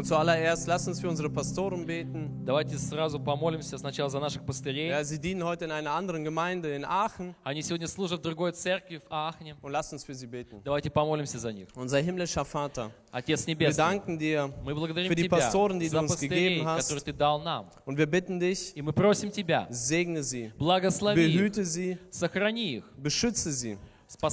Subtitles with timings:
[0.00, 2.42] Und zuallererst lass uns für unsere Pastoren beten.
[2.46, 4.88] Давайте сразу помолимся сначала за наших пастырей.
[4.88, 8.52] Ja, sie dienen heute in einer anderen Gemeinde in Aachen Они сегодня служат в другой
[8.52, 9.56] церкви в Аахне.
[9.60, 10.62] und lass uns für sie beten.
[10.64, 11.68] Давайте помолимся за них.
[11.74, 15.90] Unser himmlischer Vater, Отец wir Небесный, danken dir мы благодарим für die Тебя Pastoren, die
[15.90, 16.88] du за uns пастырей, gegeben hast.
[16.88, 17.68] которые Ты dал нам.
[17.84, 22.76] und wir bitten dich, И мы просим Тебя, segne sie, благослови их, behüte sie, сохрани
[22.76, 23.76] их, beschütze sie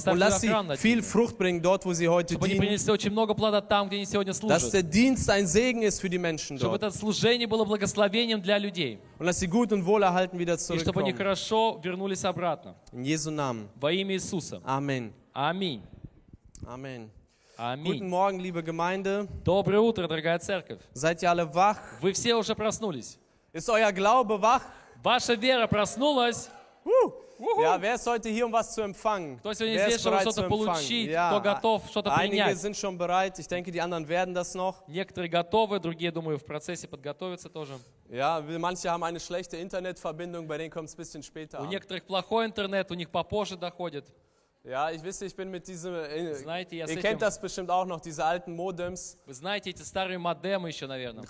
[0.06, 2.76] und lass sie viel Frucht bringen dort, wo sie heute чтобы dienen.
[4.48, 6.82] Dass der Dienst ein Segen ist für die Menschen dort und
[9.26, 11.14] dass sie gut und wohlerhalten wieder zurückkommen.
[12.92, 13.68] In Jesu Namen.
[13.76, 14.60] Во имя Иисуса.
[14.64, 15.12] Amen.
[15.32, 15.82] Аминь.
[16.66, 17.10] Amen.
[17.56, 18.08] Guten Аминь.
[18.08, 19.26] Morgen, liebe Gemeinde.
[19.44, 20.78] Доброе утро, дорогая церковь.
[20.94, 21.78] Seid ihr alle wach?
[22.00, 23.18] Вы все уже проснулись.
[23.52, 24.62] Ist euer Glaube wach?
[25.02, 26.50] Ваша вера проснулась.
[27.61, 29.37] Ja, wer ist heute hier, um was zu empfangen?
[29.39, 31.09] Кто сегодня Wer здесь, ist чтобы bereit zu что-то получить?
[31.09, 31.29] empfangen?
[31.29, 32.57] Кто готов что-то einige принять?
[32.57, 33.37] sind schon bereit.
[33.39, 34.87] Ich denke, die anderen werden das noch.
[34.87, 37.73] Некоторые готовы, другие, думаю, в процессе подготовятся тоже.
[38.09, 41.69] Ja, manche haben eine schlechte Internetverbindung, bei denen kommt es ein bisschen später У an.
[41.69, 44.05] некоторых плохой интернет, у них попозже доходит.
[44.67, 47.01] Ja, ich wisse, ich bin mit diesem, äh, Знаете, я с ihr этим...
[47.01, 49.17] kennt das bestimmt auch noch, diese alten Modems.
[49.25, 51.25] Вы знаете эти старые модемы еще, наверное.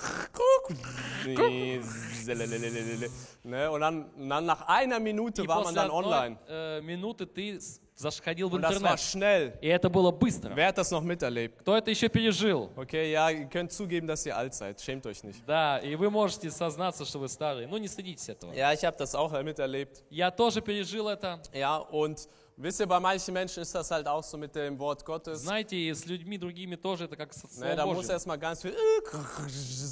[3.43, 6.37] Ne, und dann, und dann nach einer Minute И war man после dann одной online.
[6.47, 8.99] э, минуты ты с- заходил в Und das war интернет.
[8.99, 9.53] schnell.
[9.61, 10.55] И это было быстро.
[10.55, 11.59] Wer hat das noch miterlebt?
[11.61, 12.69] Кто это еще пережил?
[12.75, 14.79] Okay, ja, ihr könnt zugeben, dass ihr alt seid.
[14.81, 15.43] Schämt euch nicht.
[15.45, 17.67] Да, и вы можете сознаться, что вы старые.
[17.67, 18.53] Ну, не стыдитесь этого.
[18.53, 20.03] Ja, ich habe das auch miterlebt.
[20.09, 21.41] Я тоже пережил это.
[21.53, 22.27] Ja, und
[22.57, 25.41] wisst ihr, bei manchen Menschen ist das halt auch so mit dem Wort Gottes.
[25.41, 28.11] Знаете, и с людьми другими тоже это как со Ne, Словом da muss Божьим.
[28.11, 28.75] erstmal ganz viel.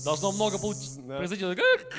[0.05, 1.45] Должно много получ- Ne, произойти.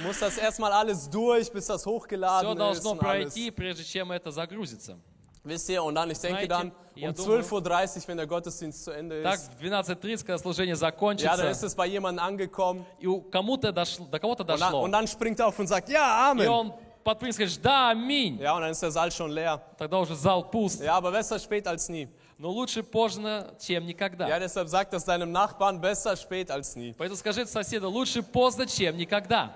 [0.04, 2.58] muss das erstmal alles durch, bis das Все hochgeladen ist.
[2.58, 3.32] должно Und alles.
[3.34, 4.98] пройти, прежде чем это загрузится.
[5.44, 8.28] Wisst ihr, und dann, ich denke Знаете, dann, я um думаю- 12.30 Uhr, wenn der
[8.28, 11.86] Gottesdienst zu Ende Так, ist, в 12.30, когда служение ja, dann ist закончится, es bei
[11.86, 15.48] jemandem angekommen и у кому-то дошло, до кого-то und dann, дошло, und dann springt er
[15.48, 16.48] auf und sagt, ja, и Amen.
[16.48, 16.72] он
[17.07, 18.37] Подпрыгнет и скажет, да, аминь.
[18.37, 19.61] Ja, und dann ist der Saal schon leer.
[19.77, 20.81] Тогда уже зал пуст.
[20.81, 22.09] Ja, aber besser spät als nie.
[22.37, 24.27] Но лучше поздно, чем никогда.
[24.27, 26.93] Ja, deshalb sagt das deinem Nachbarn, besser spät als nie.
[26.97, 29.55] Поэтому скажи соседу, лучше поздно, чем никогда.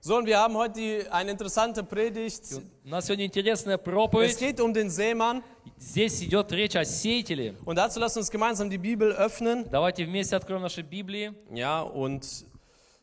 [0.00, 2.60] So, und wir haben heute die, eine interessante Predigt.
[2.84, 4.38] У нас сегодня интересная Es проповедь.
[4.38, 5.42] geht um den Seemann.
[5.76, 7.56] Здесь идет речь о сеятеле.
[7.64, 9.68] Und dazu lasst uns gemeinsam die Bibel öffnen.
[9.70, 11.32] Давайте вместе откроем наши Библии.
[11.50, 12.24] Ja, und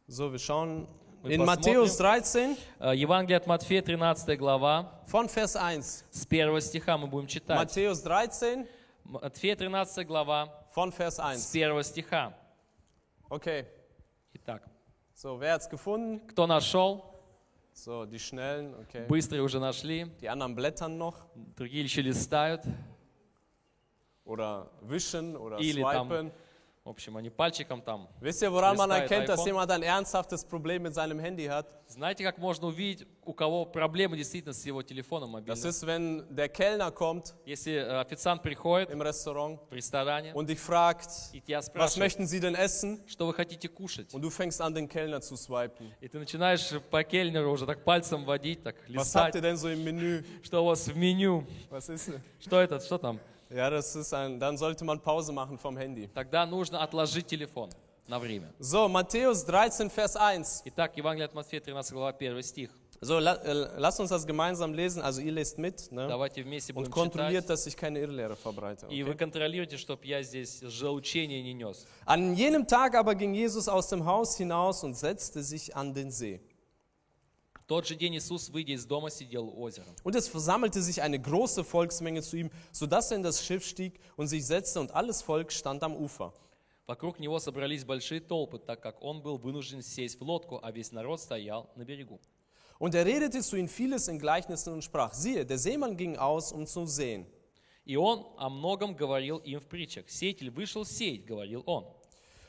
[0.08, 0.88] so, wir schauen
[1.24, 1.46] Wir in.
[1.46, 6.04] Matthäus 13 Э, Евангелие от Матфея, 13 глава, von Vers 1.
[6.09, 7.58] с первого стиха мы будем читать.
[7.59, 8.66] Matthäus 13
[9.04, 11.52] Матфея, 13 глава, von Vers с 1.
[11.54, 12.34] первого стиха.
[13.30, 13.66] Okay,
[14.34, 14.64] Итак,
[15.16, 16.20] so, wer hat's gefunden?
[16.28, 17.06] кто нашел?
[17.74, 19.08] So, die Schnellen, okay.
[19.08, 20.06] Быстрые уже нашли.
[20.22, 21.16] Die anderen blättern noch
[21.56, 22.64] Другие еще листают.
[24.26, 26.31] oder wischen oder Или там- swipen.
[26.84, 28.09] В общем, они пальчиком там.
[28.22, 31.68] Wisst ihr, woran man erkennt, dass jemand ein ernsthaftes Problem mit seinem Handy hat?
[31.88, 35.69] Знаете, как можно увидеть, у кого проблемы действительно с его телефоном Das мобильным?
[35.69, 40.59] ist, wenn der Kellner kommt Если э, официант приходит im Restaurant в ресторане und dich
[40.59, 43.00] fragt, и тебя was спрашивает, möchten Sie denn essen?
[43.08, 45.92] что вы хотите кушать, Und du fängst an, den Kellner zu swipen.
[46.02, 49.56] и ты начинаешь по кельнеру уже так пальцем водить, так Was habt листать, ihr denn
[49.58, 50.24] so im Menü?
[50.42, 53.19] что у вас в меню, Was ist что это, что там.
[53.50, 56.09] Ja, das ist ein, dann sollte man Pause machen vom Handy.
[56.15, 57.71] Тогда нужно отложить телефон
[58.09, 58.53] на время.
[58.59, 60.62] So, Matthäus 13, Vers 1.
[60.67, 62.71] Итак, Евангелие от Матфея, 13 глава, 1 стих.
[63.03, 65.03] So, la, äh, lasst uns das gemeinsam lesen.
[65.03, 66.09] Also ihr lest mit ne?
[66.09, 67.50] Давайте вместе und будем kontrolliert, читать.
[67.50, 68.87] dass ich keine Irrlehre verbreite.
[68.89, 69.05] И Okay?
[69.05, 71.87] вы контролируете, чтобы я здесь лжеучение не нес.
[72.06, 76.11] An jenem Tag aber ging Jesus aus dem Haus hinaus und setzte sich an den
[76.11, 76.41] See.
[77.71, 79.87] В тот же день Иисус, выйдя из дома, сидел у озера.
[80.05, 84.00] Und es versammelte sich eine große Volksmenge zu ihm, sodass er in das Schiff stieg
[84.17, 86.33] und sich setzte, und alles Volk stand am Ufer.
[86.87, 90.93] Вокруг него собрались большие толпы, так как он был вынужден сесть в лодку, а весь
[90.93, 92.21] народ стоял на берегу.
[92.79, 96.53] Und er redete zu ihnen vieles in Gleichnissen und sprach, siehe, der Seemann ging aus,
[96.53, 97.26] um zu sehen.
[97.85, 100.08] И он о многом говорил им в притчах.
[100.08, 101.87] «Сеятель вышел сеять», говорил он.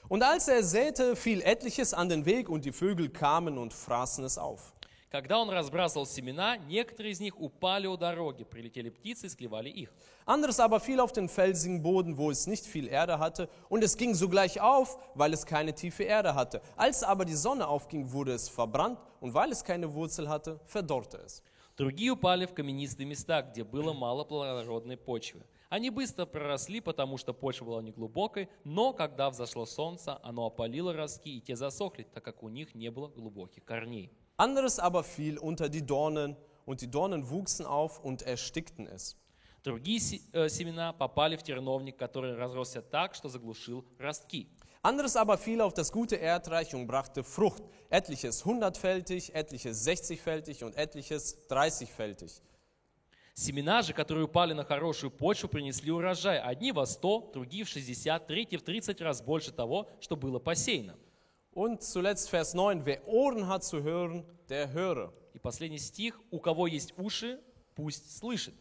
[0.10, 4.24] Und als er säte, fiel etliches an den Weg, und die Vögel kamen und fraßen
[4.24, 4.71] es auf.
[5.13, 9.93] Когда он разбрасывал семена, некоторые из них упали у дороги, прилетели птицы и склевали их.
[10.25, 13.99] Anderes aber fiel auf den felsigen Boden, wo es nicht viel Erde hatte, und es
[13.99, 16.63] ging sogleich auf, weil es keine tiefe Erde hatte.
[16.77, 21.19] Als aber die Sonne aufging, wurde es verbrannt, und weil es keine Wurzel hatte, verdorrte
[21.19, 21.43] es.
[21.77, 25.43] Другие упали в каменистые места, где было мало плодородной почвы.
[25.69, 31.37] Они быстро проросли, потому что почва была неглубокой, но когда взошло солнце, оно опалило ростки,
[31.37, 34.11] и те засохли, так как у них не было глубоких корней.
[34.38, 39.16] Anderes aber fiel unter die Dornen, und die Dornen wuchsen auf und erstickten es.
[39.64, 44.48] Другие се- э, семена попали в терновник, который разросся так, что заглушил ростки.
[44.84, 50.76] Anderes aber fiel auf das gute Erdreich und brachte Frucht, etliches hundertfältig, etliches sechzigfältig und
[50.76, 52.42] etliches dreißigfältig.
[53.34, 56.40] Семена же, которые упали на хорошую почву, принесли урожай.
[56.40, 60.96] Одни во 100, другие в 60, третьи в 30 раз больше того, что было посеяно.
[61.52, 65.12] Und zuletzt Vers 9, wer Ohren hat zu hören, der höre.
[65.34, 66.20] И последний стих.
[66.32, 67.40] «У кого есть уши,
[67.76, 68.54] пусть слышит».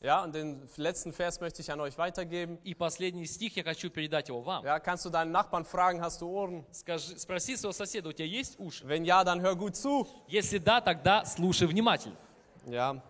[0.00, 2.58] Ja, und den letzten Vers möchte ich an euch weitergeben.
[2.64, 4.64] И последний стих, я хочу передать его вам.
[4.64, 6.64] Ja, kannst du deinen Nachbarn fragen, hast du Ohren?
[6.72, 8.86] Скажи, спроси своего соседа, у тебя есть уши?
[8.86, 10.08] Wenn ja, dann hör gut zu.
[10.26, 12.16] Если да, тогда слушай внимательно.
[12.66, 13.02] Ja,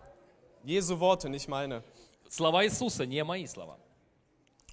[0.65, 1.81] Jesu Worte, nicht meine.
[2.29, 3.77] Слова Иисуса, не мои слова.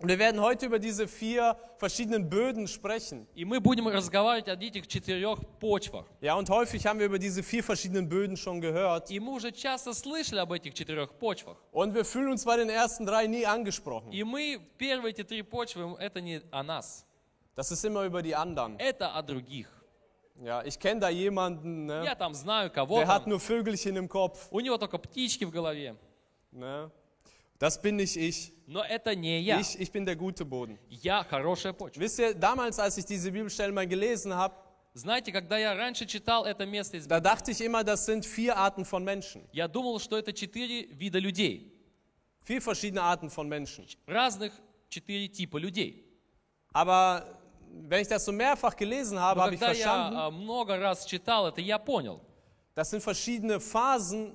[0.02, 3.26] Und wir werden heute über diese vier verschiedenen Böden sprechen.
[3.34, 6.06] И мы будем разговаривать о этих четырех почвах.
[6.20, 9.10] Ja, und häufig haben wir über diese vier verschiedenen Böden schon gehört.
[9.10, 11.56] И мы уже часто слышали об этих четырех почвах.
[11.72, 14.12] Und wir fühlen uns bei den ersten drei nie angesprochen.
[14.12, 17.04] И мы, первые эти три почвы, это не о нас.
[17.56, 18.78] Das ist immer über die anderen.
[18.78, 19.66] Это о других.
[20.40, 22.16] Ja, ich kenne da jemanden, Я ne?
[22.16, 23.08] там знаю der кого-то.
[23.08, 24.46] hat nur Vögelchen im Kopf.
[24.52, 25.96] У него только птички в голове.
[26.52, 26.88] Ne?
[27.58, 28.52] Das bin nicht ich.
[28.66, 29.60] Но это не я.
[29.60, 29.78] ich.
[29.80, 30.78] Ich bin der gute Boden.
[30.88, 32.00] Я хорошая почва.
[32.00, 34.54] Wisst ihr, damals, als ich diese Bibelstellen mal gelesen habe,
[34.94, 38.56] Знаете, когда я раньше читал это место, из da dachte ich immer, das sind vier
[38.56, 39.46] Arten von Menschen.
[39.52, 41.72] я думал, что это четыре вида людей.
[42.40, 43.86] Vier verschiedene Arten von Menschen.
[44.06, 44.52] Разных
[44.88, 46.04] четыре типа людей.
[46.72, 47.38] Aber
[47.70, 50.76] wenn ich das so mehrfach gelesen habe, Но habe ich когда verstanden, я а, много
[50.78, 52.20] раз читал это, я понял.
[52.74, 54.32] das sind verschiedene Phasen,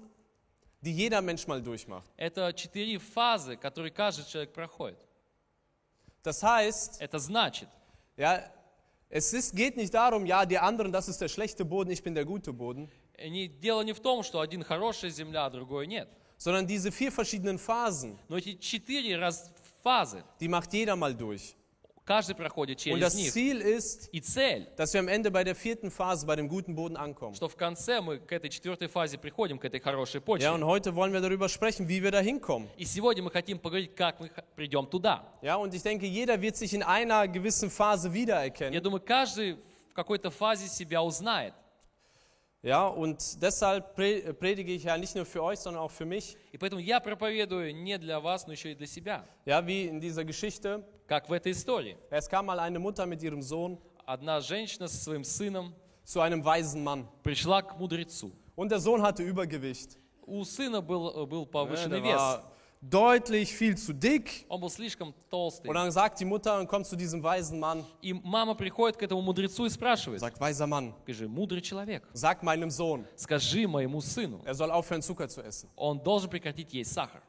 [0.82, 2.10] die jeder Mensch mal durchmacht.
[2.18, 5.00] Это четыре фазы, которые каждый человек проходит.
[6.24, 7.70] Das heißt, Это значит,
[8.18, 8.44] ja,
[9.10, 12.16] es ist, geht nicht darum, ja, die anderen, das ist der schlechte Boden, ich bin
[12.16, 12.90] der gute Boden,
[13.20, 16.10] не, дело не в том, что один хорошая земля, а другой нет.
[16.38, 19.52] sondern diese vier verschiedenen Phasen, Но эти четыре раз
[19.84, 21.56] фазы, die macht jeder mal durch.
[22.08, 23.32] каждый проходит Und через das них.
[23.32, 26.76] Ziel ist, И цель, dass wir am Ende bei der vierten Phase, bei dem guten
[26.76, 27.34] Boden ankommen.
[27.36, 30.52] что в конце мы к этой четвертой фазе приходим, к этой хорошей Ja, почве.
[30.52, 32.68] und heute wollen wir darüber sprechen, wie wir da hinkommen.
[32.78, 35.24] И сегодня мы хотим поговорить, как мы х- придем туда.
[35.42, 38.82] Ja, und ich denke, jeder wird sich in einer gewissen Phase Я wiedererkennen.
[38.82, 39.58] думаю, каждый
[39.90, 41.54] в какой-то фазе себя узнает.
[42.68, 46.38] Ja, und deshalb pre- predige ich ja nicht nur für euch, sondern auch für mich.
[46.54, 49.26] И поэтому я проповедую не для вас, но еще и для себя.
[49.46, 50.84] Ja, wie in dieser Geschichte.
[51.06, 51.98] Как в этой истории.
[52.10, 55.74] Es kam mal eine Mutter mit ihrem Sohn Одна женщина со своим сыном
[56.06, 57.06] zu einem weisen Mann.
[57.24, 58.32] пришла к мудрецу.
[58.56, 59.98] Und der Sohn hatte Übergewicht.
[60.26, 62.40] У сына был, был Ja, повышенный der вес.
[62.78, 64.46] war deutlich viel zu dick.
[64.50, 65.68] Он был слишком толстый.
[65.70, 67.86] Und dann sagt die Mutter und kommt zu diesem weisen Mann.
[68.02, 72.44] И мама приходит к этому мудрецу и спрашивает, Sagt, weiser Mann, скажи, мудрый человек, sag
[72.44, 75.70] meinem Sohn, скажи моему сыну, er soll aufhören, Zucker zu essen.
[75.76, 77.22] он должен прекратить есть сахар.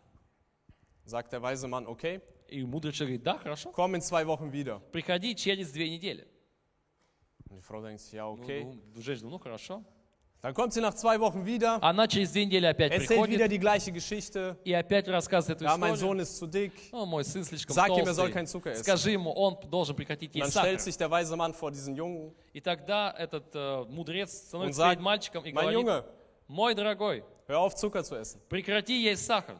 [1.04, 4.50] Sagt der weise Mann, okay, И мудрый человек говорит, да, хорошо, komm in zwei Wochen
[4.52, 4.80] wieder.
[4.92, 6.26] приходи через две недели.
[7.48, 8.64] Und die Frau denkt sich, ja, Ну, okay.
[8.94, 9.84] ну, женщина, ну хорошо.
[10.42, 13.50] Dann kommt sie nach zwei Wochen wieder, Она через две недели опять erzählt wieder приходит
[13.50, 14.58] die gleiche Geschichte.
[14.64, 16.16] и опять рассказывает эту Ja, mein историю.
[16.16, 16.72] Sohn ist zu dick.
[16.92, 18.32] Ну, мой сын слишком Sag ihm, er soll толстый.
[18.32, 18.82] keinen Zucker essen.
[18.84, 20.68] Скажи ему, он должен прекратить Und dann есть сахар.
[20.68, 24.76] stellt sich der weise Mann vor diesen Jungen И тогда этот э, мудрец und становится
[24.82, 26.04] sagt, перед мальчиком и mein говорит, Junge,
[26.46, 28.38] мой дорогой, hör auf, Zucker zu essen.
[28.50, 29.56] прекрати есть сахар.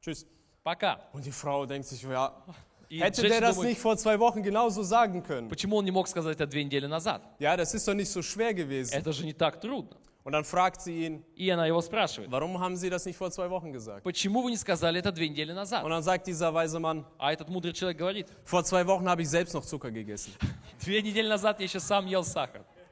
[0.00, 0.24] Tschüss.
[0.62, 1.00] Пока.
[1.12, 2.32] Und die Frau denkt sich, ja,
[2.73, 5.48] И hätte der женщина das думает, nicht vor zwei Wochen genauso sagen können?
[5.48, 7.22] почему он не мог сказать это две недели назад?
[7.38, 8.92] Ja, das ist doch nicht so schwer gewesen.
[8.94, 9.96] Это же не так трудно.
[10.22, 13.30] Und dann fragt sie ihn, И она его спрашивает, warum haben Sie das nicht vor
[13.30, 14.02] zwei Wochen gesagt?
[14.04, 15.82] почему вы не сказали это две недели Und назад?
[15.82, 19.30] dann sagt dieser weise Mann, А этот мудрый человек говорит, vor zwei Wochen habe ich
[19.30, 20.32] selbst noch Zucker gegessen.
[20.84, 22.62] две недели назад я еще сам ел сахар.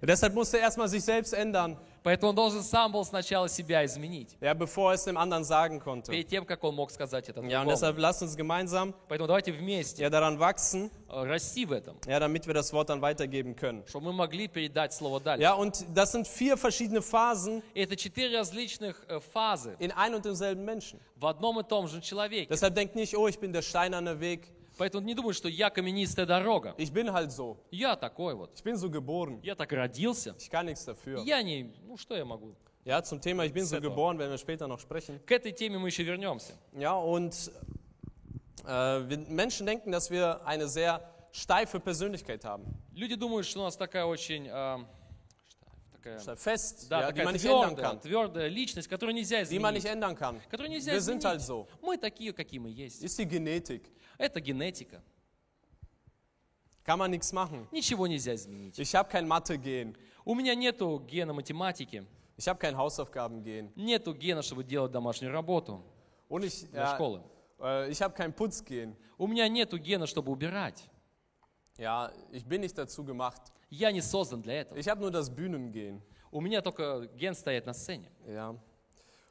[0.00, 4.36] Deshalb musste er erstmal sich selbst ändern, Поэтому он должен сам был сначала себя изменить,
[4.40, 6.10] ja, bevor er es dem anderen sagen konnte.
[6.10, 7.70] перед тем, как он мог сказать это Ja, und другому.
[7.70, 12.18] deshalb lasst uns gemeinsam Поэтому давайте вместе ja, daran wachsen, э, расти в этом, ja,
[12.20, 13.84] damit wir das Wort dann weitergeben können.
[13.86, 15.42] чтобы мы могли передать слово дальше.
[15.42, 20.14] Ja, und das sind vier verschiedene Phasen И Это четыре различных э, фазы in ein
[20.14, 20.98] und demselben Menschen.
[21.16, 22.48] в одном и том же человеке.
[22.48, 24.48] Deshalb denkt nicht, oh, ich bin der steinerne Weg.
[24.77, 26.75] Поэтому не думай, что я каменистая дорога.
[26.77, 27.57] Ich bin halt so.
[27.71, 28.51] Я такой вот.
[28.55, 29.39] Ich bin so geboren.
[29.43, 30.35] Я так родился.
[30.39, 31.23] Ich kann nichts dafür.
[31.23, 31.73] Я не...
[31.85, 32.55] Ну, что я могу?
[32.85, 35.19] Ja, zum Thema Ich bin so geboren, werden wir später noch sprechen.
[35.25, 36.53] К этой теме мы еще вернемся.
[36.73, 37.51] Ja, und
[38.65, 41.01] äh, wir Menschen denken, dass wir eine sehr
[41.31, 42.65] steife Persönlichkeit haben.
[42.93, 44.47] Люди думают, что у нас такая очень...
[44.47, 44.77] э,
[46.03, 49.85] такая, Fest, да, ja, die такая man твердая, твердая личность, которую нельзя Die man nicht
[49.85, 49.85] изменить.
[50.03, 50.39] ändern kann.
[50.49, 51.47] Которую нельзя Wir sind halt изменить.
[51.47, 51.67] so.
[51.81, 53.01] Мы такие, какие мы есть.
[53.03, 53.83] Ist die Genetik.
[54.17, 55.01] Это генетика.
[56.85, 57.67] Kann man nichts machen.
[57.71, 58.77] Ничего нельзя изменить.
[58.77, 59.95] Ich habe kein Mathe-Gen.
[60.25, 62.05] У меня нету гена математики.
[62.37, 63.71] Ich habe kein Hausaufgaben-Gen.
[63.75, 65.81] Нету гена, чтобы делать домашнюю работу
[66.29, 67.21] Und ich, для ja, школы.
[67.61, 68.95] äh, ich habe kein Putzgen.
[69.17, 70.83] У меня нету гена, чтобы убирать.
[71.77, 73.41] Ja, ich bin nicht dazu gemacht.
[73.79, 74.77] Я не создан для этого.
[74.77, 76.01] Ich habe nur das Bühnengen.
[76.31, 78.09] У меня только ген стоять на сцене.
[78.27, 78.55] Ja.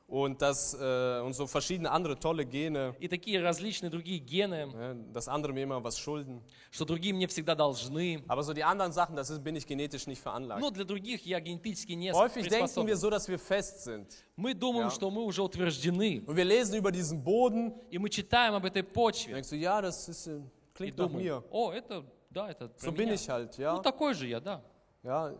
[0.08, 2.94] Und, das, äh, und so verschiedene andere tolle Gene.
[3.00, 6.42] И такие различные другие гены, Ja, dass andere mir immer was schulden.
[6.70, 8.22] что другие мне всегда должны.
[8.28, 10.60] Aber so die anderen Sachen, das ist, bin ich genetisch nicht veranlagt.
[10.60, 14.06] Но для других я генетически не Häufig denken wir so, dass wir fest sind.
[14.36, 14.90] Мы думаем, Ja.
[14.90, 16.22] что мы уже утверждены.
[16.26, 17.72] Und wir lesen über diesen Boden.
[17.90, 19.32] И мы читаем об этой почве.
[19.34, 20.42] denkst du, ja, das ist, äh, И
[20.74, 21.44] klingt nach думаем, mir.
[21.50, 23.78] о, это, да, это So bin ich halt, Ну, ja.
[23.78, 24.60] такой же я, да.
[25.02, 25.32] ja.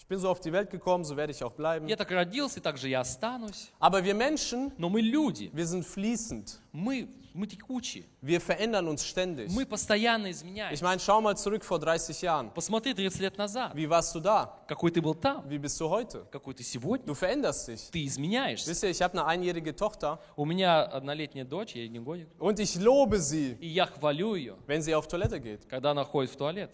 [0.00, 1.88] Ich bin so auf die Welt gekommen, so werde ich auch bleiben.
[1.88, 3.70] Я так родился, и так же я останусь.
[3.80, 6.58] Aber wir Menschen, Но мы люди, wir sind fließend.
[6.72, 9.50] мы, мы текучие, Wir verändern uns ständig.
[9.50, 10.84] мы постоянно Ich изменяемся.
[10.84, 12.50] meine, schau mal zurück vor 30 Jahren.
[12.52, 14.50] Посмотри 30 лет назад, Wie warst du da?
[14.68, 16.26] какой ты был там, Wie bist du heute?
[16.30, 17.06] какой ты сегодня.
[17.06, 17.90] Du veränderst dich.
[17.90, 18.68] Ты изменяешься.
[18.70, 22.60] Wisst ihr, ich habe eine einjährige Tochter У меня однолетняя дочь, ей не годик, und
[22.60, 25.66] ich lobe sie, и я хвалю ее, wenn sie auf Toilette geht.
[25.70, 26.70] когда она ходит в туалет,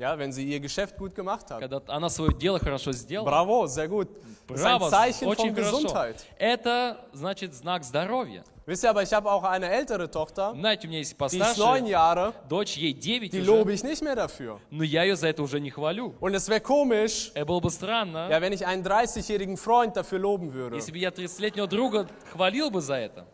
[0.00, 1.60] Ja, wenn sie ihr Geschäft gut gemacht hat.
[1.60, 3.28] когда она свое дело хорошо сделала.
[3.28, 4.08] Bravo, sehr gut.
[4.48, 5.76] Das ist ein Браво, Zeichen очень von хорошо.
[5.76, 6.16] Gesundheit.
[6.38, 8.42] Это значит знак здоровья.
[8.64, 11.58] Wisst ihr, aber ich habe auch eine ältere Tochter, Знаете, у меня есть die ist
[11.58, 14.58] neun постарше Jahre, дочь, ей 9 die уже, lobe ich nicht mehr dafür.
[14.70, 16.14] но я ее за это уже не хвалю.
[16.20, 20.18] Und es wäre komisch, Это было бы странно, ja, wenn ich einen 30-jährigen Freund dafür
[20.18, 20.76] loben würde.
[20.76, 23.26] если бы я 30-летнего друга хвалил бы за это.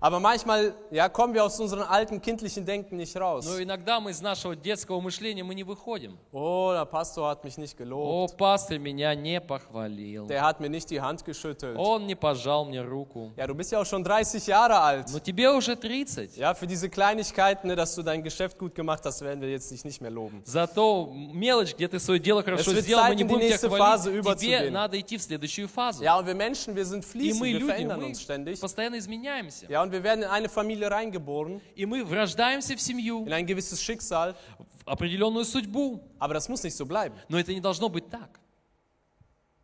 [0.00, 3.46] Aber manchmal ja, kommen wir aus unserem alten kindlichen Denken nicht raus.
[3.46, 6.18] Но иногда мы из нашего детского мышления мы не выходим.
[6.32, 8.36] Oh, der Pastor hat mich nicht О, gelobt.
[8.36, 10.26] пастор меня не похвалил.
[10.26, 11.78] Der hat mir nicht die Hand geschüttelt.
[11.78, 13.32] Он не пожал мне руку.
[13.38, 15.06] Ja, du bist ja auch schon 30 Jahre alt.
[15.10, 16.36] Но тебе уже 30.
[16.36, 19.70] Ja, für diese Kleinigkeiten, ne, dass du dein Geschäft gut gemacht hast, werden wir jetzt
[19.70, 20.42] dich nicht mehr loben.
[20.44, 23.32] Зато мелочь, где ты свое дело хорошо Es wird сделал, мы Zeit, не in die
[23.32, 24.38] будем тебя nächste Phase хвалить.
[24.38, 24.72] Тебе überzugehen.
[24.72, 26.04] надо идти в следующую фазу.
[26.04, 28.60] Ja, und wir Menschen, wir sind И fließend, мы wir люди, verändern мы uns ständig.
[28.60, 29.64] постоянно изменяемся.
[29.70, 33.45] Ja, und wir werden in eine Familie reingeboren, И мы врождаемся в семью, in ein
[33.45, 35.99] gewisses Schicksal, в определенную судьбу.
[36.19, 37.15] aber das muss nicht so bleiben.
[37.29, 38.39] Но это не должно быть так.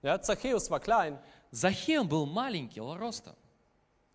[0.01, 1.17] Ja, Zachäus war klein.
[1.51, 3.35] Захеем был маленького роста.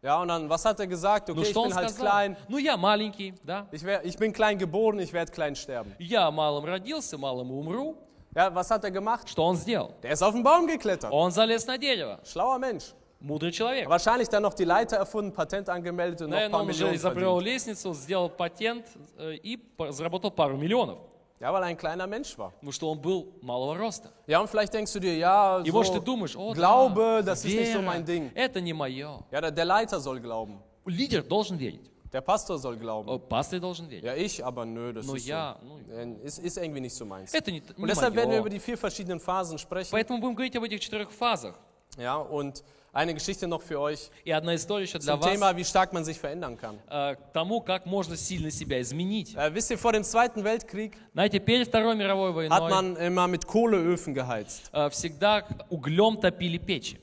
[0.02, 1.28] Ja, und dann, was hat er gesagt?
[1.28, 2.06] Ну Okay, ich что он bin halt сказал?
[2.06, 2.36] klein.
[2.48, 3.68] Ну я маленький, да.
[3.72, 5.94] Ich, wär, ich bin klein geboren, ich werde klein sterben.
[5.98, 7.96] Я малым родился, малым умру.
[8.34, 9.28] Ja, was hat er gemacht?
[9.28, 9.94] Что он сделал?
[10.02, 11.12] Der ist auf den Baum geklettert.
[11.12, 12.18] Он залез на дерево.
[12.24, 12.92] Schlauer Mensch.
[13.21, 13.89] Мудрый человек.
[13.89, 16.83] Wahrscheinlich dann noch die Leiter erfunden, Patent angemeldet und noch ein Наверное, paar он уже
[16.85, 17.43] Millionen изобрел verdient.
[17.45, 18.85] лестницу, сделал патент
[19.17, 20.99] э, и по- заработал пару миллионов.
[21.39, 22.51] Ja, weil er ein kleiner Mensch war.
[22.51, 24.11] Потому что он был малого роста.
[24.27, 27.31] Ja, und vielleicht denkst du dir, ja, И может ты so, думаешь, о, Glaube, да,
[27.33, 28.31] das ist nicht so вера, mein Ding.
[28.35, 29.19] это не мое.
[29.31, 30.59] Ja, der, der Leiter soll glauben.
[30.85, 31.91] Лидер должен верить.
[32.13, 33.09] Der Pastor soll glauben.
[33.09, 34.05] О, Пастор должен верить.
[34.05, 36.95] Ja, ich, aber nö, das Но ist, я, ну, so, äh, ist, ist irgendwie nicht
[36.95, 37.33] so meins.
[37.33, 38.53] это не, Und не deshalb werden wir über мое.
[38.55, 39.89] die vier verschiedenen Phasen sprechen.
[39.91, 41.55] Поэтому будем говорить об этих четырех фазах.
[41.97, 45.55] Ja, und eine Geschichte noch für euch И одна история еще для zum вас Thema,
[45.55, 46.79] wie stark man sich verändern kann.
[46.89, 49.35] э, к тому, как можно сильно себя изменить.
[49.35, 53.27] Äh, wisst ihr, vor dem Zweiten Weltkrieg Знаете, перед Второй мировой hat войной man immer
[53.27, 54.69] mit Kohleöfen geheizt.
[54.73, 56.99] э, всегда углем топили печи.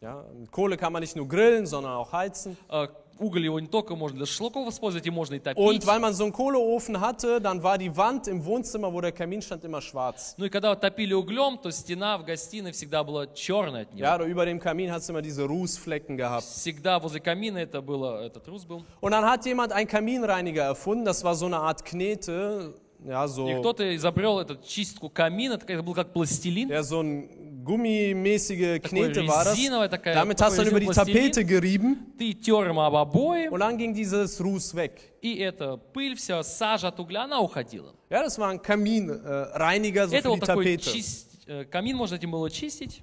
[0.00, 2.56] Ja, mit Kohle kann man nicht nur grillen, sondern auch heizen.
[2.70, 2.86] Э,
[3.19, 5.57] Уголь его не только можно для шашлыков использовать, и можно и топить.
[5.57, 9.11] Und weil man so einen Kohleofen hatte, dann war die Wand im Wohnzimmer, wo der
[9.11, 10.35] Kamin stand, immer schwarz.
[10.37, 14.05] Ну и когда топили углем, то стена в гостиной всегда была черная от него.
[14.05, 16.45] Ja, über dem Kamin hat es immer diese Rußflecken gehabt.
[16.45, 18.83] Всегда возле камина это было, этот рус был.
[19.01, 22.73] Und dann hat jemand einen Kaminreiniger erfunden, das war so eine Art Knete,
[23.05, 26.69] ja, И so, кто-то изобрел эту чистку камина, это был как пластилин.
[26.69, 27.29] ja, so ein
[27.68, 29.56] gummimäßige Такой Knete war das.
[29.56, 32.78] резиновая такая, Damit hast du dann über такой die резиновый Tapete gerieben Ты тер им
[32.78, 35.00] об обои, und dann ging dieses Ruß weg.
[35.22, 37.94] и эта пыль, вся сажа от угля, она уходила.
[38.10, 40.90] Ja, das war ein Kaminreiniger äh, Reiniger so это für вот die такой Tapete.
[40.90, 43.02] чист- э, камин, можно этим было чистить.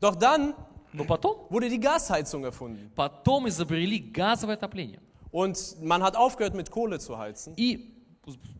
[0.00, 0.54] Doch dann
[0.92, 2.90] Но потом, wurde die Gasheizung erfunden.
[2.96, 5.00] потом изобрели газовое отопление.
[5.30, 7.52] Und man hat aufgehört mit Kohle zu heizen.
[7.56, 7.93] И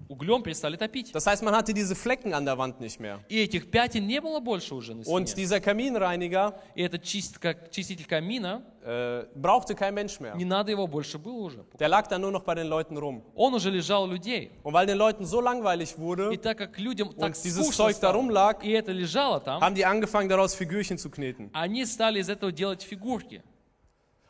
[0.08, 1.12] углем перестали топить.
[1.14, 3.20] Das heißt, man hatte diese Flecken an der Wand nicht mehr.
[3.30, 5.44] И этих пятен не было больше уже на Und стене.
[5.48, 10.36] dieser Kaminreiniger И этот чистка, чиститель камина, äh, brauchte kein Mensch mehr.
[10.36, 11.66] не надо его больше было уже.
[11.80, 13.24] Der lag dann nur noch bei den Leuten rum.
[13.36, 14.52] Он уже лежал у людей.
[14.64, 17.86] Und weil den Leuten so langweilig И wurde, так как людям так und dieses скучно
[17.86, 21.50] Zeug da стало, rumlag, и это лежало там, haben die angefangen, daraus Figürchen zu kneten.
[21.54, 23.42] они стали из этого делать фигурки.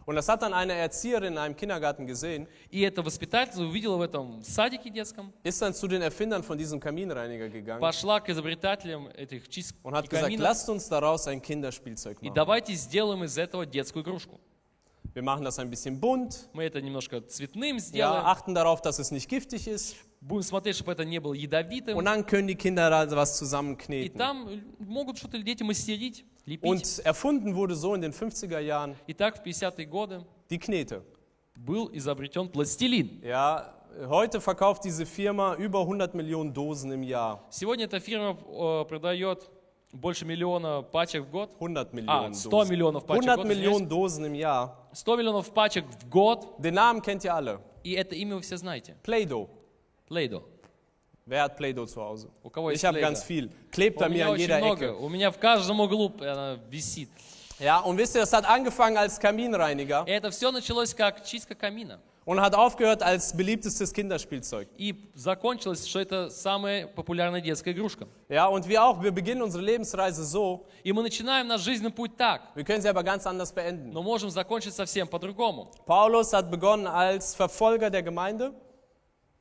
[0.06, 4.02] Und das hat dann eine Erzieherin in einem Kindergarten gesehen, И эта воспитательница увидела в
[4.02, 9.08] этом садике детском, ist dann zu den Erfindern von diesem Kaminreiniger gegangen пошла к изобретателям
[9.08, 12.36] этих чисток und hat gesagt, lasst uns daraus ein Kinderspielzeug и machen.
[12.36, 14.40] давайте сделаем из этого детскую игрушку.
[15.16, 19.00] Wir machen das ein bisschen bunt, Мы это немножко цветным ja, сделаем, achten darauf, dass
[19.00, 19.96] es nicht giftig ist.
[20.22, 21.98] Будем смотреть, чтобы это не было ядовитым.
[21.98, 24.18] Und dann können die Kinder was И zusammenkneten.
[24.18, 26.65] там могут что-то дети мастерить, лепить.
[26.71, 31.03] Und erfunden wurde so in den 50er Jahren Итак, в 50-е годы die Knete.
[31.57, 33.21] был изобретен пластилин.
[33.23, 33.75] Ja,
[34.09, 37.41] heute verkauft diese Firma über 100 Millionen Dosen im Jahr.
[37.51, 39.51] Сегодня эта фирма э, продает
[39.93, 41.51] больше миллиона пачек в год.
[41.57, 42.71] 100 А, Millionen 100 Dosen.
[42.71, 43.47] миллионов пачек в 100 год.
[43.47, 44.77] Millionen Dosen im Jahr.
[44.93, 44.99] извиняюсь.
[45.01, 46.47] 100 миллионов пачек в год.
[46.59, 47.61] Den Namen kennt ihr alle.
[47.83, 48.97] И это имя вы все знаете.
[49.05, 49.49] Play-Doh.
[50.09, 50.43] Play-Doh.
[51.27, 52.29] Wer hat Play-Doh zu Hause?
[52.43, 53.09] У кого есть Ich habe Play-Doh?
[53.09, 53.51] ganz viel.
[53.71, 54.87] Klebt У bei mir меня an очень jeder много.
[54.87, 54.97] Ecke.
[54.99, 57.09] У меня в каждом углу она висит.
[57.59, 61.55] Ja, und wisst ihr, das hat angefangen als Kaminreiniger И это все началось как чистка
[61.55, 62.01] камина.
[62.27, 64.67] und hat aufgehört als beliebtestes Kinderspielzeug.
[64.79, 68.07] И закончилось, что это самая популярная детская игрушка.
[68.29, 72.17] Ja, und wir auch, wir beginnen unsere Lebensreise so, И мы начинаем наш жизненный путь
[72.17, 73.93] так, wir können sie aber ganz anders beenden.
[73.93, 75.71] но можем закончить совсем по-другому.
[75.87, 78.53] Paulus hat begonnen als Verfolger der Gemeinde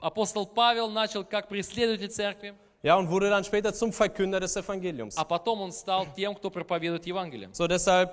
[0.05, 5.17] Апостол Павел начал как преследователь церкви, ja, und wurde dann später zum Verkünder des Evangeliums.
[5.17, 7.49] а потом он стал тем, кто проповедует Евангелие.
[7.55, 8.13] So, deshalb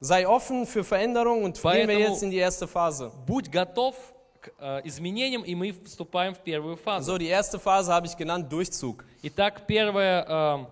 [0.00, 3.12] sei offen für Veränderung und gehen wir Поэтому- jetzt in die erste Phase.
[3.26, 3.94] Будь готов
[4.40, 7.12] к э, изменениям, и мы вступаем в первую фазу.
[7.12, 9.04] So, die erste Phase habe ich genannt Durchzug.
[9.22, 10.66] Итак, первая э,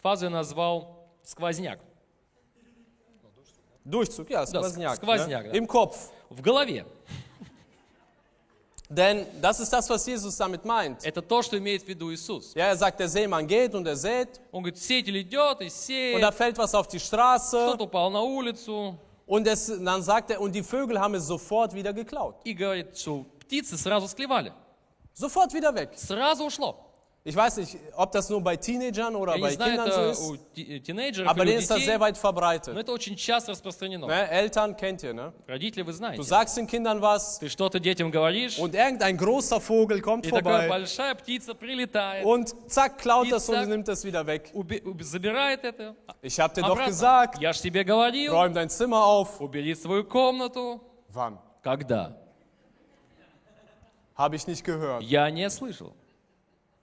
[0.00, 1.80] фазу я назвал сквозняк.
[3.84, 4.96] Durchzug, ja, Skvozniak.
[4.96, 5.48] Skvozniak, ne?
[5.48, 5.54] ja.
[5.54, 6.10] Im Kopf.
[6.30, 6.86] В голове.
[8.91, 11.03] Denn das ist das, was Jesus damit meint.
[11.03, 12.53] Это то, что имеет в виду Иисус.
[12.55, 15.71] Ja, er sagt, der Seemann geht und er sät Он говорит, сеятель идет и und
[15.71, 20.31] сеет, da fällt was auf die Straße что-то упало на улицу, und es, dann sagt
[20.31, 22.35] er, und die Vögel haben es sofort wieder geklaut.
[22.45, 24.53] и говорит, что птицы сразу склевали.
[25.13, 25.89] Sofort wieder weg.
[25.97, 26.77] Сразу ушло.
[27.23, 29.99] Ich weiß nicht, ob das nur bei Teenagern oder Я не bei знаю, Kindern so
[29.99, 32.21] это ist, у ти- тинейджеров aber или denen у ist das детей, sehr weit но
[32.21, 32.77] verbreitet.
[32.77, 34.07] это очень часто распространено.
[34.07, 34.29] Ne?
[34.31, 35.33] Eltern kennt ihr, ne?
[35.45, 36.23] Родители вы Du знаете.
[36.23, 40.41] sagst den Kindern was Ты что-то детям говоришь, und irgendein großer Vogel kommt и такая
[40.41, 43.67] vorbei большая птица прилетает, und zack, klaut И das und zack.
[43.67, 44.49] nimmt das wieder weg.
[44.53, 45.95] уби- уби- забирает это.
[46.21, 46.85] Ich hab dir doch обратно.
[46.85, 49.41] gesagt, Я ж тебе говорил, räum dein Zimmer auf.
[49.41, 50.79] убери свою комнату.
[51.13, 51.37] Wann?
[51.61, 52.15] Когда?
[54.15, 55.03] Habe ich nicht gehört.
[55.03, 55.93] Я не слышал.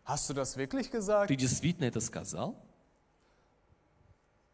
[0.09, 1.29] Hast du das wirklich gesagt?
[1.29, 2.55] Ты действительно это сказал?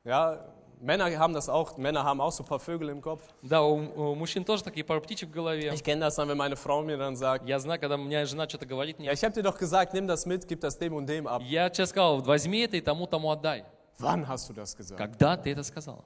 [0.05, 0.41] Ja,
[0.81, 1.77] Männer haben das auch.
[1.77, 3.23] Männer haben auch so ein paar Vögel im Kopf.
[3.43, 5.73] Да, у, у мужчин тоже такие пару птичек в голове.
[5.75, 8.25] Ich kenne das dann, wenn meine Frau mir dann sagt, Я знаю, когда у меня
[8.25, 10.79] жена что-то говорит ja, мне, ich habe dir doch gesagt, nimm das mit, gib das
[10.79, 11.43] dem und dem ab.
[11.43, 13.65] я тебе сказал, возьми это и тому-тому отдай.
[13.99, 14.97] Wann hast du das gesagt?
[14.97, 16.03] Когда ты это сказал?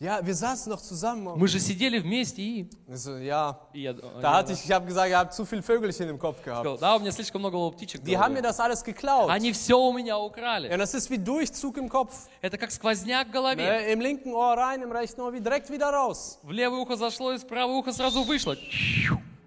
[0.00, 1.26] Ja, wir saßen doch zusammen.
[1.36, 2.70] Мы же сидели вместе и...
[2.86, 5.60] Ich so, ja, и я, da hatte ich, ich habe gesagt, ihr habt zu viel
[5.60, 6.60] Vögelchen im Kopf gehabt.
[6.62, 9.28] сказал, да, у меня слишком много было птичек Die haben mir das alles geklaut.
[9.28, 10.68] Они все у меня украли.
[10.68, 12.14] Ja, das ist wie Durchzug im Kopf.
[12.40, 13.56] Это как сквозняк в голове.
[13.56, 13.92] Ne?
[13.92, 16.38] Im linken Ohr rein, im rechten Ohr wie direkt wieder raus.
[16.44, 18.56] В левое ухо зашло, из правое ухо сразу вышло.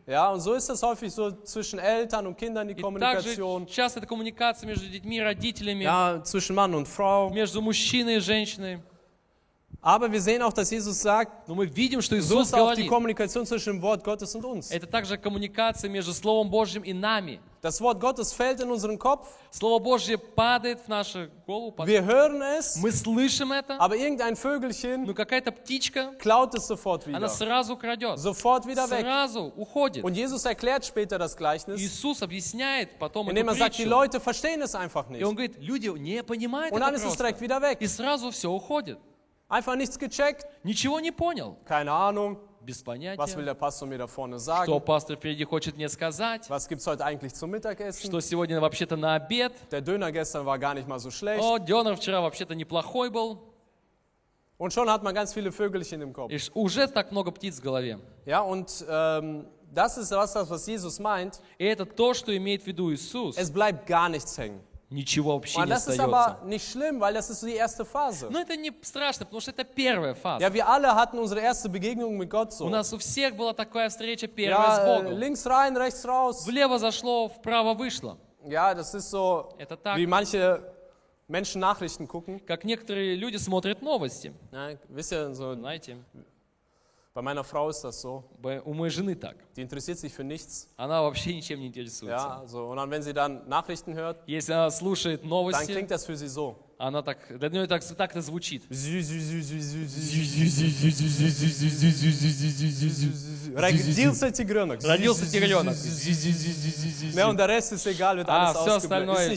[0.06, 2.82] Ja, und so ist das häufig so zwischen Eltern und Kindern, die И также
[3.38, 3.68] Kommunikation.
[3.68, 7.30] часто это коммуникация между детьми, родителями, Ja, zwischen Mann und Frau.
[7.30, 8.82] между мужчиной и женщиной.
[9.84, 12.84] Aber wir sehen auch, dass Jesus sagt, Но мы видим, что Иисус ist auch die
[12.84, 12.88] говорит.
[12.90, 14.70] Kommunikation zwischen dem Wort Gottes und uns.
[14.70, 17.40] Это также коммуникация между Словом Божьим и нами.
[17.64, 21.72] Das Wort Gottes fällt in unseren Kopf, Слово Божье падает в нашу голову.
[21.72, 26.68] под- wir hören es, Мы слышим это, aber irgendein Vögelchen но какая-то птичка, klaut es
[26.68, 27.30] sofort она wieder.
[27.30, 28.20] сразу крадет.
[28.20, 29.02] Sofort wieder weg.
[29.02, 30.04] Сразу уходит.
[30.04, 33.90] Und Jesus erklärt später das Gleichnis, Иисус объясняет потом эту indem er sagt, die притчу.
[33.90, 35.24] Leute verstehen es einfach И nicht.
[35.26, 37.18] он говорит, люди не понимают Und это dann ist просто.
[37.24, 37.78] direkt wieder weg.
[37.82, 38.98] И сразу все уходит.
[39.52, 41.58] Einfach nichts gecheckt, Ничего не понял.
[41.66, 43.44] keine Ahnung, Без was will понятия.
[43.46, 46.50] der Pastor mir da vorne Что sagen, пастор впереди хочет мне сказать.
[46.50, 48.08] was gibt es heute eigentlich zum Mittagessen.
[48.08, 49.52] Что сегодня вообще-то на обед.
[49.72, 51.44] Der Döner gestern war gar nicht mal so schlecht.
[51.44, 53.40] О, Дёнер вчера вообще-то неплохой был.
[54.58, 56.32] Und schon hat man ganz viele Vögelchen im Kopf.
[56.32, 58.00] И уже так много птиц в голове.
[58.26, 61.42] Ja, und ähm, das ist was, was Jesus meint.
[61.58, 63.38] И это то, что имеет в виду Иисус.
[63.38, 64.62] Es bleibt gar nichts hängen.
[64.92, 66.04] Ничего вообще Und не das ist остается.
[66.04, 68.30] aber nicht schlimm, weil das ist so die erste Phase.
[68.30, 70.44] Но это не страшно, потому что это первая фаза.
[70.44, 72.70] Ja, wir alle hatten unsere erste Begegnung mit Gott У so.
[72.70, 75.18] нас у всех была такая встреча первая с Ja, äh, Богом.
[75.18, 76.46] links rein, rechts raus.
[76.46, 78.18] Влево зашло, вправо вышло.
[78.44, 80.62] Ja, das ist so, Это так, wie manche
[81.30, 82.42] Menschen Nachrichten gucken.
[82.46, 84.34] как некоторые люди смотрят новости.
[84.52, 85.96] Ja, wisst ihr, so, Знаете,
[87.14, 88.24] bei meiner Frau ist das so.
[88.42, 89.36] б- у моей жены так.
[89.56, 90.70] Die interessiert sich für nichts.
[90.78, 92.10] Она вообще ничем не интересуется.
[92.42, 95.92] Ja, so, und dann, wenn sie dann Nachrichten hört, Если она слушает dann новости, klingt
[95.92, 96.56] das für sie so.
[96.78, 98.64] она так, для нее так, так это звучит.
[103.56, 104.84] Родился тигренок.
[104.84, 105.76] Родился тигренок.
[107.14, 109.30] Ne, und der Rest ist egal, wird А все остальное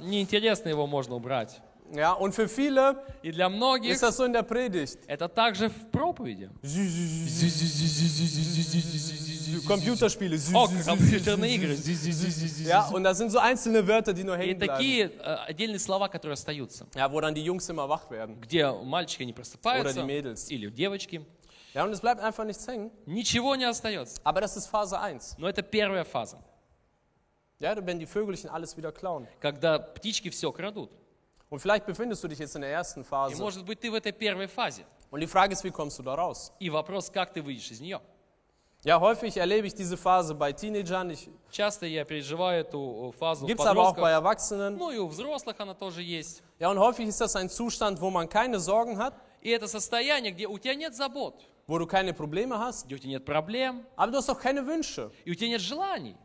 [0.00, 1.60] неинтересно его можно убрать.
[1.94, 4.98] Ja, und für viele И для многих ist das so in der Predigt.
[5.06, 6.48] это также в проповеди.
[9.66, 10.38] Computerspiele.
[10.54, 11.76] О, компьютерные игры.
[12.64, 14.76] Ja, und das sind so einzelne Wörter, die nur И hängen bleiben.
[14.78, 18.40] такие э, отдельные слова, которые остаются, Ja, wo dann die Jungs immer wach werden.
[18.40, 20.50] где мальчики не просыпаются, Oder die Mädels.
[20.50, 21.24] или девочки.
[21.74, 22.90] Ja, und es bleibt einfach nichts hängen.
[23.06, 24.20] Ничего не остается.
[24.24, 25.36] Aber das ist Phase 1.
[25.38, 26.38] Но это первая фаза,
[27.60, 29.26] Ja, wenn die Vögelchen alles wieder klauen.
[29.40, 30.90] когда птички все крадут.
[31.51, 33.37] Und vielleicht befindest du dich jetzt in der ersten И Phase.
[33.37, 34.83] может быть ты в этой первой фазе.
[35.09, 36.51] Und die Frage ist, wie kommst du da raus?
[36.59, 38.01] И вопрос, как ты выйдешь из нее.
[38.83, 41.09] Ja, häufig erlebe ich diese Phase bei Teenagern.
[41.11, 44.23] Ich, Часто я переживаю эту э, фазу в gibt's aber auch bei подростках.
[44.23, 44.77] Erwachsenen.
[44.77, 46.43] Ну и у взрослых она тоже есть.
[46.59, 50.31] Ja, und häufig ist das ein Zustand, wo man keine Sorgen hat, И это состояние,
[50.33, 51.35] где у тебя нет забот,
[51.67, 54.65] wo du keine Probleme hast, где у тебя нет проблем, aber du hast auch keine
[54.67, 55.11] Wünsche.
[55.25, 56.15] и у тебя нет желаний.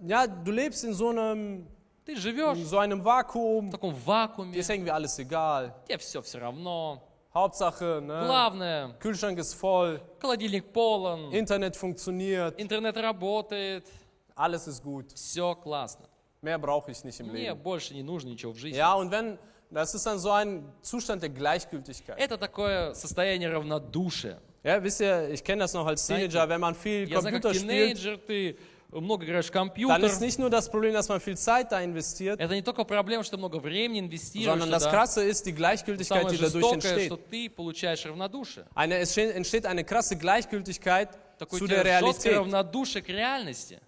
[0.00, 1.66] Ja, du lebst in so einem,
[2.04, 3.70] Ты живешь in so einem в Vakuum.
[3.70, 5.74] таком Dir вакууме, ist irgendwie alles egal.
[5.86, 7.02] тебе все все равно.
[7.34, 8.24] Hauptsache, ne?
[8.26, 13.86] Главное, Kühlschrank ist voll, холодильник полон, Internet funktioniert, интернет работает,
[14.34, 15.12] alles ist gut.
[15.14, 16.06] все классно.
[16.40, 17.62] Mehr brauche ich nicht im Мне Leben.
[17.62, 18.78] больше не нужно nичего в жизни.
[18.78, 19.38] Ja, und wenn,
[19.70, 22.16] das ist dann so ein Zustand der Gleichgültigkeit.
[22.18, 24.40] Это такое состояние равнодушия.
[24.64, 27.42] Ja, wisst ihr, ich kenne das noch als Teenager, wenn man viel Я знаю, как
[27.42, 28.56] Computer spielt, тинейджер, ты
[29.01, 30.03] Много играешь в dann компьютер.
[30.03, 33.23] ist nicht nur das Problem, dass man viel Zeit da investiert, Это не только проблема,
[33.23, 34.91] что много времени инвестируешь sondern das туда.
[34.91, 37.05] Krasse ist die Gleichgültigkeit, Самое die dadurch жестокое, entsteht.
[37.07, 38.65] что ты получаешь равнодушие.
[38.75, 42.37] Eine, es ste- entsteht eine krasse Gleichgültigkeit Такое zu der жесткое Realität.
[42.37, 43.79] равнодушие к реальности.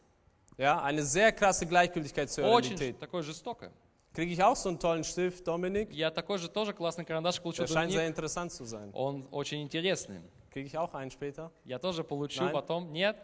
[0.58, 3.00] Ja, eine sehr krasse Gleichgültigkeit zur Очень Realität.
[3.00, 3.72] такое жестокое.
[4.13, 5.91] Kriege ich auch so einen tollen Stift, Dominik?
[5.91, 8.89] Я такой же тоже классный карандаш получил Der scheint sehr interessant zu sein.
[8.94, 10.22] Он очень интересный.
[10.52, 11.52] Kriege ich auch einen später?
[11.65, 12.54] Я тоже получу Nein.
[12.54, 12.94] потом.
[12.94, 13.18] Нет?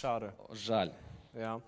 [0.00, 0.32] Schade.
[0.52, 0.90] Жаль.
[1.34, 1.60] Ja.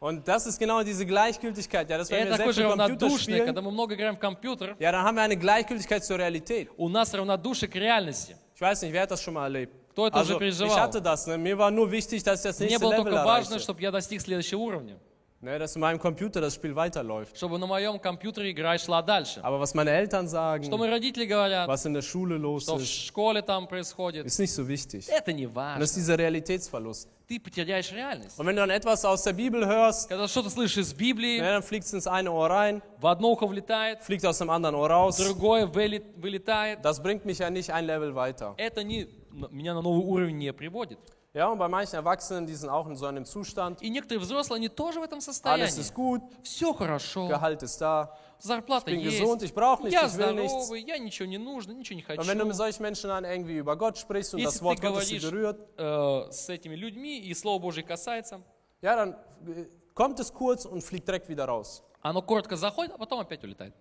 [0.00, 1.88] Und das ist genau diese Gleichgültigkeit.
[1.88, 4.92] Ja, das, wenn wir sehr viel Computer spielen, когда мы много играем в компьютер, ja,
[4.92, 6.68] dann haben wir eine Gleichgültigkeit zur Realität.
[6.76, 8.36] у нас равнодушие к реальности.
[8.54, 9.72] Ich weiß nicht, wer hat das schon mal erlebt?
[9.92, 10.80] Кто это Also, уже ich переживал?
[10.80, 11.26] hatte das.
[11.26, 11.38] Ne?
[11.38, 13.60] Mir war nur wichtig, dass ich das Мне nächste было Level только важно, erreiche.
[13.62, 14.96] чтобы я достиг следующего уровня.
[15.43, 17.37] Ne, dass in meinem Computer das Spiel weiterläuft.
[17.37, 19.39] Чтобы на моем компьютере игра шла дальше.
[19.41, 22.75] Aber was meine Eltern sagen, Что мои родители говорят, was in der Schule los что
[22.75, 25.07] в ist, школе там происходит, ist nicht so wichtig.
[25.07, 25.83] это не Und das важно.
[25.85, 27.07] ist dieser Realitätsverlust.
[27.29, 28.37] Ты потеряешь реальность.
[28.37, 31.51] Und wenn du dann etwas aus der Bibel hörst, Когда что-то слышишь из Библии, ne,
[31.51, 34.75] dann fliegt es ins eine Ohr rein, в одно ухо влетает, fliegt aus dem anderen
[34.75, 35.17] Ohr raus.
[35.19, 36.79] в другое выли- вылетает.
[36.83, 38.55] Das bringt mich ja nicht ein Level weiter.
[38.57, 39.07] Это не,
[39.51, 40.99] меня на новый уровень не приводит.
[41.34, 43.82] Ja, und bei manchen Erwachsenen, die sind auch in so einem Zustand.
[43.82, 45.80] И некоторые взрослые, они тоже в этом Alles состоянии.
[45.80, 50.00] ist gut, Все хорошо, Gehalt ist da, зарплата ich bin есть, gesund, ich brauche nichts,
[50.00, 50.52] я ich will nichts.
[50.52, 52.62] здоровый, я ничего не нужно, ничего не Und wenn du mit хочу.
[52.62, 56.30] solchen Menschen dann irgendwie über Gott sprichst und Если das Wort Gottes sie berührt, э,
[56.30, 58.40] с этими людьми, и Слово Божье касается,
[58.80, 59.16] ja, dann
[59.46, 61.82] äh, kommt es kurz und fliegt direkt wieder raus.
[62.00, 63.74] оно коротко заходит, а потом опять улетает.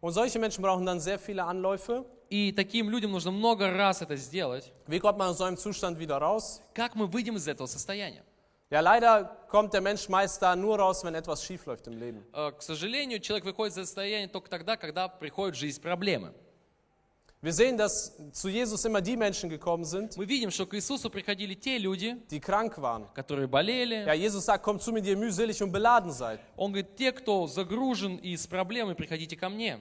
[0.00, 2.04] Und solche Menschen brauchen dann sehr viele Anläufe.
[2.30, 4.70] И таким людям нужно много раз это сделать.
[4.86, 6.60] Wie kommt man aus so einem Zustand wieder raus?
[6.74, 8.22] Как мы выйдем из этого состояния?
[8.70, 12.22] Ja, leider kommt der Mensch meist da nur raus, wenn etwas schief läuft im Leben.
[12.34, 16.34] Э, К сожалению, человек выходит из состояния только тогда, когда приходит в жизнь проблемы.
[17.40, 21.08] Wir sehen, dass zu Jesus immer die Menschen gekommen sind, Мы видим, что к Иисусу
[21.08, 23.06] приходили те люди, die krank waren.
[23.14, 24.04] которые болели.
[24.04, 26.40] Ja, Jesus sagt, kommt zu mir, die ihr mühselig und beladen seid.
[26.56, 29.80] Он говорит, те, кто загружен и с проблемой, приходите ко мне.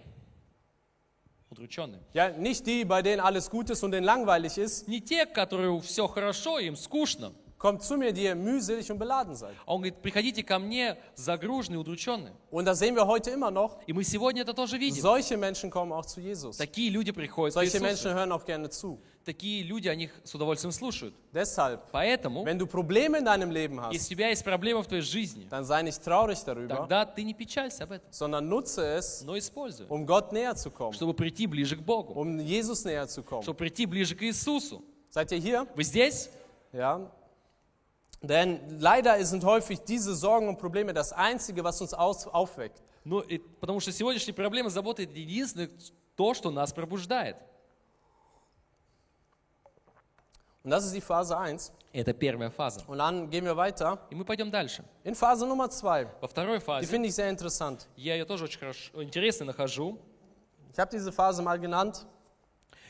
[1.51, 2.01] Удрученные.
[2.15, 4.89] Ja, nicht die, bei denen alles gut ist und denen langweilig ist.
[4.89, 7.33] Не те, которые все хорошо, им скучно.
[7.59, 9.55] Kommt zu mir, die ihr mühselig und beladen seid.
[9.67, 12.33] А Он говорит, приходите ко мне загруженные, удрученные.
[12.51, 13.79] Und das sehen wir heute immer noch.
[13.87, 15.01] И мы сегодня это тоже видим.
[15.01, 16.57] Solche Menschen kommen auch zu Jesus.
[16.57, 17.85] Такие люди приходят к Solche Иисусу.
[17.85, 19.01] Menschen hören auch gerne zu.
[19.28, 21.14] Такие люди, они их с удовольствием слушают.
[21.34, 24.88] Deshalb, Поэтому, wenn du Probleme in deinem Leben если hast, у тебя есть проблемы в
[24.88, 28.86] твоей жизни, dann sei nicht traurig darüber, тогда ты не печалься об этом, sondern nutze
[28.98, 32.86] es, но используй, um Gott näher zu kommen, чтобы прийти ближе к Богу, um Jesus
[32.86, 33.44] näher zu kommen.
[33.44, 34.82] чтобы прийти ближе к Иисусу.
[35.14, 35.68] Seid ihr hier?
[35.76, 36.30] Вы здесь?
[36.72, 37.12] Ja.
[38.22, 42.82] Denn leider sind häufig diese Sorgen und Probleme das Einzige, was uns aus, aufweckt.
[43.04, 45.70] Ну, и- потому что сегодняшние проблемы, заботы– это единственное
[46.16, 47.36] то, что нас пробуждает.
[50.65, 51.73] Und das ist die Phase 1.
[51.93, 52.81] Это первая фаза.
[52.87, 54.85] Und dann gehen wir weiter И мы пойдем дальше.
[55.05, 56.07] in Phase Nummer 2.
[56.21, 57.87] Во второй Die фазе, finde ich sehr interessant.
[57.97, 59.99] я ее тоже очень хорошо, интересно нахожу.
[60.73, 62.07] Ich habe diese Phase mal genannt.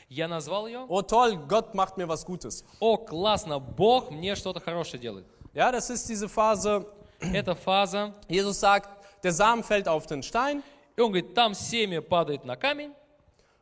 [0.09, 2.63] Я назвал ее Oh toll, Gott macht mir was Gutes.
[2.79, 5.25] «О, классно, Бог мне что-то хорошее делает».
[5.53, 6.85] Ja, das ist diese Phase,
[7.19, 8.89] Это фаза, Jesus sagt,
[9.23, 10.61] der Samen fällt auf den Stein
[10.95, 12.93] и он говорит, там семя падает на камень,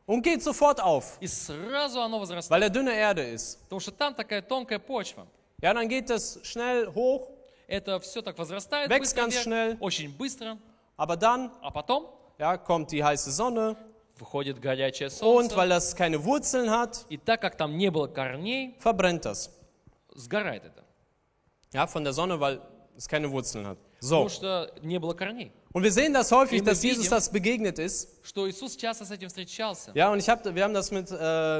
[0.06, 2.50] und geht sofort auf, и сразу оно возрастает.
[2.50, 3.60] weil er dünne Erde ist.
[3.64, 5.26] Потому что там такая тонкая почва.
[5.60, 7.28] Ja, dann geht es schnell hoch,
[7.68, 9.76] Это все так возрастает Wächst быстро ganz вверх, schnell.
[9.80, 10.58] очень быстро,
[10.96, 12.06] aber dann а потом
[12.38, 13.76] ja, kommt die heiße Sonne
[14.18, 15.56] выходит горячее und солнце.
[15.56, 19.50] weil das keine Wurzeln hat, И так как там не было корней, verbrennt das.
[20.14, 20.82] сгорает это.
[21.72, 22.60] Ja, von der Sonne, weil
[22.96, 23.78] es keine Wurzeln hat.
[23.99, 24.27] So.
[25.73, 28.07] Und wir sehen das häufig, dass Jesus das begegnet ist.
[29.95, 31.13] Ja, und ich hab, wir haben das mit, äh,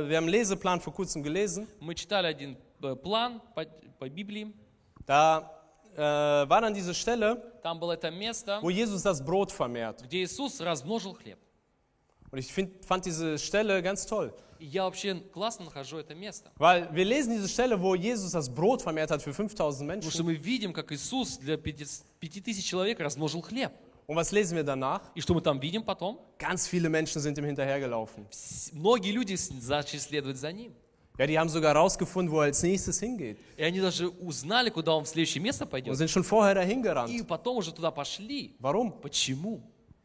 [0.10, 1.68] wir haben Leseplan vor kurzem gelesen.
[5.06, 5.50] Da
[5.96, 7.42] äh, war dann diese Stelle,
[8.62, 10.04] wo Jesus das Brot vermehrt.
[12.32, 14.34] Und ich find, fand diese Stelle ganz toll.
[14.60, 16.52] И я вообще классно нахожу это место.
[16.58, 20.24] Weil wir lesen diese Stelle, wo Jesus das Brot vermehrt hat für 5000 Потому что
[20.24, 20.26] Menschen.
[20.26, 21.86] мы видим, как Иисус для пяти
[22.20, 23.72] пяти тысяч человек размножил хлеб.
[24.08, 25.02] Und was lesen wir danach?
[25.16, 26.20] И что мы там видим потом?
[26.40, 28.26] Ganz viele Menschen sind ihm hinterhergelaufen.
[28.74, 29.36] Многие люди
[29.70, 30.74] начали следовать за ним.
[31.20, 33.38] Ja, die haben sogar rausgefunden, wo er als nächstes hingeht.
[33.58, 35.96] И они даже узнали, куда он в следующее место Und пойдет.
[35.98, 37.28] sind schon vorher dahin И gerannt.
[37.28, 38.56] потом уже туда пошли.
[38.60, 38.92] Warum?
[39.02, 39.62] Почему?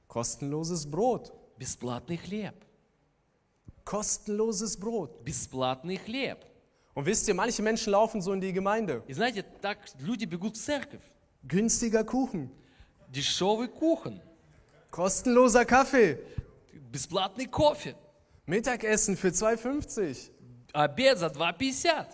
[0.09, 1.33] Kostenloses Brot.
[1.62, 2.56] Бесплатный хлеб.
[3.86, 5.24] Kostenloses Brot.
[5.24, 6.40] Бесплатный хлеб.
[6.94, 9.04] Und wisst ihr, manche Menschen laufen so in die Gemeinde.
[9.08, 11.04] И знаете, так люди бегут в церковь.
[11.44, 12.50] Günstiger Kuchen.
[13.10, 14.20] Дешевый кухон,
[14.92, 16.18] Kostenloser Kaffee.
[16.92, 17.96] бесплатный кофе,
[18.46, 20.32] Mittagessen für 2,50.
[20.74, 22.06] обед за 2,50.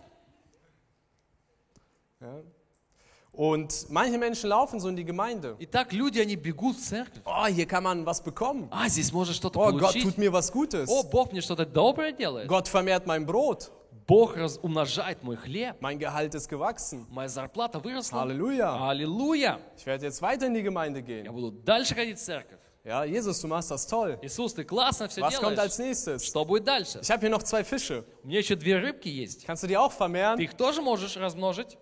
[3.37, 5.55] Und manche Menschen laufen so in die Gemeinde.
[5.57, 7.21] И так люди, они бегут в церковь.
[7.25, 8.67] Oh, hier kann man was bekommen.
[8.69, 10.03] А, здесь можно что-то Oh, Gott получить.
[10.03, 10.87] tut mir was Gutes.
[10.87, 12.47] О, Бог мне что-то доброе делает.
[12.47, 13.71] Gott vermehrt mein Brot.
[14.07, 15.77] Бог раз- умножает мой хлеб.
[15.81, 17.07] Mein Gehalt ist gewachsen.
[17.09, 18.19] Моя зарплата выросла.
[18.21, 18.77] Halleluja.
[18.89, 19.59] Аллилуйя.
[19.77, 21.31] Ich werde jetzt weiter in die Gemeinde Я gehen.
[21.31, 22.59] буду дальше ходить в церковь.
[22.85, 24.19] Ja, Jesus, du machst das toll.
[24.21, 25.95] Иисус, ты классно все Was kommt als делаешь.
[25.97, 26.23] nächstes?
[26.25, 26.99] Что будет дальше?
[27.01, 28.03] Ich habe hier noch zwei Fische.
[28.23, 29.45] У меня еще две рыбки есть.
[29.47, 30.37] Kannst du die auch Ты vermehren?
[30.39, 31.77] их тоже можешь размножить.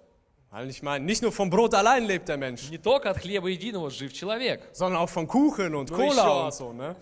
[0.50, 3.48] Weil ich meine, nicht nur vom Brot allein lebt der Mensch, Не только от хлеба
[3.50, 4.62] единого жив человек.
[4.74, 6.46] sondern auch von Kuchen und Ну Cola еще.
[6.46, 6.74] und so.
[6.74, 6.96] Ne?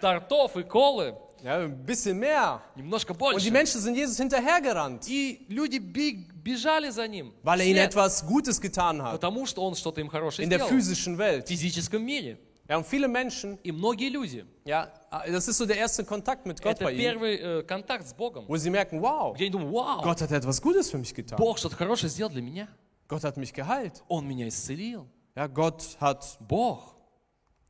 [0.00, 2.62] Тортов и колы Ja, ein bisschen mehr.
[2.74, 3.50] немножко Und die больше.
[3.50, 7.34] Menschen sind Jesus hinterhergerannt, И люди бег- бежали за ним.
[7.42, 10.48] weil er ihnen вслед, etwas Gutes getan hat Потому что он что-то им хорошее in
[10.50, 10.70] der сделал.
[10.70, 11.46] physischen В Welt.
[11.46, 12.38] физическом мире.
[12.66, 14.46] Ja, und viele Menschen, И многие люди.
[14.64, 14.88] ja,
[15.30, 18.14] das ist so der erste Kontakt mit Gott Это bei ihnen, первый э, контакт с
[18.14, 18.46] Богом.
[18.48, 21.36] wo sie merken, wow, Где они думают, вау, Gott hat etwas Gutes für mich getan.
[21.36, 22.68] Бог что-то хорошее сделал для меня.
[23.09, 24.03] Gott hat mich geheilt.
[24.07, 25.07] Он меня исцелил.
[25.35, 26.95] Ja, Gott hat, Бог.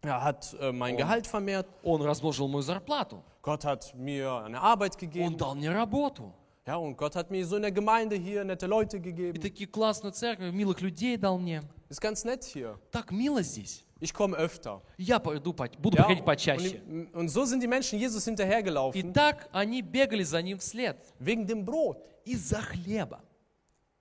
[0.04, 1.66] ja, hat äh, mein Gehalt vermehrt.
[1.84, 3.24] Он размножил мою зарплату.
[3.42, 5.38] Gott hat mir eine Arbeit Он gegeben.
[5.38, 6.34] дал мне работу.
[6.68, 9.40] Ja, und Gott hat mir so in der Gemeinde hier nette Leute И gegeben.
[9.42, 11.64] такие классную церковь, милых людей дал мне.
[11.90, 12.78] Ist ganz nett hier.
[12.92, 13.84] Так мило здесь.
[14.02, 14.82] Ich komme öfter.
[14.98, 16.82] Я пойду, по- буду Ja, приходить почаще.
[16.88, 20.98] und, und so sind die Menschen Jesus И hinterhergelaufen, так они бегали за ним вслед.
[21.20, 21.98] wegen dem Brot.
[22.26, 23.22] Из-за хлеба.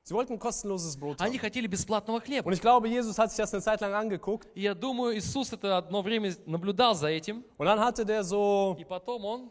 [0.08, 1.40] Sie wollten kostenloses Brot Они haben.
[1.42, 2.46] хотели бесплатного хлеба.
[2.48, 4.48] Und ich glaube, Jesus hat sich das eine Zeit lang angeguckt.
[4.54, 7.44] И я думаю, Иисус это одно время наблюдал за этим.
[7.58, 9.50] Und dann hatte der so, И потом он,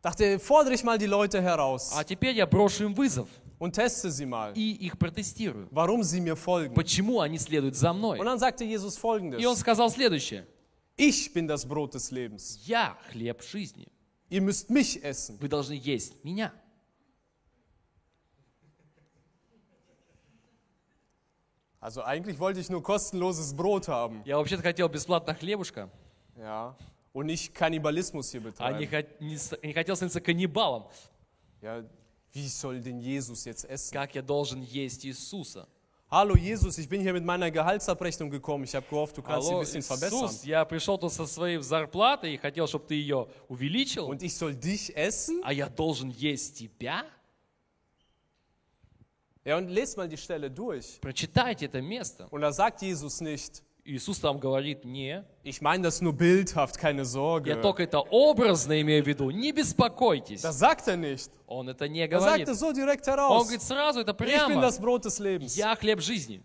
[0.00, 4.10] dachte, fordere ich mal die Leute heraus а теперь я брошу им вызов und teste
[4.10, 5.68] sie mal, и их протестирую.
[5.70, 6.72] warum sie mir folgen.
[6.74, 8.18] Почему они следуют за мной?
[8.18, 9.58] Und dann sagte Jesus И он folgendes.
[9.58, 10.46] сказал следующее.
[10.96, 12.58] Ich bin das Brot des Lebens.
[12.64, 13.88] Я хлеб жизни.
[14.30, 15.36] Ihr müsst mich essen.
[15.40, 16.54] Вы должны есть меня.
[21.84, 24.22] Also eigentlich wollte ich nur kostenloses Brot haben.
[24.24, 25.90] Я вообще-то хотел бесплатно хлебушка,
[26.34, 26.74] Ja.
[27.12, 28.90] Und nicht Kannibalismus hier а не, betreiben.
[28.90, 30.84] хот- не с- не хотел становиться каннибалом.
[31.60, 31.84] Ja,
[32.32, 33.92] wie soll denn Jesus jetzt essen?
[33.92, 35.68] Как я должен есть Иисуса?
[36.10, 38.64] Hallo Jesus, ich bin hier mit meiner Gehaltsabrechnung gekommen.
[38.64, 40.24] Ich habe gehofft, du kannst sie ein bisschen verbessern.
[40.24, 44.34] Иисус, я пришел тут со своей зарплатой и хотел, чтобы ты ее увеличил, Und ich
[44.34, 45.40] soll dich essen?
[45.44, 47.04] а я должен есть тебя?
[49.45, 50.99] Ja, und lest mal die Stelle durch.
[51.01, 52.27] Прочитайте это место.
[52.29, 56.99] Und da sagt Jesus nicht, Иисус там говорит, не, ich meine das nur bildhaft, keine
[57.01, 57.59] я Sorge.
[57.61, 60.41] только это образно имею в виду, не беспокойтесь.
[60.43, 61.31] Das sagt er nicht.
[61.47, 62.47] Он это не Er sagt говорит.
[62.49, 63.43] es so direkt Он heraus.
[63.45, 64.61] говорит сразу, это Ich bin прямо.
[64.61, 65.55] das Brot des Lebens.
[65.55, 66.43] Я хлеб жизни.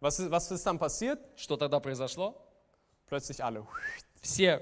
[0.00, 1.18] Was ist, was ist dann passiert?
[1.36, 2.34] Что тогда произошло?
[3.06, 3.64] Plötzlich alle.
[4.20, 4.60] Все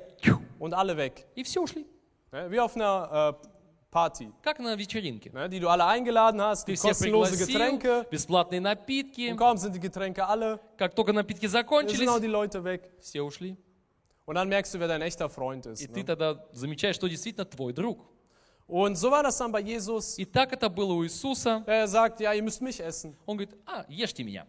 [0.58, 1.24] Und alle weg.
[1.34, 1.86] и все ушли.
[2.32, 3.46] Ne, Wie auf einer äh,
[3.90, 5.30] Party, Как на вечеринке.
[5.30, 8.06] ne, die du alle eingeladen hast, Ты gibt всех kostenlose пригласил, Getränke.
[8.10, 9.30] бесплатные напитки.
[9.30, 12.90] Und kaum sind die Getränke alle, Как только напитки sind auch закончились, die Leute weg.
[13.00, 13.56] все ушли.
[14.26, 15.92] Und dann merkst du, wer dein echter Freund И ist.
[15.92, 16.04] ты Ne?
[16.04, 18.00] тогда замечаешь, что действительно твой друг.
[18.66, 20.18] Und so war das dann bei Jesus.
[20.18, 21.62] И так это было у Иисуса.
[21.66, 23.14] Er sagt, ja, ihr müsst mich essen.
[23.26, 24.46] Он говорит, а, ешьте меня.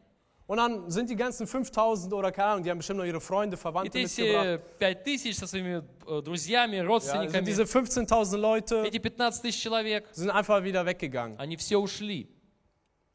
[0.50, 3.56] Und dann sind die ganzen 5000 oder keine Ahnung, die haben bestimmt noch ihre Freunde,
[3.56, 4.44] И Verwandte ты mitgebracht.
[4.44, 9.41] все пять тысяч со своими э, друзьями, Ja, sind родственниками, diese 15.000 Leute эти 15
[9.41, 11.39] тысяч человек, sind einfach wieder weggegangen.
[11.39, 12.28] они все ушли.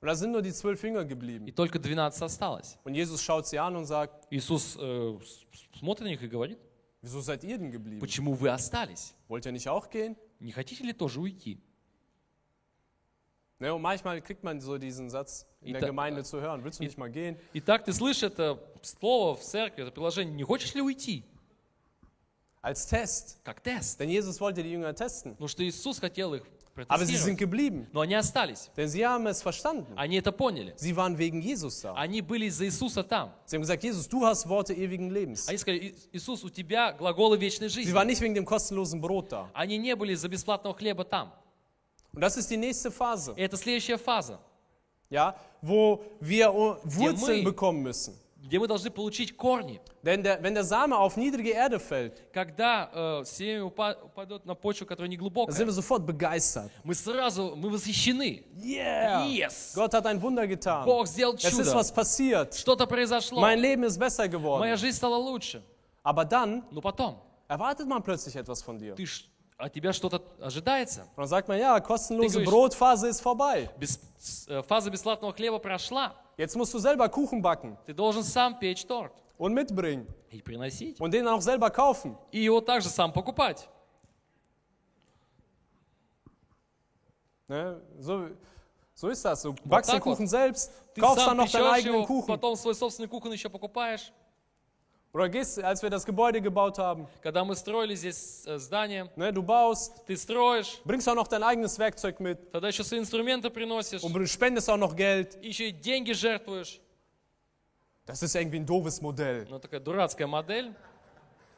[0.00, 1.54] Und da sind nur die zwölf Jünger И geblieben.
[1.54, 2.78] только 12 осталось.
[2.84, 5.46] Und Jesus schaut sie an und sagt, Иисус э, с-
[5.78, 6.58] смотрит на них и говорит,
[7.00, 8.00] wieso seid ihr denn geblieben?
[8.00, 9.14] почему вы остались?
[9.28, 10.16] Wollt ihr nicht auch gehen?
[10.40, 11.60] Не хотите ли тоже уйти?
[13.58, 16.64] Ne, und manchmal kriegt man so diesen Satz in der Ita- Gemeinde zu hören.
[16.64, 17.36] Willst du nicht mal gehen?
[17.52, 21.24] Итак, ты слышишь это слово в церкви, это приложение, не хочешь ли уйти?
[22.62, 23.38] Als Test.
[23.42, 23.98] Как тест.
[24.00, 25.32] Denn Jesus wollte die Jünger testen.
[25.32, 26.42] Потому что Иисус хотел их
[26.88, 27.38] Aber sie sind протестировать.
[27.38, 27.86] geblieben.
[27.92, 28.70] Но они остались.
[28.76, 29.92] Denn sie haben es verstanden.
[29.96, 30.74] Они это поняли.
[30.76, 31.94] Sie waren wegen Jesus da.
[31.94, 33.32] Они были из-за Иисуса там.
[33.46, 35.48] Sie haben gesagt, Jesus, du hast Worte ewigen Lebens.
[35.48, 37.92] Они сказали, «И- Иисус, у тебя глаголы вечной Sie жизни.
[37.94, 39.50] waren nicht wegen dem kostenlosen Brot da.
[39.54, 41.32] Они не были из-за бесплатного хлеба там.
[42.14, 44.38] Und das ist die nächste Phase, И это следующая фаза,
[45.10, 48.14] ja, wo wir uh, Wurzeln мы- bekommen müssen.
[48.42, 49.80] где мы должны получить корни.
[50.02, 54.54] Denn der, wenn der Same auf niedrige Erde fällt, Когда э, семя упа- упадет на
[54.54, 56.70] почву, которая не dann sind глубокая, wir sofort begeistert.
[56.82, 58.42] мы сразу, мы восхищены.
[58.56, 59.26] Yeah!
[59.26, 59.72] Yes!
[59.74, 60.84] Gott hat ein Wunder getan.
[60.86, 61.74] Бог сделал Es ist чудо.
[61.76, 62.54] was passiert.
[62.56, 63.40] Что-то произошло.
[63.40, 64.60] Mein Leben ist besser geworden.
[64.60, 65.62] Моя жизнь стала лучше.
[66.02, 68.94] Aber dann Но потом, erwartet man plötzlich etwas von dir.
[68.96, 69.26] ты, ш-
[69.57, 71.07] от тебя что-то ожидается.
[71.15, 73.69] Dann sagt man, ja, kostenlose говоришь- Brotphase ist vorbei.
[74.47, 76.13] Э, фаза бесплатного хлеба прошла.
[76.37, 80.99] Jetzt musst du selber Kuchen backen Ты должен сам печь торт und mitbringen и приносить.
[80.99, 82.17] und den auch selber kaufen.
[82.31, 83.69] И его также сам покупать.
[87.47, 87.79] Ne?
[87.99, 88.29] So,
[88.93, 89.41] so ist das.
[89.43, 90.17] Du backst den так вот.
[90.17, 92.27] Kuchen selbst, Ты kaufst dann noch deinen eigenen его, Kuchen.
[92.27, 94.11] потом свой собственный кухонь еще покупаешь.
[95.14, 99.32] Oder gehst, als wir das Gebäude gebaut haben, Когда мы строили здесь э, здание, ne,
[99.32, 103.50] du baust, ты строишь, bringst auch noch dein eigenes Werkzeug mit тогда еще свои инструменты
[103.50, 105.36] приносишь, und spendest auch noch Geld.
[105.42, 106.80] еще и деньги жертвуешь.
[108.06, 109.46] Das ist irgendwie ein doofes Modell.
[109.50, 110.74] Ну, такая дурацкая модель.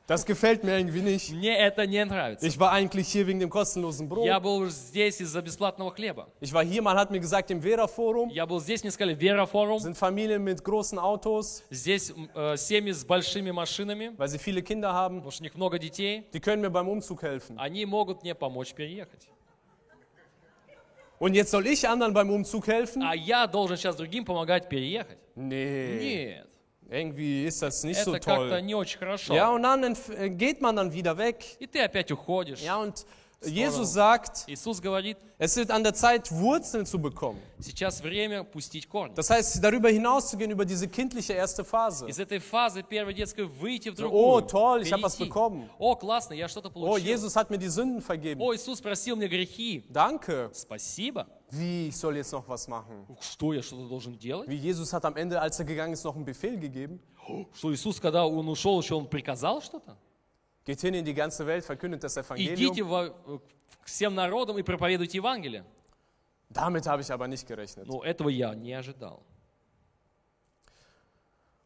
[0.08, 1.30] Das gefällt mir irgendwie nicht.
[1.32, 2.44] Мне это не nравится.
[2.44, 4.26] Ich war eigentlich hier wegen dem kostenlosen Brot.
[4.26, 6.26] Я был здесь из-за бесплатного хлеба.
[6.40, 9.46] Ich war hier, man hat mir gesagt, im Vera-Forum Я был здесь, мне сказали, Вера
[9.46, 9.78] форум.
[9.78, 14.60] sind Familien mit großen Autos, Здесь м, э, семьи с большими машинами, weil sie viele
[14.62, 15.18] Kinder haben.
[15.20, 16.24] потому что у них много детей.
[16.32, 17.56] Die können mir beim Umzug helfen.
[17.58, 19.28] Они могут мне помочь переехать.
[21.20, 23.02] Und jetzt soll ich anderen beim Umzug helfen?
[23.04, 25.18] А я должен сейчас другим помогать переехать.
[25.36, 25.98] Nee,
[26.34, 26.46] Нет,
[26.90, 28.62] irgendwie ist das nicht so это как-то toll.
[28.62, 29.34] не очень хорошо.
[29.34, 31.44] Ja, und dann entf- äh, geht man dann wieder weg.
[31.58, 32.62] И ты опять уходишь.
[32.62, 33.06] Ja, und
[33.44, 37.40] Jesus sagt, Иисус говорит, es wird an der Zeit, Wurzeln zu bekommen.
[37.58, 39.12] сейчас время пустить корни.
[39.16, 42.06] Das heißt, darüber hinauszugehen, über diese kindliche erste Phase.
[42.08, 44.42] Из этой фазы первой детской выйти в О, другую.
[44.46, 45.28] toll, ich habe was перейти.
[45.28, 45.68] bekommen.
[45.80, 47.04] О, классно, я что-то Oh, получил.
[47.04, 48.40] Jesus hat mir die Sünden vergeben.
[48.40, 49.82] О, Иисус простил мне грехи.
[49.88, 50.48] Danke.
[50.52, 51.26] Спасибо.
[51.50, 53.04] Wie, ich soll jetzt noch was machen?
[53.20, 54.48] Что, я что-то должен делать?
[54.48, 57.00] Wie Jesus hat am Ende, als er gegangen ist, noch einen Befehl gegeben.
[57.54, 59.96] Что Иисус, когда Он ушел, еще Он приказал что-то?
[60.67, 62.89] Geht hin in die ganze Welt, verkündet das Идите Evangelium.
[62.89, 63.39] во-
[63.81, 65.63] к всем народам и проповедуйте Евангелие.
[66.49, 67.87] Damit habe ich aber nicht gerechnet.
[67.87, 69.23] Но этого я не ожидал.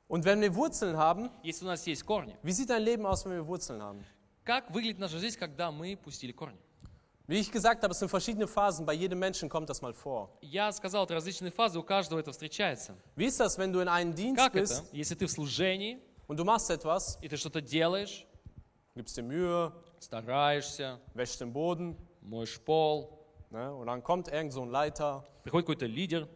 [0.07, 3.25] Und wenn wir Wurzeln haben, Если у нас есть корни, wie sieht dein Leben aus,
[3.25, 4.05] wenn wir Wurzeln haben?
[4.43, 6.57] как выглядит наша жизнь, когда мы пустили корни?
[7.27, 8.85] Wie ich gesagt habe, es sind verschiedene Phasen.
[8.85, 10.29] Bei jedem Menschen kommt das mal vor.
[10.41, 12.95] Я сказал, это различные фазы, у каждого это встречается.
[13.15, 14.61] Wie ist das, wenn du in einem Dienst Как это?
[14.63, 18.27] bist Если ты в служении, und du machst etwas, и ты что-то делаешь,
[18.94, 23.09] gibst dir Mühe, стараешься, wäschst den Boden моешь пол,
[23.50, 25.24] ne, und dann kommt irgend so ein Leiter.
[25.44, 26.29] приходит какой-то лидер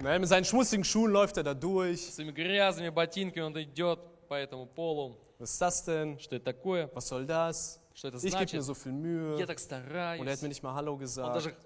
[0.00, 2.00] Ne, mit seinen schmutzigen Schuhen läuft er da durch.
[2.10, 5.16] с своими грязными ботинками, он идет по этому полу.
[5.38, 6.18] Was ist das denn?
[6.18, 6.88] Что это такое?
[6.94, 7.80] Was soll das?
[7.94, 8.62] Что это Ich gebe mir значит?
[8.64, 9.38] so viel Mühe.
[9.38, 10.30] Я так Und er стараюсь.
[10.30, 11.34] hat mir nicht mal Hallo Он gesagt.
[11.34, 11.56] даже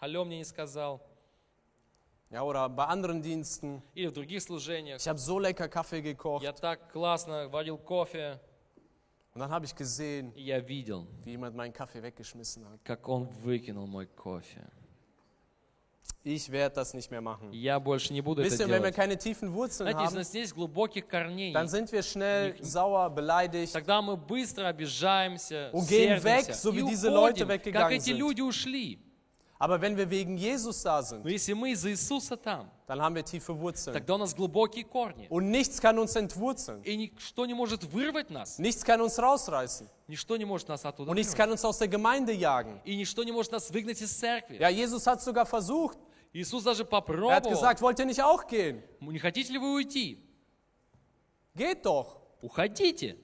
[0.00, 1.00] халё мне не сказал.
[2.32, 3.82] Ja, oder bei anderen Diensten.
[3.94, 5.00] Или в других служениях.
[5.00, 6.42] Ich habe so lecker Kaffee gekocht.
[6.44, 8.38] Я так классно варил кофе,
[9.34, 12.80] Und dann habe ich gesehen, и я видел, wie jemand meinen Kaffee weggeschmissen hat.
[12.84, 14.62] как он выкинул мой кофе.
[16.24, 17.52] Ich werde das nicht mehr machen.
[17.52, 18.96] Я больше не буду Wisst это ihr, wenn wir делать.
[18.96, 22.54] keine tiefen Wurzeln Знаете, если у haben, нас есть глубоких корней, dann sind wir schnell
[22.62, 23.72] sauer, beleidigt.
[23.72, 27.88] тогда мы быстро обижаемся, Und gehen weg, сердимся so wie и diese Leute уходим, weggegangen
[27.88, 28.18] как эти sind.
[28.18, 28.98] люди ушли.
[29.63, 33.15] Aber wenn wir wegen Jesus da Но sind, если мы из-за Иисуса там, dann haben
[33.15, 33.93] wir tiefe Wurzeln.
[33.93, 35.25] тогда у нас глубокие корни.
[35.29, 36.81] Und nichts kann uns entwurzeln.
[36.83, 39.87] И ничто не может вырвать нас, Nichts kann uns rausreißen.
[40.09, 41.37] ничто не может нас оттуда Und nichts вырвать.
[41.37, 42.81] kann uns aus der Gemeinde jagen.
[42.83, 44.57] И ничто не может нас выгнать из церкви.
[44.59, 45.97] Ja, Jesus hat sogar versucht.
[46.33, 47.49] Иисус даже Er hat попробовал.
[47.49, 48.83] gesagt, wollt ihr nicht auch gehen?
[48.99, 50.19] Не хотите ли вы уйти?
[51.55, 52.17] Geht doch.
[52.41, 53.15] Уходите.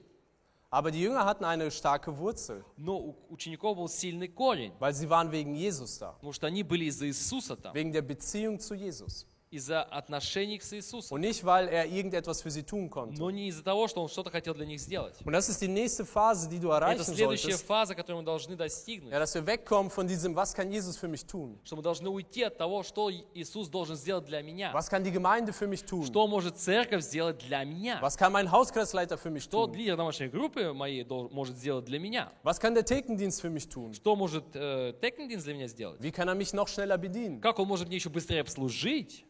[0.69, 5.09] Aber die Jünger hatten eine starke Wurzel, Но у учеников был сильный корень, weil sie
[5.09, 6.13] waren wegen Jesus da.
[6.15, 9.25] потому что они были из-за Иисуса там, Wegen der Beziehung zu Jesus.
[9.50, 11.12] Из-за отношений с Иисусом.
[11.12, 13.18] und nicht, weil er irgendetwas für sie tun konnte.
[13.18, 15.14] Но не из-за того, что Он что-то хотел для них сделать.
[15.24, 17.66] Und das ist die nächste Phase, die du Это erreichen следующая solltest.
[17.66, 19.12] фаза, которую мы должны достигнуть.
[19.12, 21.58] Ja, dass wir wegkommen von diesem, was kann Jesus für mich tun?
[21.64, 24.72] Что мы должны уйти от того, что Иисус должен сделать для меня.
[24.72, 26.06] Was kann die Gemeinde für mich tun?
[26.06, 27.98] Что может церковь сделать для меня?
[28.00, 29.74] Was kann mein Hauskreisleiter für mich Что tun?
[29.74, 32.30] лидер домашней группы моей может сделать для меня?
[32.44, 33.94] Was kann der Thekendienst für mich tun?
[33.94, 36.00] Что может э, Текендинс для меня сделать?
[36.00, 37.40] Wie kann er mich noch schneller bedienen?
[37.40, 39.24] Как он может мне еще быстрее обслужить?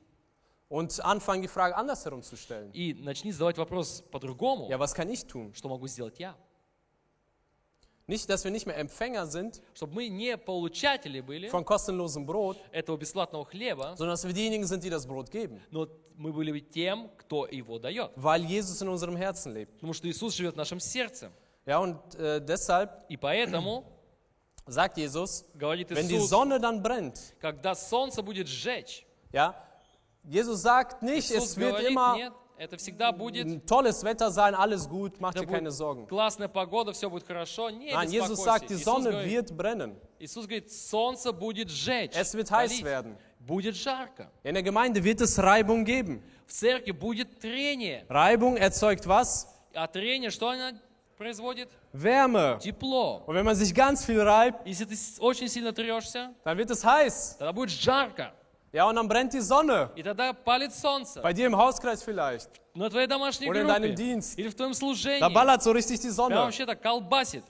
[0.70, 2.70] Und anfangen, die Frage andersherum zu stellen.
[2.72, 4.68] И начни задавать вопрос по-другому.
[4.70, 5.52] Ja, was kann ich tun?
[5.52, 6.36] Что могу сделать я?
[8.06, 12.56] Nicht, dass wir nicht mehr Empfänger sind Чтобы мы не получатели были von kostenlosem Brot,
[12.72, 15.60] этого бесплатного хлеба, sondern dass wir diejenigen sind, die das Brot geben.
[15.70, 18.12] но мы были тем, кто его дает.
[18.16, 19.72] Weil Jesus in unserem Herzen lebt.
[19.74, 21.32] Потому что Иисус живет в нашем сердце.
[21.66, 23.84] Ja, und äh, deshalb И поэтому,
[24.66, 29.54] sagt Jesus, говорит wenn die Иисус, Sonne dann brennt, когда солнце будет сжечь, ja,
[30.29, 34.31] Jesus sagt nicht, Иисус es wird говорит, immer нет, это всегда будет, ein tolles Wetter
[34.31, 36.07] sein, alles gut, mach это dir keine будет Sorgen.
[36.07, 37.69] классная погода, все будет хорошо.
[37.69, 38.43] Не Nein, Jesus беспокойся.
[38.43, 39.95] sagt, die Иисус Sonne говорит, wird brennen.
[40.19, 42.83] Иисус говорит, солнце будет сжечь, Es wird heiß палить.
[42.83, 43.17] werden.
[43.39, 44.31] будет жарко.
[44.43, 46.23] In der Gemeinde wird es Reibung geben.
[46.47, 48.05] В церкви будет трение.
[48.09, 49.45] Reibung erzeugt was?
[49.75, 50.71] А трение, что оно
[51.17, 51.69] производит?
[51.93, 52.57] Wärme.
[52.59, 53.23] Тепло.
[53.27, 56.71] Und wenn man sich ganz viel reibt, Если ты с- очень сильно трешься, dann wird
[56.71, 57.35] es heiß.
[57.37, 58.33] тогда будет жарко.
[58.71, 59.89] Ja, und dann brennt die Sonne.
[59.95, 61.21] И тогда палит солнце.
[61.21, 62.49] Bei dir im Hauskreis vielleicht.
[62.73, 63.95] На твоей домашней Oder in deinem группе.
[63.95, 64.37] Dienst.
[64.37, 65.19] Или в твоем служении.
[65.21, 66.35] Da ballert so richtig die Прям Sonne.
[66.35, 67.43] вообще так колбасит.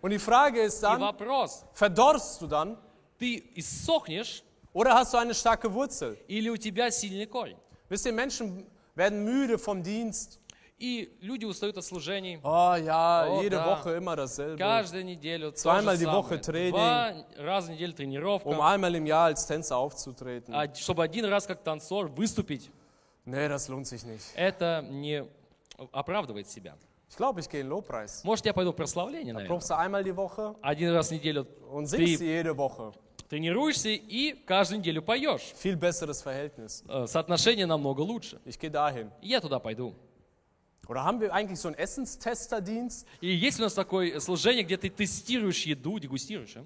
[0.00, 2.76] Und die Frage ist И dann, вопрос, verdorrst du dann
[3.18, 6.16] ты иссохнешь oder hast du eine starke Wurzel?
[6.28, 7.56] или у тебя сильный корень?
[7.88, 10.38] Wisst ihr, Menschen werden müde vom Dienst.
[10.83, 12.35] И люди устают от служений.
[12.43, 13.65] Jede da.
[13.67, 14.57] Woche immer dasselbe.
[14.57, 16.71] Каждую неделю то Zweimal же die Woche самое.
[16.71, 16.71] Training.
[16.71, 18.49] Два раза в неделю тренировка.
[18.49, 20.53] Um einmal im Jahr als Tänzer aufzutreten.
[20.53, 22.69] А чтобы один раз как танцор выступить,
[23.25, 24.25] Nee, das lohnt sich nicht.
[24.35, 25.25] это не
[25.93, 26.75] оправдывает себя.
[27.09, 28.21] Ich glaube, ich gehe in Lobpreis.
[28.25, 29.47] Может, я пойду в прославление, наверное.
[29.57, 32.91] Probst du einmal die Woche Один раз в неделю und singst ты jede Woche.
[33.29, 35.53] тренируешься и каждую неделю поешь.
[35.63, 36.83] Viel besseres Verhältnis.
[36.89, 38.41] Э, Соотношение намного лучше.
[38.45, 39.09] Ich gehe dahin.
[39.21, 39.95] Я туда пойду.
[40.88, 43.06] Oder haben wir eigentlich so einen Essenstesterdienst?
[43.20, 46.64] И есть у нас такое служение, где ты тестируешь еду, дегустируешь, а?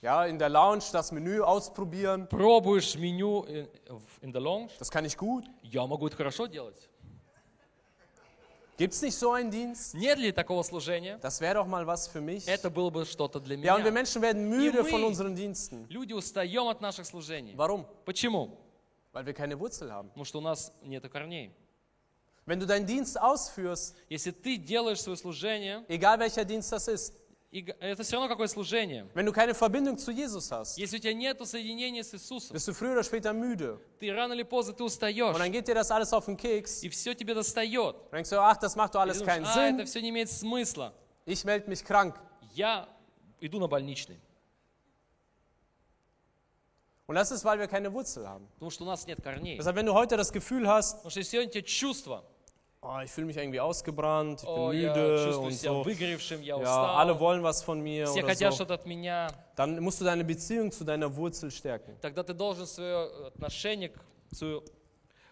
[0.00, 2.28] Ja, in der Lounge das Menü ausprobieren.
[2.28, 4.70] пробуешь меню э, в- in the lounge.
[4.78, 5.44] Das kann ich gut.
[5.62, 6.76] Я могу это хорошо делать.
[8.76, 9.94] Gibt es nicht so einen Dienst?
[9.94, 11.18] Нет ли такого служения?
[11.20, 12.46] Das wäre doch mal was für mich.
[12.46, 13.92] Это было бы что-то для Ja, und wir меня.
[13.92, 15.84] Menschen werden müde мы- von unseren Diensten.
[15.88, 17.54] Люди устаем от наших служений.
[17.56, 17.84] Warum?
[18.04, 18.56] Почему?
[19.12, 20.10] Weil wir keine Wurzel haben.
[20.10, 21.50] Потому что у нас нет корней.
[22.46, 27.12] Wenn du deinen Dienst ausführst, Если ты делаешь свое служение, egal welcher Dienst das ist,
[27.50, 29.06] и г- это все равно какое служение.
[29.14, 32.66] wenn du keine Verbindung zu Jesus hast, Если у тебя нет соединения с Иисусом, bist
[32.68, 33.78] du früher oder später müde.
[34.00, 36.82] ты рано или поздно ты Und устаешь, dann geht dir das alles auf den Keks.
[36.82, 37.94] и все тебе достает.
[37.96, 39.86] Und denkst du, ach, das macht doch И alles ты keinen думаешь, а, это Sinn.
[39.86, 40.92] все не имеет смысла.
[41.26, 42.14] Ich melde mich krank.
[42.54, 42.88] Я
[43.40, 44.18] иду на больничный,
[47.06, 48.46] Und das ist, weil wir keine Wurzel haben.
[48.54, 49.56] потому что у нас нет корней.
[49.58, 52.24] Deshalb, wenn du heute das Gefühl hast, Потому что если сегодня тебе чувство,
[52.82, 55.84] oh, ich fühle mich irgendwie ausgebrannt, ich bin о, я müde чувствую und себя so,
[55.84, 58.86] выгоревшим, я ja, alle устал, wollen was von mir все oder хотят so, что-то от
[58.86, 61.96] меня, dann musst du deine Beziehung zu deiner Wurzel stärken.
[62.00, 64.00] тогда ты должен свое отношение к,
[64.32, 64.62] свою-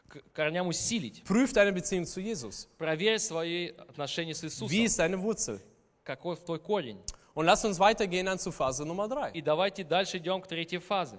[0.09, 1.23] к корням усилить.
[1.25, 2.69] Prüf deine Beziehung zu Jesus.
[2.79, 4.69] Проверь свои отношения с Иисусом.
[4.69, 5.61] Wie ist deine Wurzel?
[6.05, 7.01] Какой твой корень?
[7.35, 9.31] Und lass uns weitergehen dann zu Phase Nummer drei.
[9.33, 11.19] И давайте дальше идем к третьей фазе.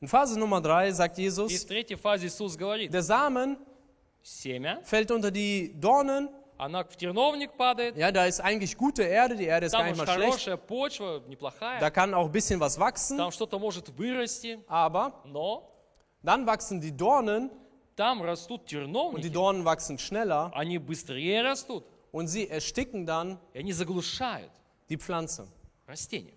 [0.00, 3.56] In Phase Nummer drei sagt И в Jesus, третьей фазе Иисус говорит, der Samen
[4.22, 6.28] семя, fällt unter die Dornen.
[6.58, 9.90] она в терновник падает, Ja, da ist eigentlich gute Erde, die Erde ist gar там
[9.90, 10.30] nicht уж mal schlecht.
[10.32, 15.12] хорошая почва, неплохая, Da kann auch ein bisschen was wachsen, там что-то может вырасти, aber
[15.26, 15.68] но
[16.22, 17.50] dann wachsen die Dornen
[17.94, 23.38] там растут und die терновники, Dornen wachsen schneller они быстрее растут, und sie ersticken dann
[23.52, 24.50] и они заглушают
[24.88, 25.46] die Pflanze.
[25.86, 26.32] растения.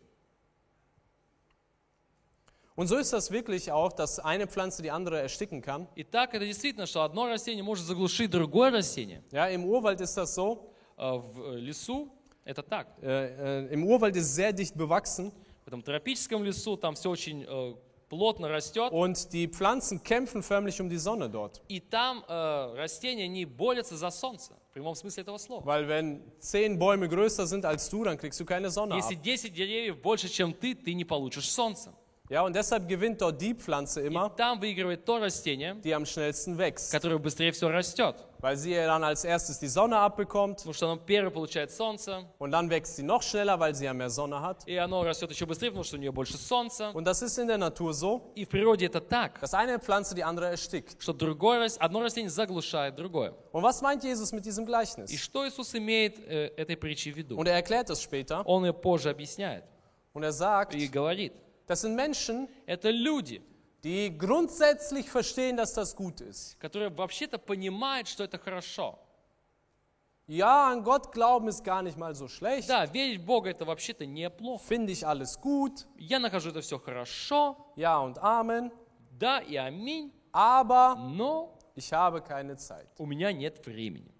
[2.77, 5.87] Und so ist das wirklich auch, dass eine Pflanze die andere ersticken kann.
[5.95, 9.23] И так это действительно, что одно растение может заглушить другое растение.
[9.31, 10.71] Ja, im Urwald ist das so.
[10.97, 12.09] А В лесу
[12.45, 12.89] это так.
[13.03, 15.33] Äh, äh, Im Urwald ist sehr dicht bewachsen
[15.65, 17.75] В этом тропическом лесу там все очень э,
[18.09, 21.63] плотно растет, und die Pflanzen kämpfen förmlich um die Sonne dort.
[21.69, 25.65] и там э, растения, они борются за солнце, в прямом смысле этого слова.
[25.65, 28.95] Weil wenn zehn Bäume größer sind als du, dann kriegst du keine Sonne.
[28.97, 31.95] Если 10 деревьев больше, чем ты, ты не получишь солнца.
[32.34, 36.06] Ja, und deshalb gewinnt dort die Pflanze И immer, там выигрывает то растение, die am
[36.06, 36.92] schnellsten wächst.
[36.92, 38.18] которое быстрее всего растет.
[38.38, 42.24] Weil sie ja dann als erstes die Sonne abbekommt Потому что оно первое получает солнце,
[42.38, 44.62] und dann wächst sie noch schneller, weil sie ja mehr Sonne hat.
[44.68, 46.92] и оно растет еще быстрее, потому что у нее больше солнца.
[46.94, 50.14] Und das ist in der Natur so, И в природе это так, dass eine Pflanze
[50.14, 50.98] die andere erstickt.
[51.02, 53.34] что другое, рас- одно растение заглушает другое.
[53.52, 55.10] Und was meint Jesus mit diesem И Gleichnis?
[55.20, 57.38] что Иисус имеет э, этой притчей в виду?
[57.40, 59.64] Und er erklärt es später Он ее позже объясняет
[60.14, 61.34] und er sagt, и говорит,
[61.68, 63.42] das sind Menschen, это люди,
[63.84, 66.58] die grundsätzlich verstehen, dass das gut ist.
[66.60, 68.98] которые вообще-то понимают, что это хорошо.
[70.28, 72.70] Ja, an Gott glauben ist gar nicht mal so schlecht.
[72.70, 74.64] Да, верить в Бога это вообще-то неплохо.
[74.68, 75.88] Finde ich alles gut.
[75.98, 78.72] Я нахожу это все хорошо, Ja und Amen.
[79.18, 82.88] да и аминь, Aber но ich habe keine Zeit.
[83.00, 84.14] у меня нет времени.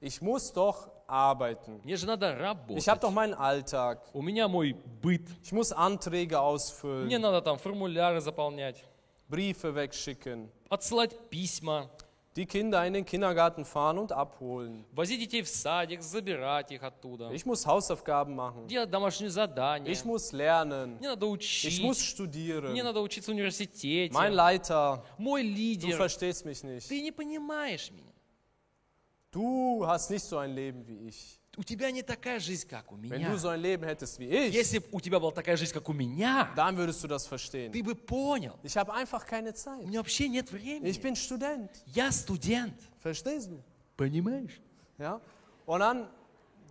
[0.00, 1.80] Ich muss doch arbeiten.
[1.84, 2.76] Мне же надо работать.
[2.82, 3.98] Ich habe doch meinen Alltag.
[4.12, 5.22] У меня мой быт.
[5.42, 8.84] Ich muss Anträge Мне ausfüllen, надо там формуляры заполнять,
[9.28, 11.88] Briefe wegschicken, отсылать письма,
[12.36, 14.84] die Kinder in den Kindergarten fahren und abholen.
[14.92, 18.66] возить детей в садик, забирать их оттуда, Ich muss Hausaufgaben machen.
[18.68, 19.90] делать домашние задания.
[19.90, 20.98] Ich muss lernen.
[20.98, 22.08] Мне надо Ich muss учить.
[22.16, 22.70] studieren.
[22.72, 24.12] Мне надо учиться в университете.
[24.14, 25.96] Mein Leiter, Мой du лидер.
[25.96, 26.86] verstehst mich nicht.
[26.88, 28.04] Ты не понимаешь меня.
[29.33, 31.39] Du hast nicht so ein Leben wie ich.
[31.57, 33.29] У тебя не такая жизнь, как у Wenn меня.
[33.31, 35.87] du so ein Leben hättest wie ich, Если бы у тебя была такая жизнь, как
[35.89, 37.71] у меня, dann würdest du das verstehen.
[37.71, 38.55] ты бы понял.
[38.63, 39.85] Ich habe einfach keine У Zeit.
[39.85, 40.91] меня вообще нет Ich времени.
[40.99, 41.69] bin Student.
[41.87, 42.73] Я студент.
[43.03, 43.61] Verstehst du?
[43.97, 44.59] Понимаешь?
[44.97, 45.19] Ja?
[45.67, 46.07] Und dann,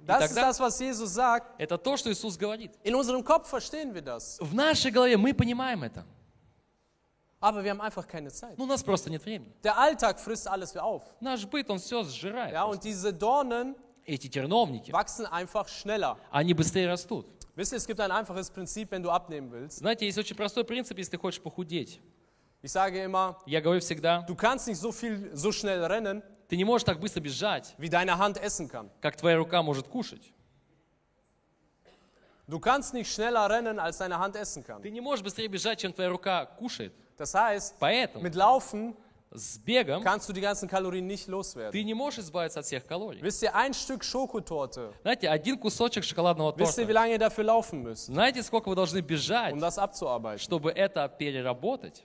[0.06, 1.60] das ist тогда- das, was Jesus sagt.
[1.60, 2.72] Это то, что Иисус говорит.
[2.84, 4.38] In unserem Kopf verstehen wir das.
[4.40, 6.04] В нашей голове мы понимаем это.
[7.41, 8.57] Aber wir haben einfach keine Zeit.
[8.57, 9.53] Но у нас просто нет времени.
[9.63, 11.03] Der Alltag frisst alles auf.
[11.21, 12.53] Наш быт, он все сжирает.
[12.53, 13.75] Ja, und diese Dornen
[14.05, 16.17] Эти терновники, wachsen einfach schneller.
[16.31, 17.27] они bыстрее растут.
[17.55, 19.79] Wisst ihr, es gibt ein einfaches Prinzip, wenn du abnehmen willst.
[19.79, 21.99] Знаете, есть очень простой принцип, если ты хочешь похудеть.
[22.63, 26.55] Ich sage immer, Я говорю всегда, du kannst nicht so viel, so schnell rennen, ты
[26.57, 28.89] не можешь так быстро бежать, wie deine Hand essen kann.
[29.01, 30.33] как твоя рука может кушать.
[32.47, 34.81] Du kannst nicht schneller rennen, als deine Hand essen kann.
[34.81, 36.93] Ты не можешь быстрее бежать, чем твоя рука кушает.
[37.21, 38.95] Das heißt, Поэтому mit Laufen
[39.33, 41.71] с бегом kannst du die ganzen Kalorien nicht loswerden.
[41.71, 43.21] ты не можешь избавиться от всех калорий.
[43.21, 46.93] Wisst ihr, ein Stück Schokotorte, Знаете, один кусочек шоколадного wisst ihr, wie торта.
[46.93, 50.39] lange ihr dafür laufen müsst, Знаете, сколько вы должны бежать, um das abzuarbeiten?
[50.39, 52.03] чтобы это переработать?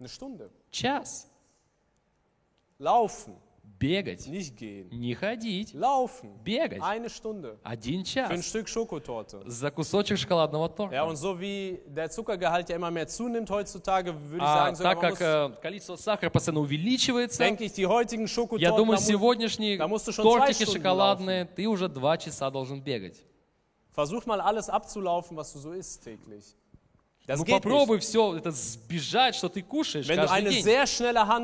[0.00, 0.50] Eine Stunde.
[0.70, 1.28] Час.
[2.78, 3.34] Laufen,
[3.83, 4.27] Бегать.
[4.27, 4.87] nicht gehen.
[4.91, 5.73] Не ходить.
[5.73, 6.81] Laufen, Бегать.
[6.81, 8.45] eine Stunde Один für ein час.
[8.45, 9.41] Stück Schokotorte.
[9.45, 11.03] За кусочек шоколадного Ja, торта.
[11.05, 14.93] und so wie der Zuckergehalt ja immer mehr zunimmt heutzutage, würde ich А sagen, sogar,
[14.95, 18.25] так как muss, э, количество сахара постоянно увеличивается, denke ich, die heutigen
[18.57, 23.17] я думаю, сегодняшние тортики шоколадные, ты уже два часа должен бегать.
[23.95, 26.55] versuch mal alles abzulaufen, was du so isst täglich.
[27.27, 28.03] Das Ну попробуй nicht.
[28.07, 30.63] все это сбежать, что ты кушаешь Wenn каждый день.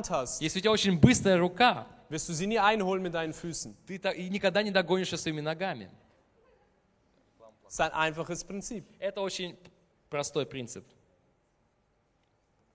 [0.09, 3.74] hast, Если у тебя очень быстрая рука, wirst du sie nie einholen mit deinen Füßen.
[3.86, 5.90] ты так- и никогда не догонишь ее своими ногами.
[7.64, 8.84] Das ist ein einfaches Prinzip.
[9.00, 9.56] Это очень
[10.10, 10.84] простой принцип.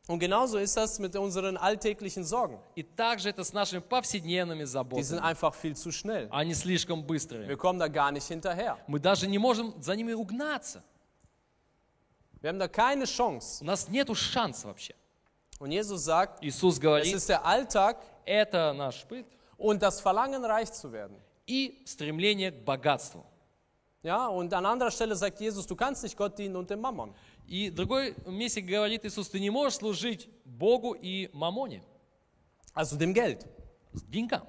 [0.07, 2.57] Und genauso ist das mit unseren alltäglichen Sorgen.
[2.75, 5.19] И также это с нашими повседневными Die sind заботами.
[5.21, 6.27] einfach viel zu schnell.
[6.31, 7.47] Они слишком быстрые.
[7.47, 8.77] Wir kommen da gar nicht hinterher.
[8.87, 10.81] Мы даже не можем за ними угнаться.
[12.41, 13.61] Wir haben da keine Chance.
[13.61, 14.95] У нас нет шанса вообще.
[15.59, 19.26] Und Jesus sagt, Иисус es говорит, ist der Alltag это наш быт
[19.58, 21.16] und das Verlangen, reich zu werden.
[21.46, 23.24] и стремление к богатству.
[24.02, 27.12] Ja, und an anderer Stelle sagt Jesus, du kannst nicht Gott dienen und dem Mammon.
[27.46, 31.82] И в другой месте говорит Иисус, ты не можешь служить Богу и мамоне,
[32.74, 33.46] Also dem Geld.
[34.08, 34.42] деньгам.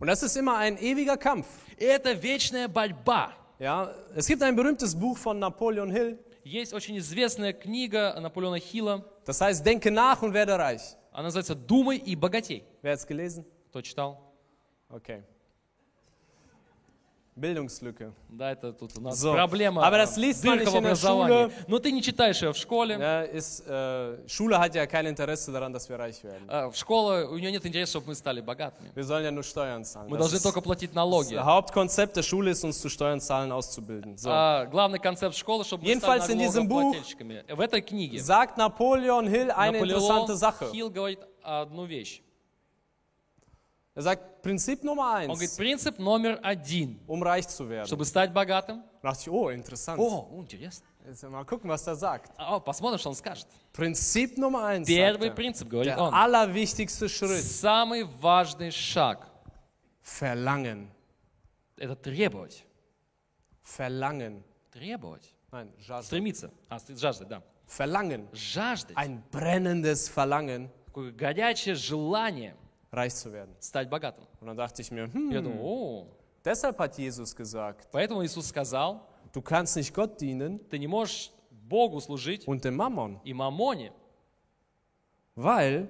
[0.00, 1.46] Und das ist immer ein ewiger Kampf.
[1.76, 3.32] И это вечная борьба.
[3.58, 9.04] Ja, es gibt ein berühmtes Buch von Napoleon Hill, Есть очень известная книга Наполеона Хилла,
[9.26, 10.96] das heißt Denke nach und werde reich.
[11.12, 12.64] она называется «Думай и богатей».
[12.82, 13.44] Wer hat es gelesen?
[13.70, 14.18] Кто читал?
[14.90, 15.22] Okay.
[17.38, 18.12] Bildungslücke.
[18.28, 19.32] Да, это тут у нас So.
[19.32, 19.86] проблема.
[19.86, 20.96] Aber das э, liest man nicht in der.
[20.96, 21.52] Schule.
[21.68, 22.98] Но ты не читаешь ее в школе.
[22.98, 26.48] Ja, ist, äh, Schule hat ja kein Interesse daran, dass wir reich werden.
[26.48, 28.90] Э, В школе у нее нет интереса, чтобы мы стали богатыми.
[28.92, 30.08] Wir sollen ja nur Steuern zahlen.
[30.10, 31.36] Мы Das должны только платить das налоги.
[31.36, 34.16] Hauptkonzept der Schule ist, uns zu Steuern zahlen auszubilden.
[34.16, 34.30] So.
[34.32, 37.44] А главный концепт школы, чтобы мы Jedenfalls стали diesem Buch налогоплательщиками.
[37.54, 40.70] В этой книге Sagt Napoleon Hill eine interessante Наполеон Sache.
[40.72, 42.20] Хилл говорит одну вещь.
[43.98, 47.84] Er sagt, Prinzip Nummer Он говорит, eins, принцип номер один, um reich zu werden.
[47.88, 48.84] чтобы стать богатым.
[49.02, 49.98] Da dachte ich, oh, interessant.
[49.98, 50.86] О, интересно.
[51.04, 52.30] Jetzt mal gucken, was er sagt.
[52.36, 53.48] А, посмотрим, что он скажет.
[53.72, 55.34] Prinzip Nummer eins, Первый er.
[55.34, 56.14] принцип, говорит der он.
[56.14, 59.26] allerwichtigste Schritt, Самый важный шаг
[60.00, 60.86] Verlangen.–
[61.76, 62.64] это требовать.
[63.64, 64.44] Verlangen.
[64.70, 65.34] Требовать.
[65.50, 65.72] Nein.
[66.04, 66.52] Стремиться.
[66.68, 67.42] А, жаждать, да.
[67.66, 72.54] Verlangen, жаждать, ein brennendes Verlangen, такое горячее желание
[72.91, 73.55] reich zu werden.
[73.59, 74.25] стать богатым.
[74.39, 76.07] Und dann dachte ich mir, Я hm, думаю, о,
[76.43, 81.31] deshalb hat Jesus gesagt, поэтому Иисус сказал, du kannst nicht Gott dienen ты не можешь
[81.49, 83.19] Богу служить und dem Mammon.
[83.23, 83.91] и мамоне,
[85.35, 85.87] Weil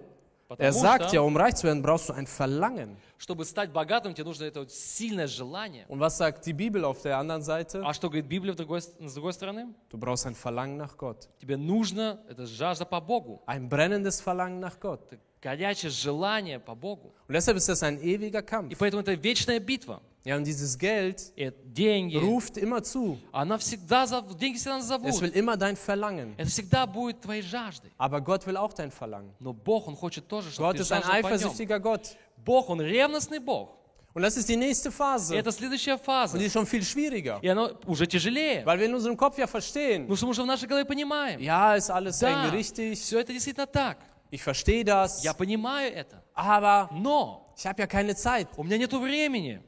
[0.49, 2.95] er потому sagt ja, что, um reich zu werden, brauchst du ein Verlangen.
[3.17, 5.85] чтобы стать богатым, тебе нужно это вот сильное желание.
[5.87, 7.81] Und was sagt die Bibel auf der anderen Seite?
[7.83, 9.73] А что говорит Библия в другой, с другой стороны?
[9.89, 11.27] Du brauchst ein Verlangen nach Gott.
[11.41, 15.01] Тебе нужно, это жажда по Богу, Ein brennendes Verlangen nach Gott.
[15.42, 17.12] Горячее желание по Богу.
[17.28, 18.76] Und deshalb ist das ein ewiger И Kampf.
[18.78, 20.00] поэтому это вечная битва.
[20.24, 23.18] Ja, und dieses Geld И деньги, ruft immer zu.
[23.32, 24.04] она всегда,
[24.38, 25.20] деньги всегда Es зовут.
[25.22, 26.34] will immer dein Verlangen.
[26.36, 27.90] Это всегда будет твоей жаждой.
[27.98, 29.32] Aber Gott will auch dein Verlangen.
[29.40, 32.16] Но Бог, Он хочет тоже, чтобы Gott ты ist ein eifersüchtiger Gott.
[32.44, 33.76] Бог, Он ревностный Бог.
[34.14, 35.36] Und das ist die nächste И Phase.
[35.36, 36.34] это следующая фаза.
[36.36, 37.38] Und die ist schon viel schwieriger.
[37.40, 38.66] И оно уже тяжелее.
[38.66, 41.38] Weil wir in unserem Kopf ja verstehen, Ну, потому что в нашей голове понимаем.
[41.40, 43.98] ja, ist alles Да, richtig, все это действительно так.
[44.30, 46.22] Ich verstehe das, Я понимаю это.
[46.34, 48.48] aber Но ich habe ja keine Zeit.
[48.56, 49.60] у меня нет времени.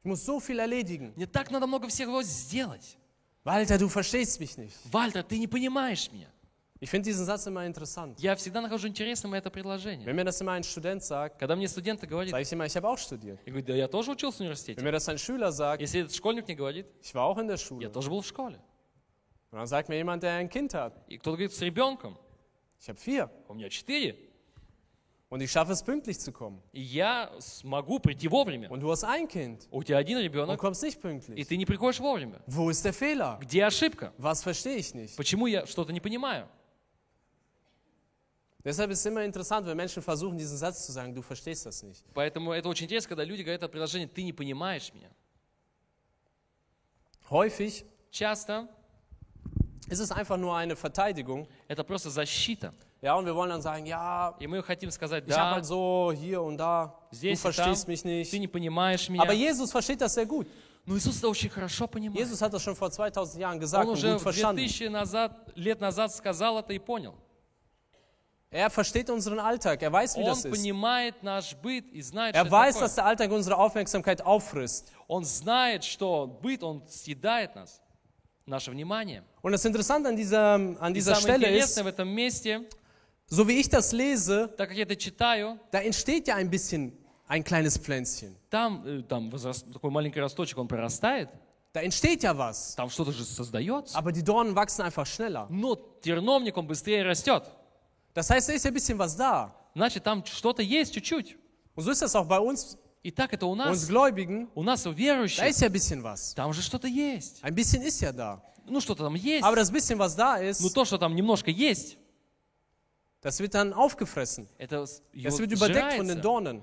[0.00, 1.12] Ich muss so viel erledigen.
[1.16, 2.96] Мне так надо много всего сделать.
[3.44, 4.74] Walter, du verstehst mich nicht.
[4.92, 6.28] Вальтер, ты не понимаешь меня.
[6.80, 8.20] Ich finde diesen Satz immer interessant.
[8.20, 10.06] Я всегда нахожу интересным это предложение.
[10.06, 12.76] Wenn mir das immer ein Student sagt, Когда мне студенты говорят, sage ich immer, ich
[12.76, 13.40] habe auch studiert.
[13.44, 14.80] я говорю, да я тоже учился в Wenn университете.
[14.82, 17.56] mir das ein Schüler sagt, Если этот школьник мне говорит, ich war auch in der
[17.56, 17.88] я Schule.
[17.90, 18.60] тоже был в школе.
[19.50, 22.16] Und dann sagt mir jemand, der ein Kind hat, И кто-то говорит, с ребенком.
[22.79, 23.29] ich habe vier.
[23.47, 24.17] У меня четыре.
[25.29, 26.61] Und ich schaffe es pünktlich zu kommen.
[26.73, 28.69] И я смогу прийти вовремя.
[28.69, 31.47] Und du hast ein Kind У тебя один und ребенок, kommst nicht и pünktlich.
[31.47, 32.41] ты не приходишь вовремя.
[32.45, 33.39] Wo ist der Fehler?
[33.41, 34.13] Где ошибка?
[34.17, 35.15] Was verstehe ich nicht?
[35.17, 36.47] Почему я что-то не понимаю?
[38.63, 41.83] Deshalb ist es immer interessant, wenn Menschen versuchen, diesen Satz zu sagen, du verstehst das
[41.83, 42.03] nicht.
[42.13, 45.09] Поэтому это очень интересно, когда люди говорят это предложение, ты не понимаешь меня.
[47.29, 48.69] Häufig Часто
[49.89, 51.47] ist es einfach nur eine Verteidigung.
[51.67, 52.73] это просто защита.
[53.01, 55.65] Ja, und wir wollen dann sagen, ja, И мы хотим сказать, ich habe да, halt
[55.65, 58.39] so hier und da, du здесь и там, verstehst mich ты nicht.
[58.39, 59.33] не понимаешь Aber меня.
[59.33, 60.47] Jesus versteht das sehr gut.
[60.85, 62.17] Но Иисус это очень хорошо понимает.
[62.19, 64.59] Jesus hat das schon vor 2000 Jahren gesagt Он und уже gut verstanden.
[64.67, 67.15] 2000 назад, лет назад сказал это и понял.
[68.51, 70.51] Er versteht unseren Alltag, er weiß, wie Он das ist.
[70.51, 72.95] понимает наш быт и знает, Er что weiß, это dass такое.
[72.95, 74.91] der Alltag unsere Aufmerksamkeit auffrisst.
[75.07, 77.81] Он знает, что быт, он съедает нас,
[78.48, 79.22] Наше внимание.
[79.42, 82.62] Und das Interessante an dieser, an И dieser самое Stelle интересное ist, в этом месте,
[83.28, 86.92] so wie ich das lese, так как я это читаю, da entsteht ja ein bisschen
[87.28, 88.34] ein kleines Pflänzchen.
[88.50, 91.28] там, э, там такой маленький росточек, он прорастает,
[91.74, 92.74] Da entsteht ja was.
[92.76, 93.96] там что-то же создается.
[93.96, 95.46] Aber die Dornen wachsen einfach schneller.
[95.50, 97.44] Но терновник, он быстрее растет.
[98.14, 99.54] Das heißt, da ist ja ein bisschen was da.
[99.74, 101.36] Значит, там что-то есть чуть-чуть.
[101.76, 102.78] Und so ist das auch bei uns,
[103.08, 104.48] И так это у uns нас, Gläubigen.
[104.54, 106.34] у нас у Da верующих, ist ja ein bisschen was.
[106.34, 107.38] там же что-то есть.
[107.42, 108.42] Ein bisschen ist ja da.
[108.66, 109.42] Ну, что-то там есть.
[109.42, 111.96] Aber das bisschen, was da Но ist, то, что там немножко есть,
[113.22, 114.46] das wird dann aufgefressen.
[114.58, 116.20] это Das wird überdeckt von den.
[116.20, 116.62] Dornen.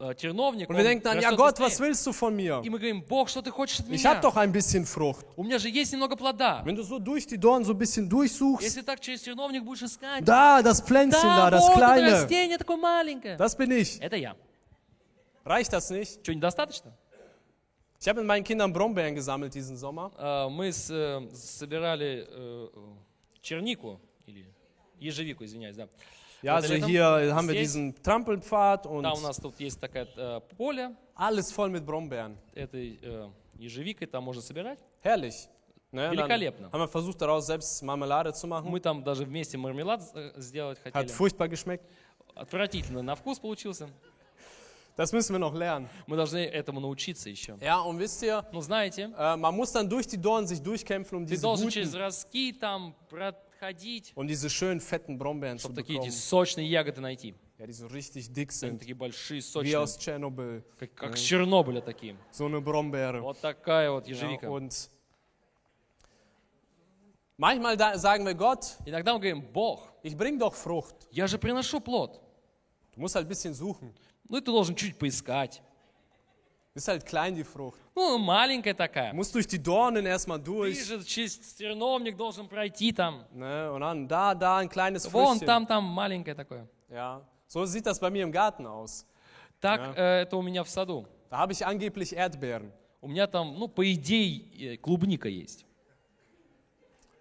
[0.00, 2.62] Э, Терновник, Und wir denken dann, ja Gott, was willst du von mir?
[2.64, 4.10] И мы говорим, Бог, что ты хочешь от Ich меня?
[4.10, 5.24] habe doch ein bisschen Frucht.
[5.36, 6.62] У меня же есть немного плода.
[6.64, 9.82] Wenn du so durch die Dornen so ein bisschen durchsuchst, Если так через терновник будешь
[9.82, 13.36] искать, da, das Pflänzchen da, да, das вот это kleine, растение такое маленькое.
[13.36, 14.00] das bin ich.
[14.00, 14.34] Это я.
[15.44, 16.20] Reicht das nicht?
[16.22, 16.92] Что, недостаточно?
[18.00, 20.10] Ich habe mit meinen Kindern Brombeeren gesammelt diesen Sommer.
[20.18, 22.78] Э, Мы с- э, собирали э, э,
[23.42, 24.46] чернику, или
[24.98, 25.88] ежевику, извиняюсь, да.
[26.42, 29.78] Ja, also летом hier haben wir здесь, diesen Trampelpfad und Да, у нас тут есть
[29.78, 32.36] такое э, поле alles voll mit Brombeeren.
[32.54, 33.28] этой э,
[33.58, 34.78] ежевикой, там можно собирать.
[35.02, 35.48] Herrlich.
[35.92, 36.08] Ne?
[36.08, 36.70] Dann Великолепно.
[36.72, 38.70] haben wir versucht, daraus selbst Marmelade zu machen.
[38.70, 41.12] Мы там даже вместе мармелад э, сделать Hat хотели.
[41.12, 41.84] furchtbar geschmeckt.
[42.34, 43.90] Отвратительно на вкус получился.
[45.00, 45.88] Das müssen wir noch lernen.
[46.06, 47.56] Мы должны этому научиться еще.
[47.62, 51.16] Ja, und wisst ihr, Ну, знаете, äh, man muss dann durch die Dornen sich durchkämpfen,
[51.16, 55.98] um diese должен через guten, ростки там проходить, um diese schönen fetten Brombeeren zu такие
[56.00, 56.12] эти bekommen.
[56.12, 57.34] сочные ягоды найти.
[57.58, 58.78] Ja, die so richtig dick Они sind.
[58.80, 60.62] такие большие, Wie сочные, aus Tschernobyl.
[60.78, 62.14] как, как с Чернобыля такие.
[62.30, 63.22] So eine Brombeere.
[63.22, 64.50] Вот такая вот Ja, ежевика.
[64.50, 64.90] und
[67.38, 70.94] manchmal da sagen wir Gott, Иногда мы говорим, Бог, ich bring doch Frucht.
[71.10, 72.20] я же приношу плод.
[72.94, 73.94] Du musst halt ein bisschen suchen.
[74.30, 75.60] Ну и ты должен чуть поискать.
[76.74, 77.78] Ist halt klein die Frucht.
[77.96, 79.12] Ну, маленькая такая.
[79.12, 80.84] musst durch die Dornen erstmal Ты durch.
[80.86, 83.24] же через терновник должен пройти там.
[83.32, 83.70] Ne?
[83.72, 85.46] Und dann da, da ein kleines Вон Früchtchen.
[85.46, 86.66] там, там маленькое такое.
[86.88, 87.22] Ja.
[87.48, 89.04] So sieht das bei mir im Garten aus.
[89.60, 91.06] Так э, это у меня в саду.
[91.28, 92.72] Da habe ich angeblich Erdbeeren.
[93.00, 95.66] У меня там, ну, по идее, э, клубника есть.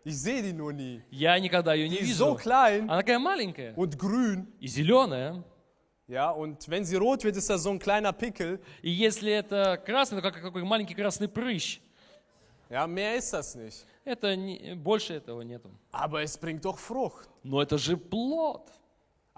[0.06, 1.02] Ich sehe die nur nie.
[1.10, 2.38] Я никогда ее не Die ist so вижу.
[2.38, 4.46] klein Она такая маленькая und grün.
[4.60, 5.44] и зеленая.
[6.09, 8.61] Ja, und wenn sie rot wird, ist das so ein kleiner Pickel.
[8.83, 11.81] И если это красный, то как какой маленький красный прыщ.
[12.69, 13.87] Ja, mehr ist das nicht.
[14.05, 15.71] Это не- больше этого нету.
[15.93, 17.29] Aber es bringt doch Frucht.
[17.43, 18.71] Но это же плод.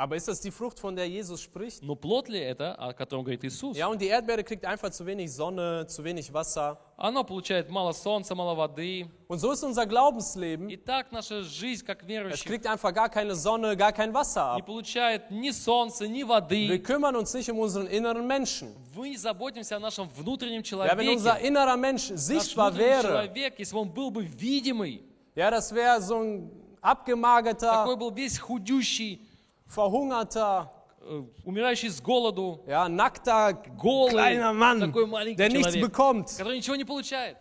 [0.01, 1.83] Aber ist das die Frucht, von der Jesus spricht?
[1.83, 3.75] Но плод ли это, о котором говорит Иисус?
[3.79, 6.77] Ja, und die Erdbeere kriegt einfach zu wenig Sonne, zu wenig Wasser.
[6.99, 9.09] Оно получает мало солнца, мало воды.
[9.27, 10.69] Und so ist unser Glaubensleben.
[10.69, 14.57] И так наша жизнь, как Es верующих, kriegt einfach gar keine Sonne, gar kein Wasser
[14.57, 14.67] не ab.
[14.67, 16.79] получает ни солнца, ни Wir воды.
[16.81, 18.75] kümmern uns nicht um unseren inneren Menschen.
[18.95, 21.47] Мы не заботимся о нашем внутреннем Ja, wenn unser человеке.
[21.49, 25.03] innerer Mensch Наш sichtbar внутренний wäre, человек, если бы он был бы видимый,
[25.35, 26.51] ja, das wäre so ein
[26.83, 29.23] abgemagerter, такой был весь худющий,
[29.71, 35.85] verhungerter, э, умирающий с голоду, ja, nackter, голый, kleiner Mann, такой маленький der nichts человек,
[35.91, 37.37] bekommt который ничего не получает.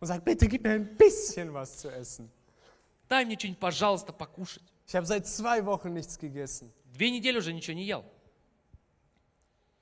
[0.00, 2.30] und sagt, bitte gib mir ein bisschen was zu essen.
[3.08, 4.62] Дай мне что-нибудь, пожалуйста, покушать.
[4.86, 6.70] Ich habe seit zwei Wochen nichts gegessen.
[6.92, 8.04] Две недели уже ничего не ел.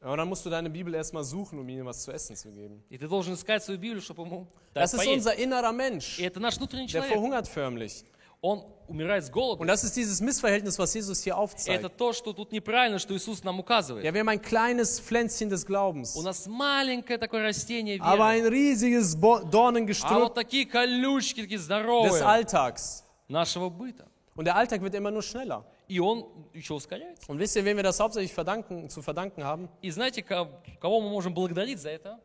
[0.03, 2.51] Ja, und dann musst du deine Bibel erstmal suchen, um ihm was zu essen zu
[2.51, 2.83] geben.
[2.91, 5.27] И ты должен искать свою Библию, чтобы ему дать Das ist поесть.
[5.27, 6.19] unser innerer Mensch.
[6.19, 7.13] И это наш внутренний Der человек.
[7.15, 8.05] verhungert förmlich.
[8.42, 9.62] Он умирает с голоду.
[9.62, 11.36] Und das ist dieses Missverhältnis, was Jesus hier
[11.68, 14.04] Это то, что тут неправильно, что Иисус нам указывает.
[14.04, 18.24] Ja, wir haben ein kleines Pflänzchen des Glaubens, У нас маленькое такое растение aber веры.
[18.24, 23.04] ein riesiges Bo- А Dornengestrüpp вот такие колючки, такие des здоровые Alltags.
[23.30, 24.08] нашего быта.
[24.36, 25.64] Und der Alltag wird immer nur schneller.
[25.88, 27.30] И он еще ускоряется.
[27.32, 29.70] Und wisst ihr, wem wir das hauptsächlich verdanken, zu verdanken haben?
[29.82, 30.48] И знаете, ко-
[30.82, 32.20] кого мы можем благодарить за это?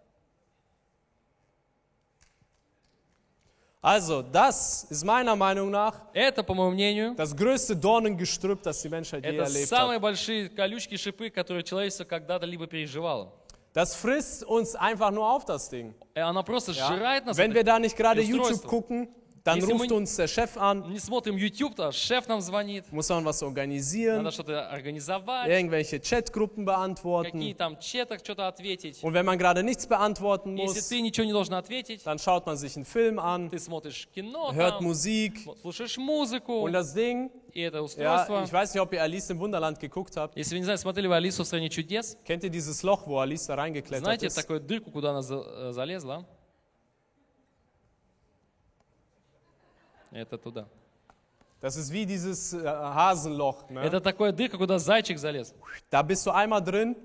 [3.85, 8.89] Also, das ist meiner Meinung nach Это, по моему мнению, das größte Dornengestrüpp, das die
[8.89, 10.01] Menschheit je это erlebt самые hat.
[10.03, 13.31] большие колючки, шипы, которые человечество когда-то либо переживало.
[13.73, 15.95] Das frisst uns einfach nur auf, das Ding.
[16.13, 16.87] И она просто Ja?
[16.87, 17.37] сжирает нас.
[17.37, 17.71] Wenn wir это.
[17.71, 18.49] da nicht gerade Устройство.
[18.53, 19.09] YouTube gucken,
[19.45, 22.85] dann Если мы ruft uns der Chef an, Не смотрим YouTube, то шеф нам звонит.
[22.91, 25.49] muss man was organisieren, Надо что-то организовать.
[25.49, 27.55] irgendwelche Chatgruppen Какие beantworten.
[27.57, 29.01] там чатах что-то ответить.
[29.03, 32.45] Und wenn man gerade nichts beantworten Если muss, ты ничего не должен ответить, dann schaut
[32.45, 35.33] man sich einen Film an, ты смотришь кино, hört там, Musik.
[35.63, 38.43] слушаешь музыку, Und das Ding, и это ja, устройство.
[38.43, 40.37] ich weiß nicht, ob ihr Alice im Wunderland geguckt habt.
[40.37, 43.17] Если вы не знаете, смотрели вы Алису в стране чудес, Kennt ihr dieses Loch, wo
[43.17, 44.35] Alice da reingeklettert знаете ist?
[44.35, 46.27] такую дырку, куда она за- э, залезла?
[50.15, 50.67] Это туда.
[51.61, 53.69] Das ist wie dieses äh, Hasenloch.
[53.69, 53.81] Ne?
[53.81, 55.53] Это такая дырка, куда зайчик залез.
[55.91, 56.95] Da bist du einmal drin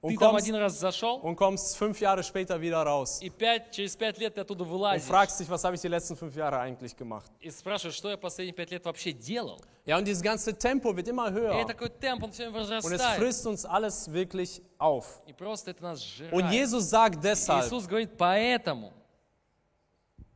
[0.00, 3.20] und Ты там kommst, один раз зашел, und kommst fünf Jahre später wieder raus.
[3.22, 5.06] и пять, через пять лет ты оттуда Und вылазишь.
[5.06, 7.30] fragst dich, was habe ich die letzten fünf Jahre eigentlich gemacht?
[7.40, 9.58] И спрашиваешь, что я последние пять лет вообще делал.
[9.86, 11.66] Ja, und dieses ganze Tempo wird immer И höher.
[11.66, 13.18] такой темп, он все время Und es возрастает.
[13.18, 15.22] frisst uns alles wirklich auf.
[15.26, 16.50] И просто это нас Und сжирает.
[16.52, 18.92] Jesus sagt deshalb, Иисус говорит, поэтому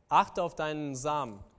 [0.07, 1.52] achte auf deinen Samen, следи за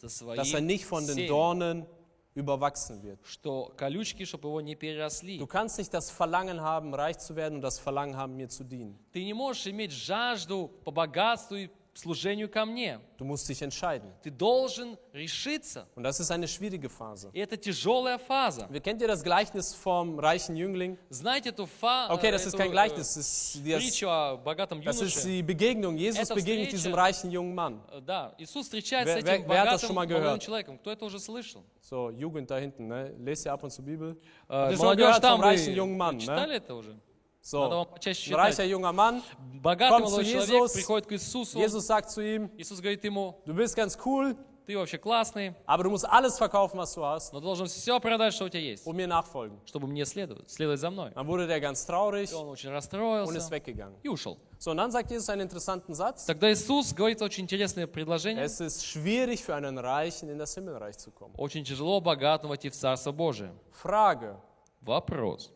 [0.00, 1.86] dass er своим nicht von den семенем, Dornen
[2.34, 3.18] überwachsen wird.
[3.24, 5.38] что колючки, чтобы его не переросли.
[5.38, 8.64] Du kannst nicht das Verlangen haben, reich zu werden und das Verlangen haben, mir zu
[8.64, 8.96] dienen.
[9.12, 12.99] Ты не можешь иметь жажду по богатству и служению ко мне.
[13.17, 14.11] Du musst dich entscheiden.
[14.23, 15.87] Ты должен решиться.
[15.95, 17.29] Und das ist eine schwierige Phase.
[17.33, 18.67] И это тяжелая фаза.
[18.69, 20.97] Wir kennt ihr das Gleichnis vom reichen Jüngling?
[21.09, 24.81] Знаете эту, фа, Okay, э, das ist kein э, Gleichnis, das ist, притчу о богатом
[24.81, 25.27] das ist юноше?
[25.27, 25.95] die Begegnung.
[25.97, 27.79] Jesus begegnet diesem reichen jungen Mann.
[27.91, 30.77] Э, Да, Иисус встречается Wer- с этим богатым молодым человеком.
[30.79, 31.63] Кто это уже слышал?
[31.81, 33.13] So, Jugend da hinten, ne?
[33.19, 34.17] Lest ihr ab und zu Bibel?
[34.49, 36.97] Э, Молодежь там, вы читали это уже?
[37.43, 39.21] So, Надо вам почаще reicher junger Mann.
[39.61, 40.73] Богатый kommt молодой zu человек Jesus.
[40.73, 41.59] приходит к Иисусу.
[41.59, 45.83] Jesus sagt zu ihm, Иисус говорит ему, du bist ganz cool, ты вообще классный, aber
[45.83, 48.87] du musst alles verkaufen, was du hast, но должен все продать, что у тебя есть,
[48.87, 49.59] um mir nachfolgen.
[49.65, 51.11] чтобы мне следовать, следовать за мной.
[51.11, 53.97] Dann wurde der ganz traurig И он очень und ist расстроился weggegangen.
[54.03, 54.37] и ушел.
[54.57, 56.25] So, und dann sagt Jesus einen interessanten Satz.
[56.25, 58.41] Тогда Иисус говорит очень интересное предложение.
[58.45, 61.33] Es ist schwierig für einen Reichen in das Himmelreich zu kommen.
[61.37, 63.51] Очень тяжело богатым войти в Царство Божие.
[63.69, 64.37] Frage,
[64.79, 65.51] Вопрос.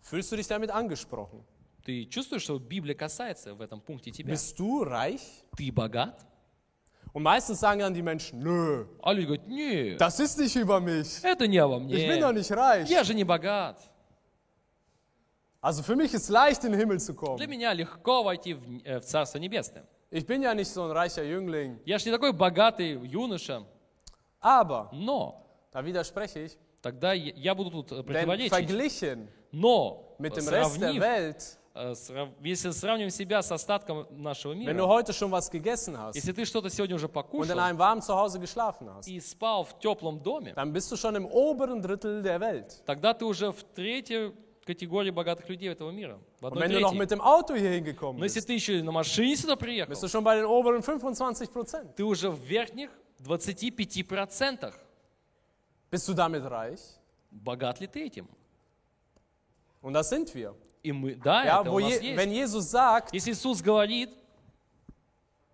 [0.00, 1.44] Fühlst du dich damit angesprochen?
[1.84, 4.34] Ты чувствуешь, что Библия касается в этом пункте тебя?
[4.34, 5.22] Bist du reich?
[5.56, 6.26] Ты богат?
[7.12, 10.78] Und meistens sagen dann die Menschen, nö, А люди говорят, нет, das ist nicht über
[10.80, 11.22] mich.
[11.24, 12.40] это не обо Ich bin doch мне.
[12.40, 12.88] nicht reich.
[12.88, 13.78] Я же не богат.
[15.62, 17.46] Also für mich ist leicht, in den Himmel zu Для kommen.
[17.48, 19.84] меня легко войти в, э, в Царство Небесное.
[20.10, 21.78] Ich bin ja nicht so ein reicher Jüngling.
[21.84, 23.64] Я же не такой богатый юноша,
[24.40, 28.50] Aber, но da widerspreche ich, тогда я буду тут э, denn противоречить.
[28.50, 33.50] verglichen Но mit э, dem Rest der сравнив, Welt, э, срав- если сравним себя с
[33.52, 37.06] остатком нашего wenn du мира, heute schon was gegessen hast если ты что-то сегодня уже
[37.06, 40.90] und in покушал einem warmen Zuhause geschlafen hast, и спал в теплом доме, dann bist
[40.92, 42.82] du schon im oberen Drittel der Welt.
[42.86, 44.32] тогда ты уже в третьей
[44.64, 46.20] категории богатых людей этого мира.
[46.40, 48.82] В одной wenn du noch mit dem Auto hier hingekommen Но если bist, ты еще
[48.82, 51.94] на машине сюда приехал, bist du schon bei den oberen 25 Prozent.
[51.96, 52.90] ты уже в верхних
[53.20, 54.72] 25%.
[55.90, 56.80] Bist du damit reich?
[57.30, 58.28] Богат ли ты этим?
[59.81, 60.55] Und das sind wir.
[60.83, 62.17] И мы, да, Ja, это wo у нас Je есть.
[62.17, 64.09] wenn Jesus sagt, Если Иисус говорит,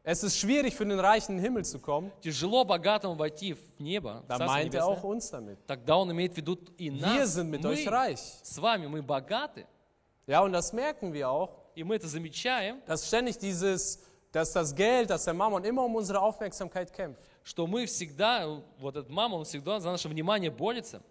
[0.03, 2.11] Es ist schwierig für den Reichen in den Himmel zu kommen.
[2.21, 5.57] тяжело богатому войти в небо, в Da Царство meint er Небесное, auch uns damit.
[5.67, 7.29] тогда он имеет в виду и Wir нас.
[7.35, 8.19] sind mit Мы euch reich.
[8.41, 9.67] с вами, мы богаты,
[10.27, 13.99] Ja, und das merken wir auch, и мы это замечаем, dass ständig dieses,
[14.31, 17.21] dass das Geld, dass der Mammon immer um unsere Aufmerksamkeit kämpft.
[17.43, 18.47] что мы всегда,
[18.79, 21.01] вот этот мама, он всегда за наше внимание борется.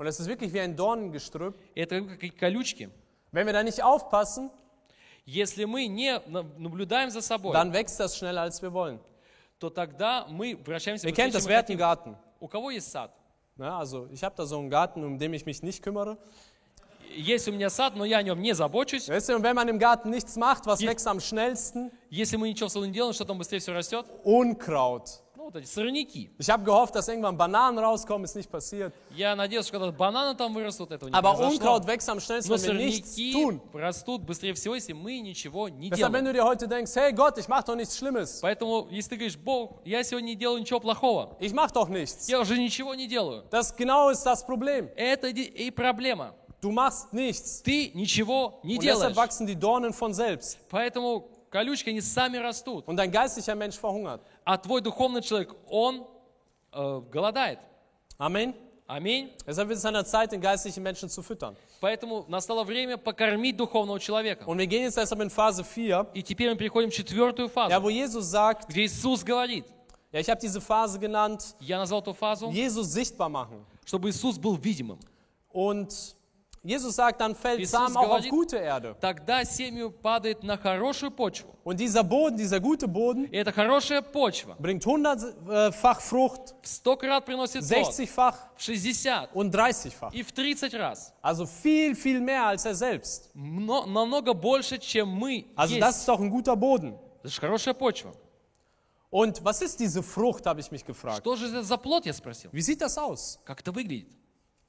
[0.00, 1.54] Und es ist wirklich wie ein Dornengestrüpp.
[1.74, 2.90] И это как и колючки.
[3.32, 4.50] Wenn wir da nicht aufpassen,
[5.28, 9.00] Если мы не на- наблюдаем за собой, dann wächst das schneller, als wir wollen.
[9.58, 11.78] то тогда мы вращаемся Ihr быстрее, kennt das, чем wer мы hat einen хотим.
[11.78, 12.16] Garten?
[12.40, 13.10] У кого есть сад?
[13.58, 16.16] Ja, also ich habe da so einen Garten, um den ich mich nicht kümmere.
[17.16, 19.08] Есть у меня сад, но я о нем не забочусь.
[19.08, 21.90] Weißt du, und wenn man im Garten nichts macht, was Je- wächst am schnellsten?
[22.10, 24.06] Если мы ничего в саду не делаем, что там быстрее все растет?
[24.24, 25.08] Unkraut.
[25.41, 26.29] Ну, вот эти сорняки.
[26.37, 28.93] Ich habe gehofft, dass irgendwann Bananen rauskommen, ist nicht passiert.
[29.09, 31.55] Я надеялся, что когда бананы там вырастут, этого не Aber произошло.
[31.55, 33.59] Unkraut wächst am schnellsten, Но wenn wir nichts сорняки tun.
[33.73, 36.25] растут быстрее всего, если мы ничего не Deshalb, wenn делаем.
[36.25, 38.37] du dir heute denkst, hey Gott, ich mache doch nichts Schlimmes.
[38.43, 42.27] Поэтому, если ты говоришь, Бог, я сегодня не делаю ничего плохого, Ich mache doch nichts.
[42.29, 43.43] я уже ничего не делаю.
[43.49, 44.91] Das genau ist das Problem.
[44.95, 46.35] Это и проблема.
[46.61, 47.63] Du machst nichts.
[47.63, 49.17] Ты ничего не Und deshalb делаешь.
[49.17, 50.59] wachsen die Dornen von selbst.
[50.69, 52.87] Поэтому колючки, они сами растут.
[52.87, 54.21] Und dein geistlicher Mensch verhungert.
[54.43, 56.07] А твой духовный человек, он
[56.71, 57.59] э, голодает.
[58.17, 58.55] Аминь.
[59.47, 61.55] Deshalb ist es an der Zeit, den geistlichen Menschen zu füttern.
[61.79, 64.45] Поэтому настало время покормить духовного человека.
[64.45, 67.71] Und wir gehen jetzt deshalb in Phase 4, И теперь мы переходим в четвертую фазу,
[67.71, 69.65] ja, wo Jesus sagt, где Иисус говорит,
[70.11, 73.65] ja, ich habe diese Phase genannt, я назвал эту фазу, Jesus sichtbar machen.
[73.85, 74.99] чтобы Иисус был видимым.
[75.53, 75.93] Und
[76.63, 78.95] Jesus sagt, dann fällt Jesus Samen auch auf gute Erde.
[79.01, 81.55] Тогда семя падает на хорошую почву.
[81.63, 86.97] Und dieser Boden, dieser gute Boden, И эта хорошая почва bringt hundertfach Frucht, в 100
[86.97, 90.13] крат приносит плод, 60-fach в 60 und 30-fach.
[90.13, 91.13] и в 30 раз.
[91.23, 93.31] Also viel, viel mehr als er selbst.
[93.33, 95.81] Мно- намного больше, чем мы Also есть.
[95.81, 96.93] das ist doch ein guter Boden.
[97.23, 98.11] Это же хорошая почва.
[99.09, 101.17] Und was ist diese Frucht, habe ich mich gefragt.
[101.21, 102.51] Что же это за плод, я спросил.
[102.53, 103.39] Wie sieht das aus?
[103.45, 104.07] Как это выглядит?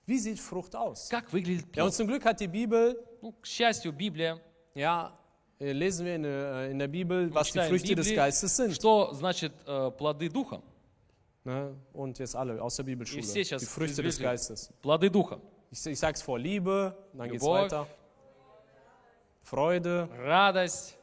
[0.05, 1.09] Wie sieht Frucht aus?
[1.09, 1.93] Как выглядит Ja, und плод?
[1.95, 4.39] zum Glück hat die Bibel, Ну, к счастью, Библия
[4.75, 5.17] ja,
[5.59, 8.55] äh, lesen wir in, der- in der Bibel, was die читаем Früchte des Библии, Geistes
[8.55, 8.73] sind.
[8.75, 10.61] что значит э, плоды Духа.
[11.43, 11.75] Ne?
[11.93, 13.19] Und jetzt alle aus der Bibelschule.
[13.19, 14.23] И все сейчас Die Früchte des извлекли.
[14.37, 14.71] Geistes.
[14.81, 15.39] Плоды Духа.
[15.71, 17.63] Ich, ich sage es vor, Liebe, dann geht's Любовь.
[17.71, 17.87] weiter.
[19.41, 20.97] Freude, Радость,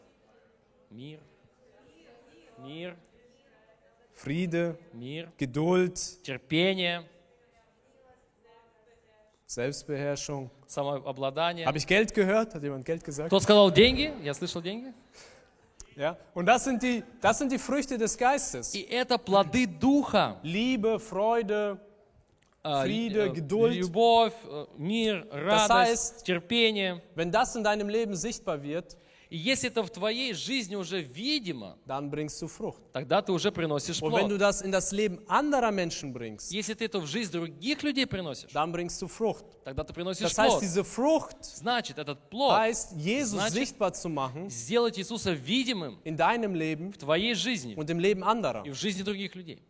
[0.91, 1.19] мир,
[2.59, 2.95] мир,
[4.13, 7.05] Friede, мир, Geduld, терпение,
[9.49, 10.51] Selbstbeherrschung.
[10.67, 11.67] самообладание.
[11.67, 12.55] Habe ich Geld gehört?
[12.55, 13.29] Hat jemand Geld gesagt?
[13.29, 14.11] Кто сказал деньги?
[14.23, 14.93] Я слышал деньги.
[15.97, 16.17] Ja.
[16.35, 18.75] Und das sind, die, das sind die Früchte des Geistes.
[18.75, 20.39] И это плоды Духа.
[20.43, 21.79] Liebe, Freude,
[22.65, 23.75] А, Friede, э, Geduld.
[23.77, 27.03] Любовь, э, мир, радость, heißt- терпение.
[27.15, 28.97] wenn das in deinem Leben sichtbar wird,
[29.32, 32.82] И если это в твоей жизни уже видимо, dann bringst du Frucht.
[32.92, 34.32] тогда ты уже приносишь Und wenn плод.
[34.32, 38.08] du das in das Leben anderer Menschen bringst, Если ты это в жизнь других людей
[38.08, 39.46] приносишь, dann bringst du Frucht.
[39.64, 40.64] тогда ты приносишь Das heißt, плод.
[40.64, 46.18] diese Frucht Значит, этот плод heißt, Jesus Значит- sichtbar zu machen сделать Иисуса видимым in
[46.18, 48.66] deinem Leben в твоей жизни und im Leben anderer.
[48.66, 49.62] и в жизни других людей.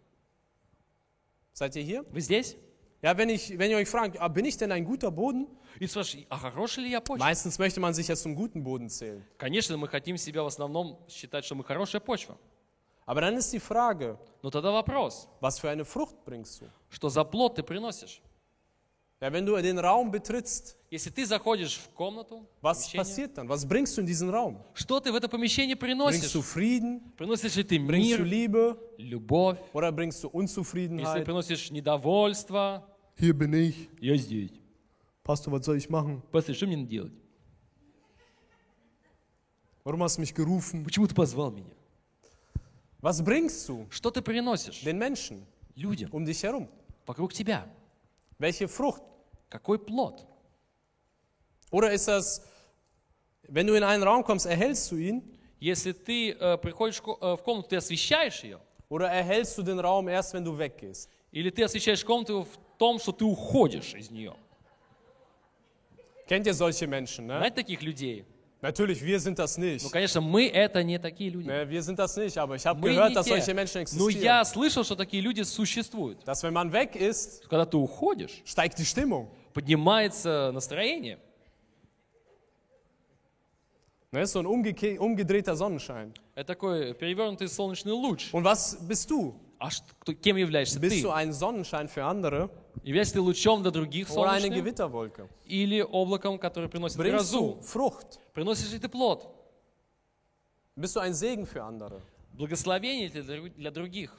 [1.53, 2.05] Seid ihr hier?
[2.14, 2.55] Вы здесь?
[3.03, 5.47] Ja, wenn, ich, wenn ihr euch fragt, ah, bin ich denn ein guter Boden?
[5.80, 7.18] И спрашиваешь, а хороший ли я почва?
[7.24, 9.22] Meistens möchte man sich ja zum guten Boden zählen.
[9.36, 12.36] Конечно, мы хотим себя в основном считать, что мы хорошая почва.
[13.07, 16.70] Aber dann ist die Frage, Но тогда вопрос, was für eine Frucht bringst du?
[16.88, 18.22] что за плод ты приносишь?
[19.20, 23.49] Ja, wenn du den Raum betrittst, Если ты заходишь в комнату, was помещение, passiert dann?
[23.49, 24.62] Was bringst du in diesen Raum?
[24.74, 26.32] что ты в это помещение Bringst приносишь?
[26.32, 27.01] du Frieden?
[27.16, 28.78] Приносишь ли ты Bringst du мир, Liebe?
[28.97, 29.59] любовь?
[29.74, 31.24] Oder bringst du Если ты Unzufriedenheit?
[31.24, 32.86] приносишь недовольство,
[33.18, 33.88] Hier bin ich.
[34.01, 34.51] я здесь.
[35.22, 36.22] Pastor, was soll ich machen?
[36.32, 37.12] Пастор, что мне надо делать?
[39.84, 40.84] Warum hast du mich gerufen?
[40.84, 41.70] Почему ты позвал меня?
[43.01, 46.68] Was bringst du Что ты приносишь den Menschen людям um dich herum?
[47.07, 47.66] вокруг тебя?
[48.38, 49.03] Welche Frucht?
[49.51, 50.26] Какой плод?
[51.70, 52.42] Oder ist das,
[53.49, 55.22] wenn du in einen Raum kommst, erhältst du ihn?
[55.61, 58.61] Если ты э, приходишь в ко- э, в комнату, ты освещаешь ее?
[58.88, 61.09] Oder erhältst du den Raum erst, wenn du weggehst?
[61.30, 64.34] Или ты освещаешь комнату в том, что ты уходишь из нее?
[66.27, 67.27] Kennt ihr solche Menschen?
[67.27, 67.38] Ne?
[67.38, 68.25] Знаете таких людей?
[68.61, 69.84] Natürlich, wir sind das nicht.
[69.86, 71.47] Ну, конечно, мы это не такие люди.
[71.47, 73.32] Ne, wir sind das nicht, aber ich habe Мы gehört, не dass те.
[73.32, 76.23] solche Menschen Но я слышал, что такие люди существуют.
[76.25, 79.27] Dass wenn man weg ist, Когда ты уходишь, steigt die Stimmung.
[79.53, 81.19] поднимается настроение.
[84.11, 86.13] Ne, ist so ein umgeke- umgedrehter Sonnenschein.
[86.36, 88.34] Это такой перевернутый солнечный луч.
[88.34, 89.36] Und was bist du?
[89.60, 91.01] А кто- кем являешься Bist ты?
[91.03, 92.49] du ein Sonnenschein für andere
[92.84, 94.53] Являешься ты лучом для других oder eine солнечным?
[94.64, 95.28] Gewitterwolke?
[95.45, 97.57] Или облаком, которое приносит Bringst грозу?
[97.57, 98.20] du Frucht?
[98.34, 99.28] Приносишь ли ты плод?
[100.76, 102.01] Bist du ein Segen für andere?
[102.34, 104.12] Благословение для, друг- для других.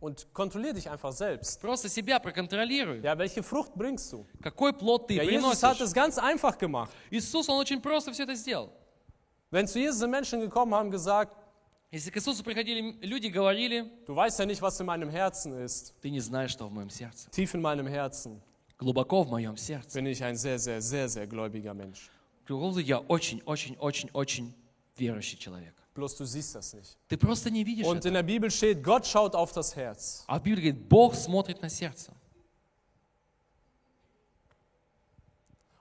[0.00, 1.60] Und kontrollier dich einfach selbst.
[1.60, 3.00] Просто себя проконтролируй.
[3.02, 4.24] Ja, welche Frucht bringst du?
[4.42, 5.80] Какой плод ты Ja, Jesus hat приносишь?
[5.86, 6.92] es ganz einfach gemacht.
[7.10, 8.70] Иисус, Он очень просто все это сделал.
[9.50, 11.34] Wenn zu Jesus Menschen gekommen haben gesagt,
[11.94, 15.94] Если к Иисусу приходили люди, говорили, du weißt ja nicht, was in meinem Herzen ist.
[16.02, 17.30] ты не знаешь, что в моем сердце.
[17.30, 18.40] Tief in meinem Herzen
[18.80, 19.96] Глубоко в моем сердце.
[19.96, 22.10] bin ich ein sehr, sehr, sehr, sehr gläubiger Mensch.
[22.48, 24.52] Глубоко Я очень, очень, очень, очень
[24.98, 25.72] верующий человек.
[25.94, 26.96] Bloß du siehst das nicht.
[27.08, 28.08] Ты просто не видишь Und это.
[28.08, 30.24] in der Bibel steht, Gott schaut auf das Herz.
[30.26, 32.10] А в Библии говорит, Бог смотрит на сердце.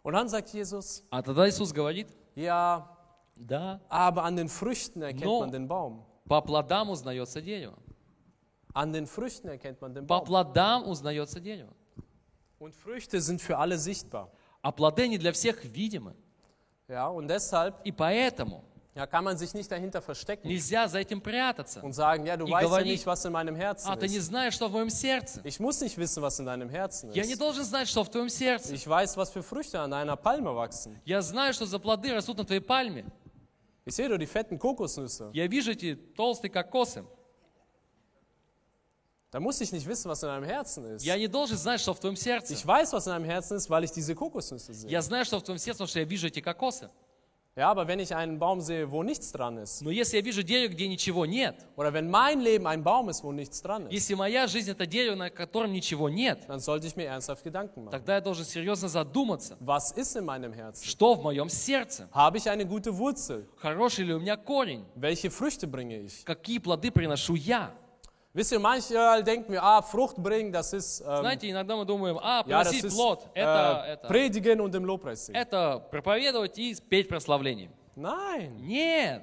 [0.03, 2.87] Und dann sagt Jesus, А тогда Иисус говорит, ja,
[3.35, 5.39] да, aber an den Früchten erkennt No.
[5.41, 6.03] man den Baum.
[6.27, 7.77] по плодам узнается дерево.
[8.73, 10.25] An den Früchten erkennt man den По Baum.
[10.25, 11.73] плодам узнается дерево.
[12.59, 14.29] Und Früchte sind für alle sichtbar.
[14.61, 16.15] А плоды не для всех видимы.
[16.87, 18.63] Ja, und deshalb И поэтому
[18.95, 21.81] ja, kann man sich nicht dahinter verstecken нельзя за этим прятаться.
[21.81, 24.07] und sagen, ja, du И weißt ja говорить, nicht, was in meinem Herzen А ты
[24.07, 24.27] не ist.
[24.27, 25.41] знаешь, что в моем сердце.
[25.43, 27.39] Ich muss nicht wissen, was in deinem Herzen Я не ist.
[27.41, 28.73] должен знать, что в твоем сердце.
[28.73, 30.95] Ich weiß, was für Früchte an einer Palme wachsen.
[31.05, 33.05] Я знаю, что за плоды растут на твоей пальме.
[33.84, 35.30] Ich sehe doch die fetten Kokosnüsse.
[35.32, 37.04] Я вижу эти толстые кокосы.
[39.30, 41.04] Da muss ich nicht wissen, was in deinem Herzen ist.
[41.04, 42.54] Я не должен знать, что в твоем сердце.
[42.54, 44.90] Ich weiß, was in deinem Herzen ist, weil ich diese Kokosnüsse sehe.
[44.90, 46.90] Я знаю, что в твоем сердце, потому что я вижу эти кокосы.
[47.55, 50.41] Ja, aber wenn ich einen Baum sehe, wo nichts dran ist, Но если я вижу
[50.41, 53.91] дерево, где ничего нет, oder wenn mein Leben ein Baum ist, wo nichts dran ist,
[53.93, 57.83] если моя жизнь это дерево, на котором ничего нет, dann sollte ich mir ernsthaft Gedanken
[57.83, 57.91] machen.
[57.91, 60.83] тогда я должен серьезно задуматься, Was ist in meinem Herzen?
[60.83, 63.45] что в моем сердце, Habe ich eine gute Wurzel?
[63.57, 66.23] хороший ли у меня корень, Welche Früchte bringe ich?
[66.25, 67.71] какие плоды приношу я.
[68.35, 72.17] Wisst ihr, manche denken mir, ah, Frucht bringen, das ist, ähm, Знаете, иногда мы думаем,
[72.19, 75.35] а, ja, приносить ist плод, это, äh, это, Predigen und im Lobpreis singen.
[75.35, 77.69] это проповедовать и петь прославление.
[77.95, 79.21] Nein, Нет,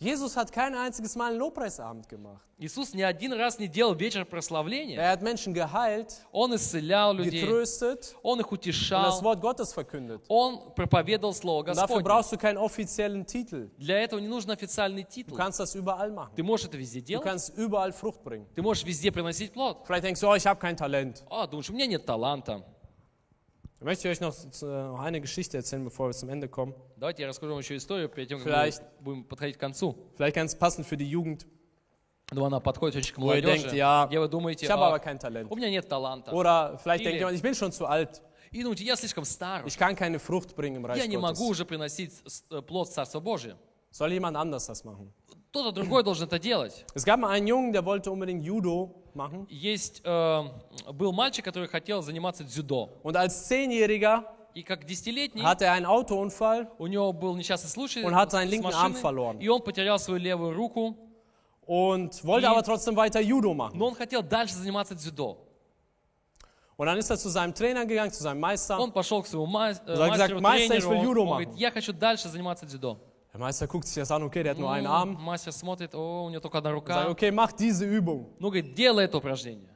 [0.00, 2.42] Jesus hat kein einziges Mal einen Lobpreisabend gemacht.
[2.58, 4.98] Иисус ни один раз не делал вечер прославления.
[4.98, 9.72] Er hat Menschen geheilt, Он исцелял людей, getröstet Он их und das утешал, Wort Gottes
[9.72, 10.22] verkündet.
[10.28, 12.04] Он проповедовал Слово Und dafür Господне.
[12.04, 13.70] brauchst du keinen offiziellen Titel.
[13.78, 15.36] Для этого не нужен официальный Du титул.
[15.36, 16.32] kannst das überall machen.
[16.36, 18.46] Ты можешь это везде Du делать, kannst überall Frucht bringen.
[18.54, 19.78] ты можешь везде приносить плод.
[19.86, 21.22] Vielleicht denkst du, oh, ich habe kein Talent.
[21.30, 22.64] А, думаешь, у меня нет таланта.
[23.83, 26.73] Ich möchte euch noch, äh, noch eine Geschichte erzählen, bevor wir zum Ende kommen.
[26.97, 29.95] Давайте я расскажу вам еще историю, перед тем, как Vielleicht- мы будем подходить к концу.
[30.17, 31.45] Vielleicht ganz passend für die Jugend.
[32.31, 34.83] Но она подходит очень к Wo ihr молодежи, denkt, ja, где вы думаете, Ich habe
[34.85, 35.47] aber «А, kein Talent.
[35.49, 36.31] у меня нет таланта.
[36.31, 38.21] Oder vielleicht Или- denkt jemand, ich bin schon zu alt.
[38.51, 41.45] И думаете, я слишком стар, Ich kann keine Frucht bringen im я Reich не могу
[41.45, 41.49] Gottes.
[41.51, 43.55] уже приносить с- э, плод Царства Божия.
[43.91, 45.11] Soll jemand anders das machen?
[45.51, 46.85] Кто-то другой должен это делать.
[46.93, 49.46] Es gab mal einen Jungen, der wollte unbedingt Judo machen.
[49.48, 50.42] Есть, э,
[50.92, 52.90] был мальчик, который хотел заниматься дзюдо.
[53.02, 58.04] Und als Zehnjähriger И как десятилетний hatte er einen Autounfall у него был несчастный случай
[58.04, 59.38] Und hat seinen linken Arm verloren.
[59.40, 60.96] и он потерял свою левую руку,
[61.66, 63.76] und wollte Die- aber trotzdem weiter Judo machen.
[63.78, 65.38] но он хотел дальше заниматься дзюдо.
[66.76, 68.78] Und dann ist er zu seinem Trainer gegangen, zu seinem Meister.
[68.78, 71.28] Он пошел к своему ма- э, hat мастеру, gesagt, «Meister, ich will он, Judo он
[71.28, 71.56] говорит, machen».
[71.58, 72.98] я хочу дальше заниматься дзюдо.
[73.33, 75.17] Der Meister guckt sich das an, okay, der hat nur einen М, Arm.
[75.23, 77.09] Мастер смотрит, о, у него только одна Sagt, рука.
[77.09, 78.25] okay, mach diese Übung.
[78.39, 79.69] Ну, говорит, делай это упражнение.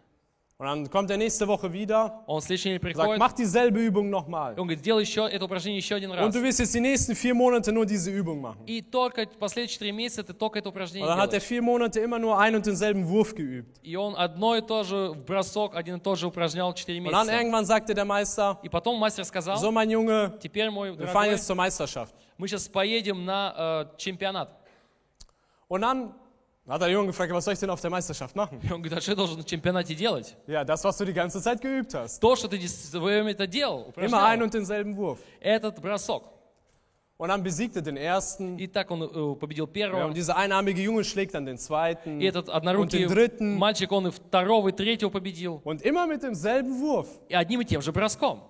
[0.59, 3.79] Und dann kommt er nächste Woche wieder, Он в следующий день sagt, приходит, mach dieselbe
[3.79, 4.51] Übung nochmal.
[4.57, 6.23] он говорит, делай еще это упражнение еще один раз.
[6.25, 8.63] Und du wirst jetzt die nächsten vier Monate nur diese Übung machen.
[8.65, 11.43] И только последующие три месяца ты только это Und упражнение dann hat er делаешь.
[11.43, 13.77] vier Monate immer nur einen und denselben Wurf geübt.
[13.83, 17.25] И он одно и то же бросок, один и тот же упражнял четыре Und dann
[17.27, 17.35] месяца.
[17.41, 21.13] irgendwann sagte der Meister, И потом мастер сказал, so mein Junge, теперь, мой wir fahren
[21.25, 22.13] дорогой, jetzt zur Meisterschaft.
[22.38, 24.54] Мы сейчас поедем на э, чемпионат.
[25.68, 26.14] Und dann
[26.66, 28.60] hat der Junge gefragt, was soll ich denn auf der Meisterschaft machen?
[28.62, 30.36] И он говорит, а что я должен на чемпионате делать?
[30.46, 32.20] Ja, das, was du die ganze Zeit geübt hast.
[32.20, 32.58] То, что ты
[32.98, 35.18] время это делал, Immer einen und denselben Wurf.
[35.40, 36.24] этот бросок.
[37.20, 38.58] Und dann besiegte den ersten.
[38.58, 40.06] И так он э, победил Ja, первого.
[40.06, 42.20] und dieser einarmige Junge schlägt dann den zweiten.
[42.20, 43.56] И этот Und однорукий den dritten.
[43.58, 45.60] мальчик, он и второго, и третьего победил.
[45.64, 47.08] Und immer mit demselben Wurf.
[47.28, 48.44] И одним и тем же броском.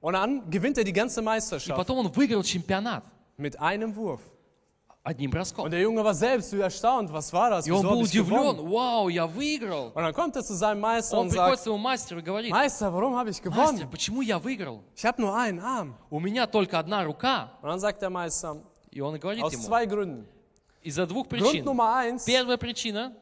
[0.00, 3.04] Und dann gewinnt er die ganze И Meisterschaft потом он выиграл чемпионат
[3.36, 4.20] mit einem Wurf.
[5.02, 5.64] одним броском.
[5.64, 7.10] Und der Junge war selbst wieder erstaunt.
[7.12, 7.66] Was war das?
[7.66, 8.58] И он Wieso был hab ich gewonnen?
[8.60, 8.70] удивлен.
[8.70, 9.86] Вау, я выиграл.
[9.94, 12.22] Und dann kommt er zu seinem Meister Он und приходит к sagt, своему мастеру и
[12.22, 13.90] говорит, Meister, warum habe ich мастер, gewonnen?
[13.90, 14.82] почему я выиграл?
[14.94, 15.94] Ich habe nur einen Arm.
[16.10, 17.52] У меня только одна рука.
[17.62, 18.56] Und dann sagt der Meister,
[18.90, 20.26] И он говорит aus ему, zwei Gründen.
[20.82, 21.64] из-за двух Grund причин.
[21.64, 23.16] Nummer eins, Первая причина,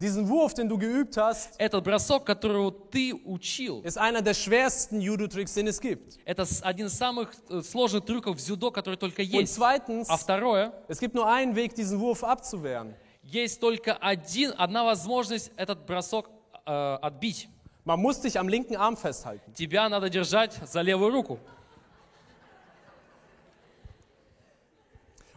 [0.00, 5.00] diesen Wurf, den du geübt hast, этот бросок, который ты учил, ist einer der schwersten
[5.00, 6.18] Judo-Tricks, den es gibt.
[6.24, 9.54] это один из самых э, сложных трюков в дзюдо, который только Und есть.
[9.54, 12.94] zweitens, А второе, es gibt nur einen Weg, diesen Wurf abzuwehren.
[13.24, 16.30] есть только один, одна возможность этот бросок
[16.64, 17.48] э, отбить.
[17.84, 19.52] Man muss dich am linken Arm festhalten.
[19.54, 21.38] Тебя надо держать за левую руку.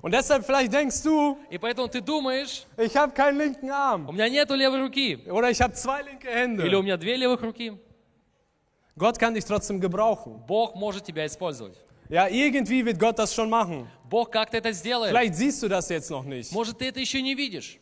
[0.02, 4.14] Und deshalb vielleicht denkst du, И поэтому ты думаешь, ich habe keinen linken у Arm
[4.14, 6.82] меня нету левой руки, oder ich habe zwei linke или у Hände.
[6.82, 7.72] меня две левых руки.
[8.96, 10.42] Gott kann dich trotzdem gebrauchen.
[10.46, 11.76] Бог может тебя использовать.
[12.08, 13.88] Ja, irgendwie wird Gott das schon machen.
[14.08, 15.10] Бог как-то это сделает.
[15.10, 16.52] Vielleicht siehst du das jetzt noch nicht.
[16.52, 17.78] Может, ты это еще не видишь.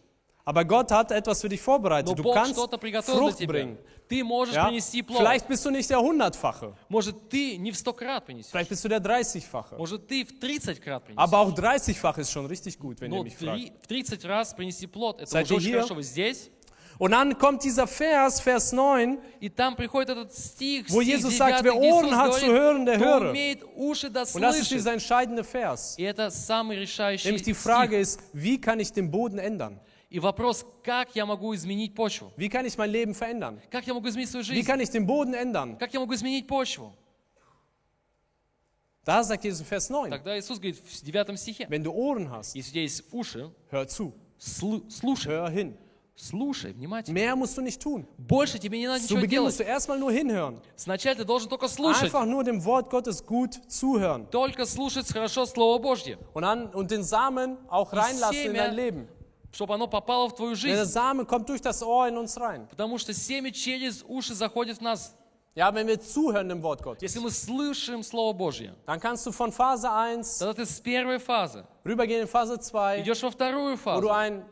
[0.48, 2.18] Aber Gott hat etwas für dich Но vorbereitet.
[2.18, 3.52] Du Бог kannst что-то приготовил для Frucht тебя.
[3.52, 3.78] bringen.
[4.06, 4.66] Ты можешь Ja?
[4.68, 5.18] принести плод.
[5.20, 6.74] Vielleicht bist du nicht der Hundertfache.
[6.90, 8.50] Может, ты не в сто крат принесешь.
[8.52, 9.76] Vielleicht bist du der Dreißigfache.
[9.78, 11.18] Может, ты в 30 крат принесешь.
[11.22, 13.56] Aber auch 30-fach ist schon richtig gut, wenn ihr Но mich fragt.
[13.56, 15.22] три- в 30 раз принеси плод.
[15.22, 15.76] Это Seid уже ihr очень hier?
[15.80, 15.94] хорошо.
[15.94, 16.50] Вы здесь.
[16.98, 21.32] Und dann kommt dieser Vers, Vers 9, И там приходит этот стих, Wo стих Jesus
[21.32, 23.30] 9, sagt, wer где Ohren Иисус hat zu говорит, hören, der кто höre.
[23.32, 24.70] имеет уши, да und das ist слышит.
[24.78, 25.94] dieser entscheidende Vers.
[25.96, 27.56] И это самый решающий Nämlich die стих.
[27.64, 29.80] Frage ist, wie kann ich den Boden ändern?
[30.09, 32.31] И вопрос, как я могу изменить почву?
[32.35, 33.61] Wie kann ich mein Leben verändern?
[33.69, 34.65] Как я могу изменить свою Wie жизнь?
[34.67, 35.77] kann ich den Boden ändern?
[35.77, 36.93] Как я могу изменить почву?
[39.05, 42.29] Da sagt Jesus in Vers 9, Тогда Иисус говорит в 9 стихе, wenn du Ohren
[42.29, 45.75] hast, если у тебя есть уши, hör zu, слу- слушай, hör hin.
[46.15, 47.13] слушай внимательно.
[47.13, 48.05] Mehr musst du nicht tun.
[48.17, 49.67] Больше тебе не надо Zu ничего Beginn musst делать.
[49.69, 50.59] du erstmal nur hinhören.
[50.75, 52.03] Сначала ты должен только слушать.
[52.03, 54.27] Einfach nur dem Wort Gottes gut zuhören.
[54.29, 59.07] Только слушать хорошо Слово Божье, Und, dann, und den Samen auch reinlassen in dein Leben.
[59.51, 60.91] Чтобы оно попало в твою der жизнь.
[60.91, 62.67] Same kommt durch das Ohr in uns rein.
[62.69, 65.15] Потому что семя через уши заходит в нас.
[65.55, 69.31] Ja, wenn wir zuhören dem Wort Gottes, Если мы слышим Слово Божье, dann kannst du
[69.31, 73.73] von Phase 1 тогда ты с первой фазы rübergehen in Phase 2, идешь во вторую
[73.73, 74.45] wo du фазу, ein,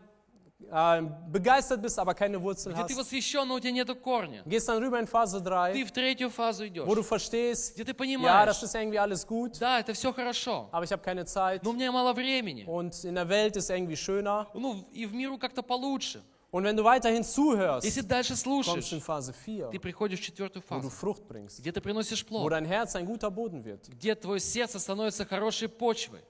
[0.69, 2.99] begeistert bist, aber keine Wurzeln где ты hast.
[2.99, 4.43] восхищен, но у тебя нет корня.
[4.45, 7.83] Gehst dann rüber in Phase 3, Ты в третью фазу идешь, wo du verstehst, где
[7.83, 11.01] ты ja, das понимаешь, ist irgendwie alles gut, да, это все хорошо, aber ich habe
[11.01, 11.63] keine Zeit.
[11.63, 12.65] но у меня мало времени.
[12.65, 14.47] Und in der Welt ist irgendwie schöner.
[14.53, 16.21] Ну, и в миру как-то получше.
[16.49, 20.19] Und wenn du weiterhin zuhörst, Если дальше kommst du in слушаешь, Phase 4, ты приходишь
[20.19, 23.05] в четвертую wo du фазу, Frucht bringst, где ты приносишь wo плод, dein Herz ein
[23.05, 23.87] guter Boden wird.
[23.89, 26.21] где твое сердце становится хорошей почвой.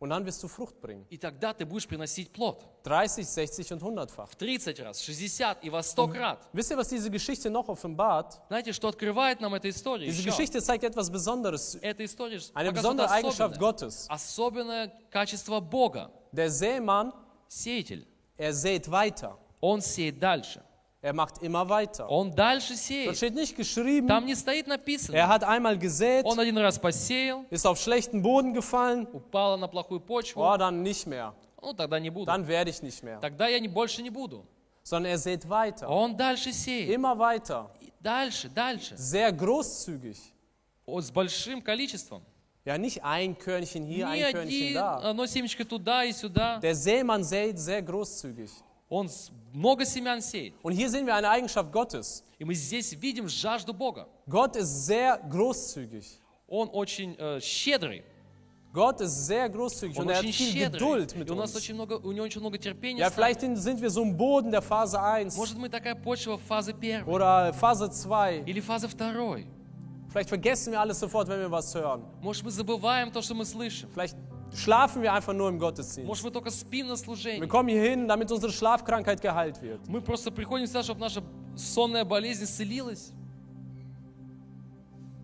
[0.00, 1.04] Und dann wirst du Frucht bringen.
[1.10, 2.64] И тогда ты будешь приносить плод.
[2.84, 4.28] 30, 60 und 100-fach.
[4.28, 6.48] В 30 раз, 60 и во 100 крат.
[6.52, 8.40] Wisst ihr, was diese Geschichte noch offenbart?
[8.46, 10.06] Знаете, что открывает нам эта история?
[10.06, 10.30] Diese еще?
[10.30, 14.06] Geschichte zeigt etwas Besonderes, Эта история eine besondere Eigenschaft Gottes.
[14.08, 16.12] особенное качество Бога.
[16.30, 17.12] Der Sämann,
[17.48, 18.06] Сеятель.
[18.36, 19.36] er sät weiter.
[19.60, 20.62] Он сеет дальше.
[21.01, 22.09] Er macht immer weiter.
[22.09, 23.17] Он дальше Dort сеет.
[23.17, 25.15] steht nicht geschrieben, Там не стоит написано.
[25.15, 29.67] er hat einmal gesät, Он один раз посеял, ist auf schlechten Boden gefallen, упала на
[29.67, 30.41] плохую почву.
[30.41, 31.33] oh, dann nicht mehr.
[31.61, 32.25] Ну, тогда не буду.
[32.25, 33.19] Dann werde ich nicht mehr.
[33.19, 34.45] Тогда я не, больше не буду.
[34.83, 35.87] Sondern er sät weiter.
[35.89, 36.89] Он дальше сеет.
[36.89, 37.69] Immer weiter.
[37.81, 38.95] И Дальше, дальше.
[38.97, 40.17] Sehr großzügig.
[40.85, 42.21] Вот с большим количеством.
[42.65, 44.97] Ja, nicht ein Körnchen hier, Не ein Körnchen один, da.
[44.99, 46.59] одно семечко туда и сюда.
[46.61, 48.49] Der Sämann sät sehr großzügig.
[48.89, 50.53] Он с- много семян сеет.
[50.61, 52.23] Und hier sehen wir eine Eigenschaft Gottes.
[52.39, 54.07] И мы здесь видим жажду Бога.
[54.27, 56.19] Gott ist sehr großzügig.
[56.47, 58.03] Он очень э, щедрый.
[58.73, 60.79] Gott ist sehr großzügig Он und er hat очень viel щедрый.
[60.79, 61.57] Geduld mit И у нас uns.
[61.57, 62.99] очень много, у него очень много терпения.
[63.01, 63.33] Ja, с нами.
[63.33, 67.11] vielleicht sind wir so im Boden der Phase 1 Может, мы такая почва фазы первой
[67.13, 68.43] oder Phase 2.
[68.45, 69.45] или фазы второй.
[70.11, 72.03] Vielleicht vergessen wir alles sofort, wenn wir was hören.
[72.21, 73.89] Может, мы забываем то, что мы слышим.
[73.93, 74.15] Vielleicht
[74.53, 76.07] schlafen wir einfach nur im Gottesdienst.
[76.07, 77.47] Может, мы только спим на Wir служении.
[77.47, 79.79] kommen hier hin, damit unsere Schlafkrankheit geheilt wird.
[79.87, 81.23] Мы просто приходим сюда, чтобы наша
[81.55, 83.11] сонная болезнь исцелилась.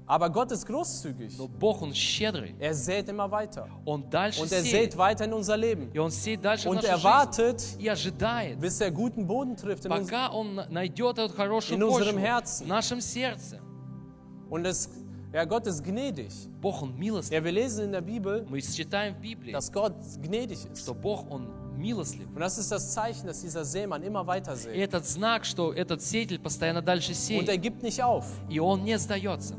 [0.08, 1.38] Aber Gott ist großzügig.
[1.38, 2.56] Но Бог, Он щедрый.
[2.60, 3.68] Er sät immer weiter.
[3.86, 4.94] Он дальше Und er сеет.
[4.94, 5.92] sät weiter in unser Leben.
[5.94, 7.04] И Он сеет дальше в Und нашу er жизнь.
[7.04, 10.08] wartet, И ожидает, bis er guten Boden trifft in uns.
[10.08, 12.66] пока Он на- найдет эту хорошую In unserem почву Herzen.
[12.66, 13.60] в нашем сердце.
[14.50, 14.90] Und es,
[15.34, 16.32] ja, Gott ist gnädig.
[16.62, 17.38] Бог, Он милостлив.
[17.40, 20.82] Ja, wir lesen in der Bibel, Мы читаем в Библии, dass Gott gnädig ist.
[20.84, 21.48] что Бог, Он
[21.78, 22.28] милостлив.
[22.34, 24.76] Und das ist das Zeichen, dass dieser Seemann immer weiter И sät.
[24.76, 27.62] этот знак, что этот сеятель постоянно дальше Und er сеет.
[27.62, 28.26] gibt nicht auf.
[28.50, 29.56] И он не сдается.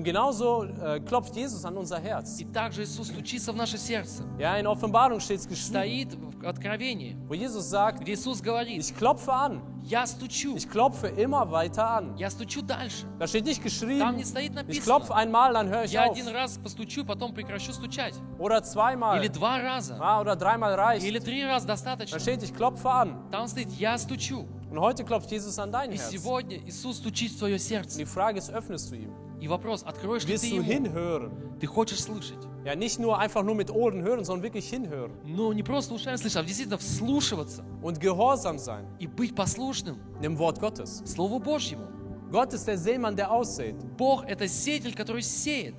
[0.00, 2.38] Und genauso äh, klopft Jesus an unser Herz.
[2.38, 4.24] И также Иисус стучится в наше сердце.
[4.38, 8.78] Ja, in Offenbarung steht es geschrieben, Стоит в Откровении, wo Jesus sagt, где Иисус говорит,
[8.78, 9.62] ich klopfe an.
[9.82, 12.14] я стучу, Ich klopfe immer weiter an.
[12.18, 13.06] я стучу дальше.
[13.18, 16.04] Da steht nicht Там geschrieben, не стоит ich klopfe написано, einmal, dann höre ich я
[16.08, 16.12] auf.
[16.12, 18.12] один раз постучу, потом прекращу стучать.
[18.38, 19.18] Oder zweimal.
[19.18, 21.06] Или два раза, Ja, oder dreimal reicht.
[21.06, 22.18] или три раза Da достаточно.
[22.20, 23.30] steht, ich klopfe an.
[23.32, 24.46] Там стоит, я стучу.
[24.70, 26.08] Und heute klopft Jesus an dein И Herz.
[26.08, 27.98] Und сегодня Иисус стучит в твое сердце.
[27.98, 29.12] die Frage ist, öffnest du ihm?
[29.41, 30.61] И вопрос, откроешь ли ты ему?
[30.61, 31.31] hinhören?
[31.59, 32.37] Ты хочешь слышать?
[32.63, 35.11] Ja, nicht nur einfach nur mit Ohren hören, sondern wirklich hinhören.
[35.25, 40.37] Ну, не просто ушами слышать, а действительно вслушиваться Und gehorsam sein и быть послушным dem
[40.37, 41.01] Wort Gottes.
[41.05, 41.87] Слову Божьему.
[42.31, 43.75] Gott ist der Seemann, der aussät.
[43.97, 45.73] Бог– это сеятель, который сеет.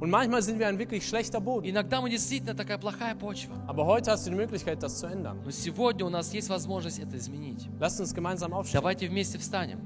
[0.00, 1.70] Und manchmal sind wir ein wirklich schlechter Boden.
[1.70, 3.54] Иногда мы действительно такая плохая почва.
[3.68, 5.40] Aber heute hast du die Möglichkeit, das zu ändern.
[5.44, 7.68] Но сегодня у нас есть возможность это изменить.
[7.78, 8.80] Lasst uns gemeinsam aufstehen.
[8.80, 9.78] Давайте вместе встанем.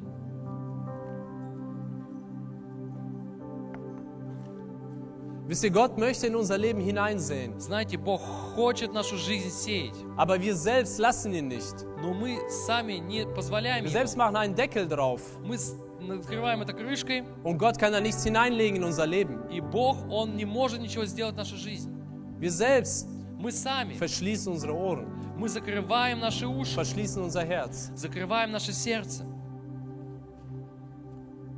[5.47, 8.21] Wisst ihr, Gott möchte in unser Leben hineinsehen, Знаете, Бог
[8.55, 11.85] хочет нашу жизнь сеять, aber wir selbst lassen ihn nicht.
[12.01, 13.93] но мы сами не позволяем Wir ему.
[13.93, 18.23] selbst machen einen Deckel drauf Мы с- накрываем это крышкой, und Gott kann da nichts
[18.23, 19.49] hineinlegen in unser Leben.
[19.49, 21.89] и Бог, Он не может ничего сделать в нашу жизнь.
[22.39, 23.07] Wir selbst
[23.37, 25.07] Мы сами, verschließen unsere Ohren,
[25.37, 27.91] мы закрываем наши уши, verschließen unser Herz.
[27.95, 29.25] закрываем наше сердце.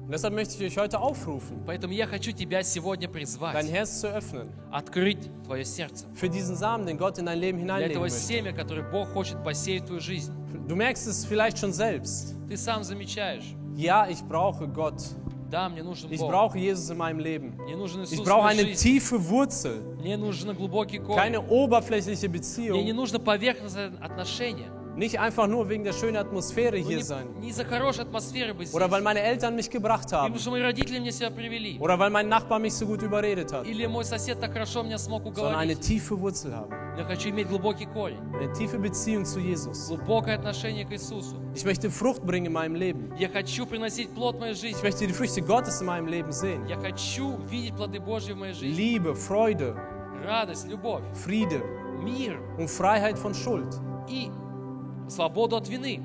[0.10, 4.02] Und deshalb möchte ich euch heute aufrufen, Поэтому я хочу тебя сегодня dein призвать, Herz
[4.02, 6.06] zu öffnen открыть твое сердце.
[6.14, 8.20] für diesen Samen, den Gott in dein Leben Для hineinlegen этого möchte.
[8.20, 10.32] семя, которое Бог хочет посеять в твою жизнь.
[10.68, 12.36] Du merkst es vielleicht schon selbst.
[12.48, 13.46] Ты сам замечаешь,
[13.76, 15.02] Ja, ich brauche Gott.
[15.50, 16.30] да, мне нужен Ich Бог.
[16.32, 17.56] brauche Jesus in meinem Leben.
[17.66, 19.00] Мне нужен Иисус Ich в brauche моей eine жизни.
[19.00, 21.18] tiefe Wurzel, Мне нужен глубокий корень.
[21.18, 22.94] keine oberflächliche Мне не Beziehung.
[22.94, 24.68] нужно поверхностное отношение.
[25.01, 27.27] nicht einfach nur wegen der schönen Atmosphäre hier sein.
[28.75, 30.35] Oder weil meine Eltern mich gebracht haben.
[31.81, 33.65] Oder weil mein Nachbar mich so gut überredet hat.
[33.65, 36.75] Sondern eine tiefe Wurzel haben.
[38.35, 39.91] Eine tiefe Beziehung zu Jesus.
[41.55, 43.11] Ich möchte Frucht bringen in meinem Leben.
[43.17, 46.61] Ich möchte die Früchte Gottes in meinem Leben sehen.
[48.77, 49.75] Liebe, Freude,
[51.15, 51.63] Friede
[52.59, 53.81] und Freiheit von Schuld
[55.10, 56.02] и свободу от вины.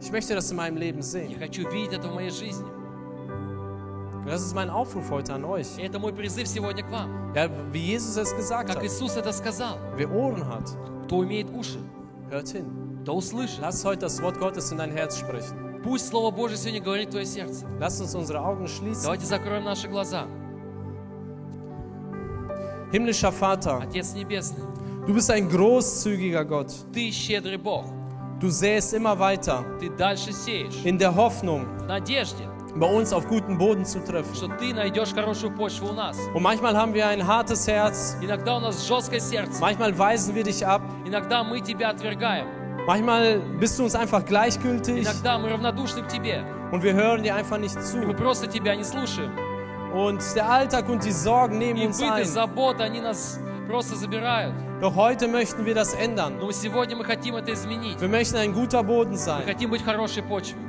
[0.00, 1.38] Ich möchte das in meinem Leben Я sehen.
[1.38, 2.66] хочу видеть это в моей жизни.
[4.24, 5.78] Und das ist mein Aufruf heute an euch.
[5.78, 7.32] И это мой призыв сегодня к вам.
[7.34, 8.84] Ja, wie Jesus es gesagt Как hat.
[8.84, 9.78] Иисус это сказал.
[9.96, 10.68] Wer Ohren hat,
[11.06, 11.78] Кто имеет уши,
[12.30, 13.02] hört hin.
[13.04, 13.60] да услышит.
[13.60, 15.80] Lass heute das Wort Gottes in dein Herz sprechen.
[15.82, 17.66] Пусть Слово Божье сегодня говорит в твое сердце.
[17.80, 19.02] Lass uns unsere Augen schließen.
[19.02, 20.26] Давайте закроем наши глаза.
[22.92, 24.64] Himmlischer Vater, Отец Небесный,
[25.06, 26.72] du bist ein großzügiger Gott.
[26.92, 27.86] Ты щедрый Бог.
[28.40, 33.26] Du säst immer weiter Ты дальше сеешь in der Hoffnung, в надежде, bei uns auf
[33.28, 34.34] guten Boden zu treffen.
[34.34, 36.18] что Ты найдешь хорошую почву у нас.
[36.34, 39.60] Und manchmal haben wir ein hartes Herz, Иногда у нас жесткое сердце.
[39.60, 42.46] manchmal weisen wir dich ab, Иногда мы Тебя отвергаем.
[42.86, 46.42] manchmal bist du uns einfach gleichgültig Иногда мы равнодушны к Тебе.
[46.72, 47.98] und wir hören dir einfach nicht И zu.
[48.04, 49.30] мы просто Тебя не слушаем.
[49.94, 52.24] Und der Alltag und die Sorgen nehmen И uns быт и ein.
[52.24, 53.38] забота, они нас
[53.68, 54.54] просто забирают.
[54.81, 56.37] Doch heute möchten wir das ändern.
[56.39, 57.99] Но сегодня мы хотим это изменить.
[57.99, 59.43] Wir möchten ein guter Boden Мы sein.
[59.45, 60.59] хотим быть хорошей почвой.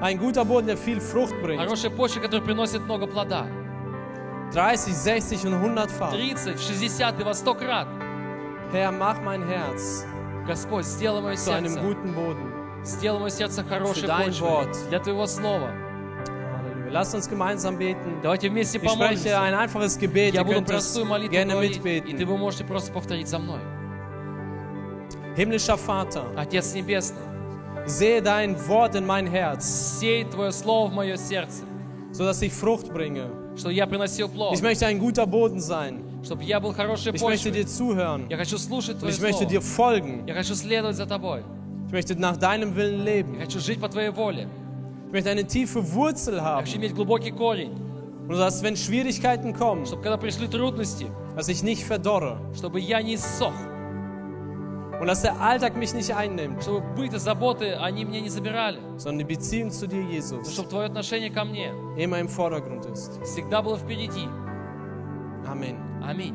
[0.00, 1.60] Ein guter Boden, der viel Frucht bringt.
[1.60, 3.46] Которая приносит много плода.
[4.52, 6.10] 30, 60 und 100 Fach.
[6.10, 7.86] 30, 60 и во 100 крат.
[8.72, 10.06] Herr, mach mein Herz
[10.46, 11.80] Господь, сделай мое zu einem сердце.
[11.86, 12.52] guten Boden.
[12.82, 14.88] Сделай мое сердце хорошей Für dein почвой Wort.
[14.88, 15.70] для Твоего Слова.
[16.89, 16.91] Halleluja.
[16.91, 18.19] Lasst uns gemeinsam beten.
[18.23, 19.41] Давайте вместе Ich spreche помолимся.
[19.41, 20.33] ein einfaches Gebet.
[20.33, 22.25] Я Ihr буду könnt es простую молитву gerne говорить, и ты mitbeten.
[22.25, 23.59] вы можете просто повторить за мной.
[25.35, 27.21] Himmlischer Vater, Отец Небесный,
[27.85, 31.63] sehe dein Wort in mein Herz, сей Твое Слово в мое сердце,
[32.13, 33.29] sodass ich Frucht bringe.
[33.57, 36.01] чтобы я приносил плод, Ich möchte ein guter Boden sein.
[36.23, 37.51] чтобы я был хорошей Ich möchte почвой.
[37.51, 38.25] dir zuhören.
[38.29, 39.75] Я хочу слушать Und Твое ich möchte dir Слово.
[39.75, 40.23] folgen.
[40.27, 41.43] Я хочу следовать за Тобой.
[41.87, 43.37] Ich möchte nach deinem Willen Я leben.
[43.39, 44.47] хочу жить по Твоей воле.
[45.09, 46.65] Ich möchte eine tiefe Wurzel Я haben.
[46.65, 47.71] хочу иметь глубокий корень,
[48.27, 52.37] Und dass, wenn Schwierigkeiten kommen, чтобы когда пришли трудности, dass ich nicht verdorre.
[52.55, 53.53] чтобы я не иссох,
[54.99, 58.79] Und dass der Alltag mich nicht einnimmt, чтобы быт и заботы, они мне не забирали,
[58.97, 62.85] sondern die Beziehung zu dir, но Jesus, чтобы Твое отношение ко мне immer im Vordergrund
[62.85, 63.21] ist.
[63.23, 64.27] всегда было впереди.
[65.45, 65.75] Amen.
[66.03, 66.33] Аминь.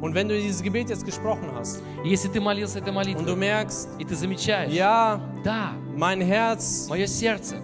[0.00, 2.94] Und wenn du dieses Gebet jetzt gesprochen hast И если ты молился этой und
[3.26, 7.56] du молитвой, merkst, и ты замечаешь, ja, да, mein Herz мое сердце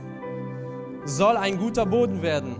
[1.04, 2.56] soll ein guter Boden werden.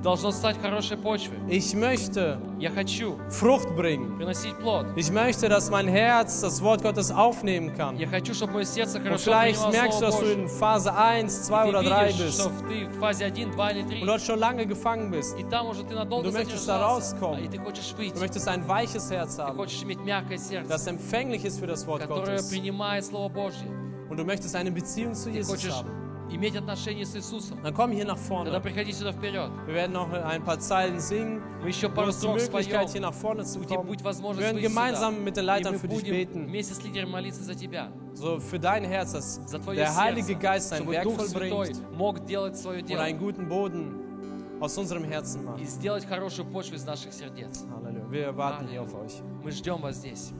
[0.00, 1.36] должно стать хорошей почвой.
[1.48, 4.16] Ich möchte Я хочу Frucht bringen.
[4.16, 4.86] приносить плод.
[4.94, 7.96] Ich möchte, dass mein Herz das Wort Gottes aufnehmen kann.
[7.98, 10.42] Я хочу, чтобы мое сердце Und хорошо vielleicht принимало merkst du, Слово dass du Божье.
[10.44, 13.70] in Phase 1, 2 Ты oder 3 видишь, bist что ты в фазе 1, 2
[13.72, 14.00] или 3.
[14.02, 15.36] und dort schon lange gefangen bist.
[15.36, 17.16] И там уже ты надолго Du möchtest da задержался.
[17.18, 17.44] rauskommen.
[17.44, 18.18] И ты хочешь Du выйти.
[18.20, 21.84] möchtest ein weiches Herz Ты haben, хочешь иметь мягкое сердце, das empfänglich ist für das
[21.88, 22.48] Wort которое Gottes.
[22.50, 23.66] принимает Слово Божье.
[24.08, 25.90] Und du möchtest eine Beziehung zu Ты Jesus хочешь haben.
[26.31, 27.59] Иметь отношения с Иисусом.
[27.63, 29.51] Dann komm hier nach Тогда приходи сюда вперед.
[29.67, 31.41] Wir werden noch ein paar Zeilen singen.
[31.61, 33.01] Мы еще пару строк Möglichkeit, hier споем.
[33.03, 33.87] nach vorne zu У тебя kommen.
[33.87, 34.81] будет Wir возможность werden выйти сюда.
[34.81, 36.45] gemeinsam mit den И Leitern мы für dich будем beten.
[36.47, 40.27] вместе с лидером молиться за тебя, So für dein Herz, dass за твое der Heilige
[40.33, 43.47] сердце, Geist sein чтобы Werk Дух Святой vollbringt мог делать свое und дело einen guten
[43.49, 43.99] Boden
[44.59, 45.65] aus unserem Herzen и macht.
[45.67, 47.65] сделать хорошую почву из наших сердец.
[47.69, 48.09] Halleluja.
[48.11, 49.21] Wir warten hier auf euch.
[49.43, 50.31] Мы ждем вас здесь.